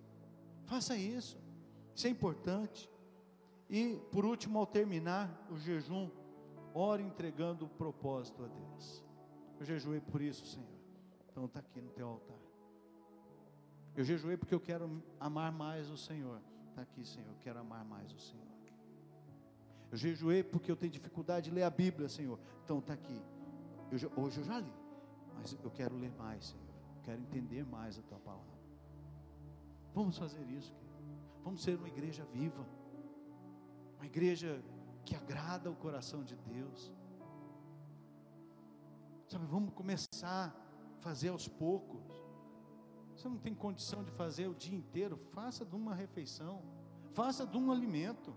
Faça 0.64 0.96
isso. 0.96 1.38
Isso 1.94 2.08
é 2.08 2.10
importante. 2.10 2.90
E 3.70 3.98
por 4.14 4.24
último, 4.24 4.60
ao 4.60 4.66
terminar 4.66 5.46
o 5.52 5.58
jejum, 5.58 6.10
ore 6.74 7.04
entregando 7.04 7.66
o 7.66 7.70
propósito 7.70 8.46
a 8.46 8.48
Deus. 8.48 9.06
Eu 9.60 9.66
jejuei 9.66 10.02
por 10.02 10.22
isso, 10.22 10.46
Senhor. 10.46 10.76
Então 11.30 11.46
está 11.46 11.60
aqui 11.60 11.82
no 11.82 11.90
teu 11.92 12.08
altar. 12.08 12.38
Eu 13.96 14.04
jejuei 14.04 14.36
porque 14.36 14.54
eu 14.54 14.60
quero 14.60 15.02
amar 15.20 15.52
mais 15.52 15.90
o 15.90 15.98
Senhor. 15.98 16.42
Está 16.70 16.82
aqui, 16.82 17.06
Senhor, 17.06 17.30
eu 17.30 17.38
quero 17.40 17.60
amar 17.60 17.86
mais 17.86 18.12
o 18.12 18.20
Senhor. 18.20 18.46
Eu 19.92 19.98
jejuei 19.98 20.44
porque 20.44 20.70
eu 20.70 20.76
tenho 20.76 20.92
dificuldade 20.92 21.50
de 21.50 21.56
ler 21.56 21.64
a 21.64 21.70
Bíblia, 21.70 22.10
Senhor. 22.10 22.38
Então 22.64 22.80
está 22.80 22.94
aqui. 22.94 23.22
Eu, 23.90 24.12
hoje 24.22 24.40
eu 24.40 24.44
já 24.44 24.60
li, 24.60 24.74
mas 25.36 25.58
eu 25.64 25.72
quero 25.72 25.96
ler 25.96 26.12
mais, 26.18 26.48
Senhor. 26.48 26.66
Eu 26.98 27.04
quero 27.04 27.22
entender 27.22 27.66
mais 27.66 27.98
a 27.98 28.02
tua 28.02 28.20
palavra. 28.20 28.56
Vamos 29.94 30.18
fazer 30.18 30.44
isso, 30.50 30.74
querido. 30.74 30.96
Vamos 31.44 31.64
ser 31.64 31.78
uma 31.78 31.88
igreja 31.88 32.26
viva. 32.26 32.66
Uma 33.96 34.06
igreja 34.06 34.62
que 35.06 35.16
agrada 35.16 35.72
o 35.72 35.76
coração 35.76 36.24
de 36.24 36.36
Deus. 36.36 36.92
Sabe, 39.28 39.46
vamos 39.48 39.74
começar 39.74 40.54
a 40.56 41.02
fazer 41.02 41.30
aos 41.30 41.48
poucos. 41.48 42.02
Você 43.16 43.28
não 43.28 43.38
tem 43.38 43.56
condição 43.56 44.04
de 44.04 44.12
fazer 44.12 44.48
o 44.48 44.54
dia 44.54 44.78
inteiro, 44.78 45.18
faça 45.34 45.66
de 45.66 45.76
uma 45.76 45.96
refeição, 45.96 46.62
faça 47.14 47.46
de 47.46 47.58
um 47.58 47.72
alimento. 47.72 48.36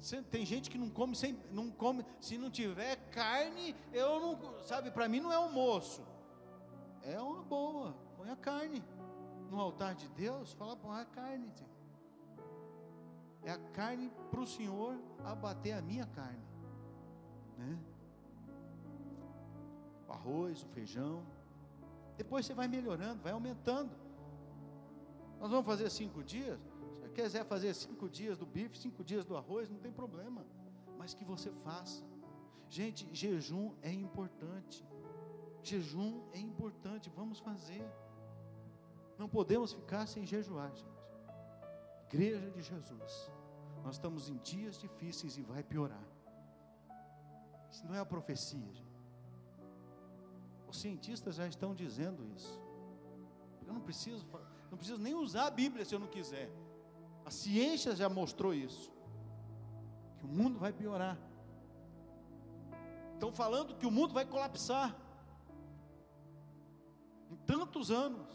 Você, 0.00 0.22
tem 0.22 0.46
gente 0.46 0.70
que 0.70 0.78
não 0.78 0.88
come 0.88 1.16
sem, 1.16 1.36
não 1.50 1.70
come, 1.70 2.04
se 2.20 2.38
não 2.38 2.50
tiver 2.50 2.96
carne, 3.10 3.74
eu 3.92 4.20
não, 4.20 4.62
sabe, 4.62 4.90
para 4.90 5.08
mim 5.08 5.20
não 5.20 5.32
é 5.32 5.36
almoço. 5.36 6.06
É 7.02 7.20
uma 7.20 7.42
boa, 7.42 7.92
põe 8.16 8.30
a 8.30 8.36
carne 8.36 8.84
no 9.50 9.60
altar 9.60 9.94
de 9.94 10.08
Deus, 10.10 10.52
fala 10.52 10.76
põe 10.76 11.00
a 11.00 11.04
carne. 11.06 11.52
É 13.42 13.50
a 13.50 13.58
carne 13.58 14.12
para 14.30 14.40
o 14.40 14.46
Senhor 14.46 14.96
abater 15.24 15.72
a 15.72 15.82
minha 15.82 16.06
carne, 16.06 16.44
né? 17.56 17.78
Arroz, 20.16 20.62
o 20.62 20.68
feijão, 20.76 21.16
depois 22.16 22.46
você 22.46 22.54
vai 22.54 22.66
melhorando, 22.66 23.22
vai 23.22 23.32
aumentando. 23.32 23.92
Nós 25.38 25.50
vamos 25.50 25.66
fazer 25.66 25.88
cinco 25.90 26.22
dias. 26.22 26.58
Se 26.94 27.00
você 27.00 27.08
quiser 27.10 27.44
fazer 27.44 27.74
cinco 27.74 28.08
dias 28.08 28.38
do 28.38 28.46
bife, 28.46 28.78
cinco 28.78 29.04
dias 29.04 29.24
do 29.24 29.36
arroz, 29.36 29.68
não 29.68 29.78
tem 29.78 29.92
problema. 29.92 30.44
Mas 30.98 31.12
que 31.12 31.24
você 31.24 31.50
faça. 31.66 32.02
Gente, 32.68 33.08
jejum 33.12 33.74
é 33.82 33.92
importante. 33.92 34.84
Jejum 35.62 36.22
é 36.32 36.38
importante. 36.38 37.10
Vamos 37.10 37.38
fazer. 37.38 37.86
Não 39.18 39.28
podemos 39.28 39.72
ficar 39.72 40.06
sem 40.06 40.24
jejuar, 40.24 40.74
gente. 40.74 40.96
Igreja 42.08 42.50
de 42.50 42.62
Jesus. 42.62 43.30
Nós 43.84 43.96
estamos 43.96 44.28
em 44.28 44.38
dias 44.38 44.78
difíceis 44.78 45.36
e 45.36 45.42
vai 45.42 45.62
piorar. 45.62 46.06
Isso 47.70 47.86
não 47.86 47.94
é 47.94 48.00
a 48.00 48.06
profecia, 48.06 48.72
gente. 48.72 48.85
Os 50.76 50.82
cientistas 50.82 51.36
já 51.36 51.46
estão 51.48 51.74
dizendo 51.74 52.22
isso. 52.36 52.60
Eu 53.66 53.72
não 53.72 53.80
preciso, 53.80 54.26
não 54.70 54.76
preciso 54.76 54.98
nem 54.98 55.14
usar 55.14 55.46
a 55.46 55.50
Bíblia 55.50 55.86
se 55.86 55.94
eu 55.94 55.98
não 55.98 56.06
quiser. 56.06 56.52
A 57.24 57.30
ciência 57.30 57.96
já 57.96 58.10
mostrou 58.10 58.52
isso. 58.52 58.92
Que 60.18 60.26
o 60.26 60.28
mundo 60.28 60.58
vai 60.58 60.74
piorar. 60.74 61.18
Estão 63.14 63.32
falando 63.32 63.74
que 63.74 63.86
o 63.86 63.90
mundo 63.90 64.12
vai 64.12 64.26
colapsar. 64.26 64.94
Em 67.30 67.36
tantos 67.36 67.90
anos. 67.90 68.30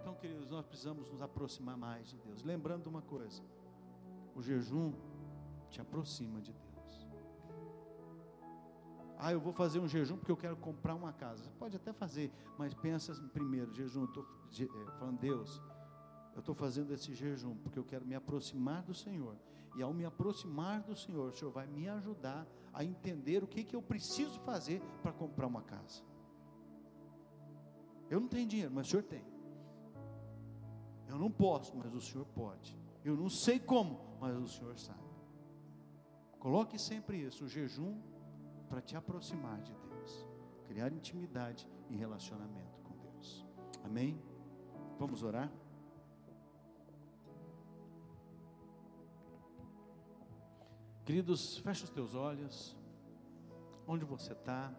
Então, 0.00 0.16
queridos, 0.16 0.50
nós 0.50 0.66
precisamos 0.66 1.08
nos 1.10 1.22
aproximar 1.22 1.76
mais 1.76 2.08
de 2.08 2.18
Deus. 2.18 2.42
Lembrando 2.42 2.88
uma 2.88 3.02
coisa: 3.02 3.40
o 4.34 4.42
jejum 4.42 4.92
te 5.70 5.80
aproxima 5.80 6.40
de 6.40 6.52
Deus. 6.52 6.69
Ah, 9.22 9.32
eu 9.32 9.40
vou 9.40 9.52
fazer 9.52 9.78
um 9.78 9.86
jejum 9.86 10.16
porque 10.16 10.32
eu 10.32 10.36
quero 10.36 10.56
comprar 10.56 10.94
uma 10.94 11.12
casa. 11.12 11.44
Você 11.44 11.50
pode 11.58 11.76
até 11.76 11.92
fazer, 11.92 12.32
mas 12.56 12.72
pensa 12.72 13.12
primeiro, 13.34 13.70
jejum, 13.74 14.04
estou 14.04 14.26
é, 14.58 14.90
falando, 14.98 15.18
Deus, 15.18 15.60
eu 16.34 16.40
estou 16.40 16.54
fazendo 16.54 16.90
esse 16.94 17.14
jejum 17.14 17.54
porque 17.56 17.78
eu 17.78 17.84
quero 17.84 18.06
me 18.06 18.14
aproximar 18.14 18.82
do 18.82 18.94
Senhor. 18.94 19.36
E 19.76 19.82
ao 19.82 19.92
me 19.92 20.06
aproximar 20.06 20.82
do 20.82 20.96
Senhor, 20.96 21.28
o 21.28 21.32
Senhor 21.32 21.50
vai 21.50 21.66
me 21.66 21.86
ajudar 21.86 22.46
a 22.72 22.82
entender 22.82 23.44
o 23.44 23.46
que, 23.46 23.62
que 23.62 23.76
eu 23.76 23.82
preciso 23.82 24.40
fazer 24.40 24.80
para 25.02 25.12
comprar 25.12 25.46
uma 25.46 25.62
casa. 25.62 26.02
Eu 28.08 28.20
não 28.20 28.26
tenho 28.26 28.48
dinheiro, 28.48 28.72
mas 28.74 28.86
o 28.86 28.90
Senhor 28.90 29.02
tem. 29.02 29.24
Eu 31.06 31.18
não 31.18 31.30
posso, 31.30 31.76
mas 31.76 31.94
o 31.94 32.00
Senhor 32.00 32.24
pode. 32.28 32.74
Eu 33.04 33.16
não 33.16 33.28
sei 33.28 33.58
como, 33.58 34.16
mas 34.18 34.34
o 34.34 34.48
Senhor 34.48 34.78
sabe. 34.78 34.98
Coloque 36.38 36.78
sempre 36.78 37.18
isso, 37.18 37.44
o 37.44 37.48
jejum 37.48 38.00
para 38.70 38.80
te 38.80 38.96
aproximar 38.96 39.60
de 39.60 39.74
Deus, 39.74 40.28
criar 40.68 40.92
intimidade 40.92 41.68
e 41.88 41.96
relacionamento 41.96 42.80
com 42.84 42.96
Deus. 42.96 43.44
Amém? 43.84 44.22
Vamos 44.96 45.24
orar? 45.24 45.52
Queridos, 51.04 51.58
fecha 51.58 51.82
os 51.82 51.90
teus 51.90 52.14
olhos. 52.14 52.76
Onde 53.88 54.04
você 54.04 54.32
está? 54.32 54.72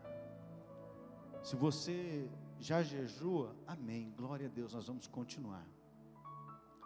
Se 1.44 1.58
você 1.58 2.32
já 2.62 2.82
jejua, 2.82 3.54
amém. 3.68 4.14
Glória 4.16 4.48
a 4.48 4.50
Deus, 4.50 4.74
nós 4.74 4.88
vamos 4.88 5.06
continuar. 5.08 5.68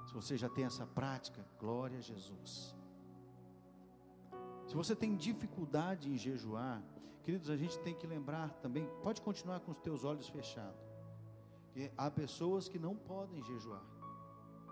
Se 0.07 0.13
você 0.13 0.35
já 0.35 0.49
tem 0.49 0.65
essa 0.65 0.87
prática, 0.87 1.45
glória 1.59 1.99
a 1.99 2.01
Jesus. 2.01 2.75
Se 4.65 4.73
você 4.73 4.95
tem 4.95 5.15
dificuldade 5.15 6.09
em 6.09 6.17
jejuar, 6.17 6.81
Queridos, 7.25 7.49
a 7.49 7.57
gente 7.57 7.77
tem 7.79 7.93
que 7.93 8.07
lembrar 8.07 8.53
também, 8.61 8.87
pode 9.01 9.21
continuar 9.21 9.59
com 9.59 9.71
os 9.71 9.77
teus 9.79 10.03
olhos 10.03 10.29
fechados. 10.29 10.79
Que 11.73 11.91
há 11.97 12.09
pessoas 12.09 12.69
que 12.69 12.79
não 12.79 12.95
podem 12.95 13.43
jejuar, 13.43 13.83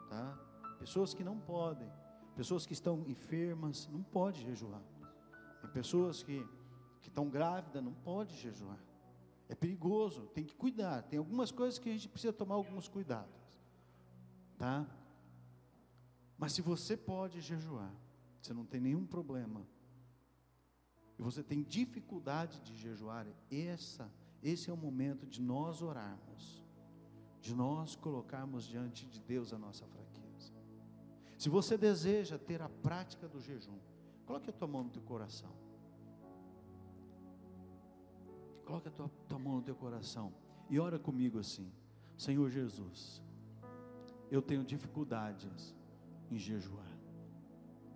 tá? 0.07 0.39
Pessoas 0.79 1.13
que 1.13 1.23
não 1.23 1.37
podem, 1.37 1.91
pessoas 2.35 2.65
que 2.65 2.73
estão 2.73 3.03
enfermas, 3.07 3.89
não 3.91 4.03
pode 4.03 4.41
jejuar. 4.43 4.81
Tem 5.61 5.69
pessoas 5.71 6.23
que 6.23 6.47
que 7.03 7.09
estão 7.09 7.29
grávidas, 7.29 7.83
não 7.83 7.93
pode 7.93 8.33
jejuar. 8.37 8.79
É 9.49 9.53
perigoso, 9.53 10.21
tem 10.27 10.45
que 10.45 10.55
cuidar. 10.55 11.03
Tem 11.03 11.19
algumas 11.19 11.51
coisas 11.51 11.77
que 11.77 11.89
a 11.89 11.91
gente 11.91 12.07
precisa 12.07 12.31
tomar 12.31 12.55
alguns 12.55 12.87
cuidados. 12.87 13.61
Tá? 14.57 14.87
Mas 16.37 16.53
se 16.53 16.61
você 16.61 16.95
pode 16.95 17.41
jejuar, 17.41 17.93
você 18.41 18.53
não 18.53 18.65
tem 18.65 18.79
nenhum 18.79 19.05
problema 19.05 19.67
e 21.17 21.21
você 21.21 21.43
tem 21.43 21.63
dificuldade 21.63 22.59
de 22.61 22.75
jejuar, 22.75 23.27
essa, 23.51 24.11
esse 24.41 24.69
é 24.69 24.73
o 24.73 24.77
momento 24.77 25.25
de 25.25 25.41
nós 25.41 25.81
orarmos, 25.81 26.63
de 27.41 27.53
nós 27.53 27.95
colocarmos 27.95 28.65
diante 28.65 29.05
de 29.05 29.19
Deus 29.19 29.53
a 29.53 29.57
nossa 29.57 29.85
fraqueza. 29.85 30.53
Se 31.37 31.49
você 31.49 31.77
deseja 31.77 32.37
ter 32.37 32.61
a 32.61 32.69
prática 32.69 33.27
do 33.27 33.39
jejum, 33.39 33.77
coloque 34.25 34.49
a 34.49 34.53
tua 34.53 34.67
mão 34.67 34.83
no 34.83 34.89
teu 34.89 35.01
coração. 35.01 35.51
Coloque 38.65 38.87
a 38.87 38.91
tua, 38.91 39.09
tua 39.27 39.39
mão 39.39 39.57
no 39.57 39.61
teu 39.61 39.75
coração 39.75 40.33
e 40.69 40.79
ora 40.79 40.97
comigo 40.97 41.37
assim: 41.37 41.71
Senhor 42.17 42.49
Jesus, 42.49 43.21
eu 44.31 44.41
tenho 44.41 44.63
dificuldades 44.63 45.75
em 46.31 46.37
jejuar. 46.37 46.87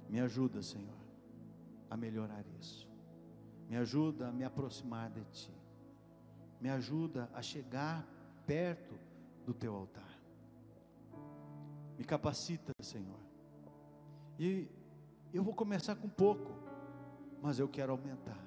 Me 0.09 0.19
ajuda, 0.19 0.61
Senhor, 0.61 0.97
a 1.89 1.97
melhorar 1.97 2.45
isso. 2.59 2.86
Me 3.67 3.75
ajuda 3.77 4.29
a 4.29 4.31
me 4.31 4.43
aproximar 4.43 5.09
de 5.09 5.23
Ti. 5.25 5.51
Me 6.59 6.69
ajuda 6.69 7.29
a 7.33 7.41
chegar 7.41 8.05
perto 8.45 8.95
do 9.45 9.53
Teu 9.53 9.75
altar. 9.75 10.17
Me 11.97 12.03
capacita, 12.03 12.71
Senhor. 12.81 13.19
E 14.39 14.69
eu 15.33 15.43
vou 15.43 15.53
começar 15.53 15.95
com 15.95 16.07
pouco, 16.07 16.51
mas 17.41 17.59
eu 17.59 17.67
quero 17.67 17.91
aumentar. 17.91 18.39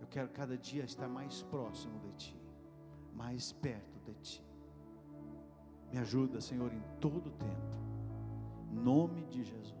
Eu 0.00 0.06
quero 0.06 0.28
cada 0.28 0.56
dia 0.56 0.84
estar 0.84 1.08
mais 1.08 1.42
próximo 1.42 1.98
de 2.00 2.12
Ti, 2.12 2.40
mais 3.12 3.52
perto 3.52 4.00
de 4.04 4.14
Ti. 4.14 4.44
Me 5.92 5.98
ajuda, 5.98 6.40
Senhor, 6.40 6.72
em 6.72 6.82
todo 7.00 7.28
o 7.28 7.30
tempo. 7.30 7.78
Em 8.72 8.76
nome 8.76 9.24
de 9.26 9.44
Jesus. 9.44 9.74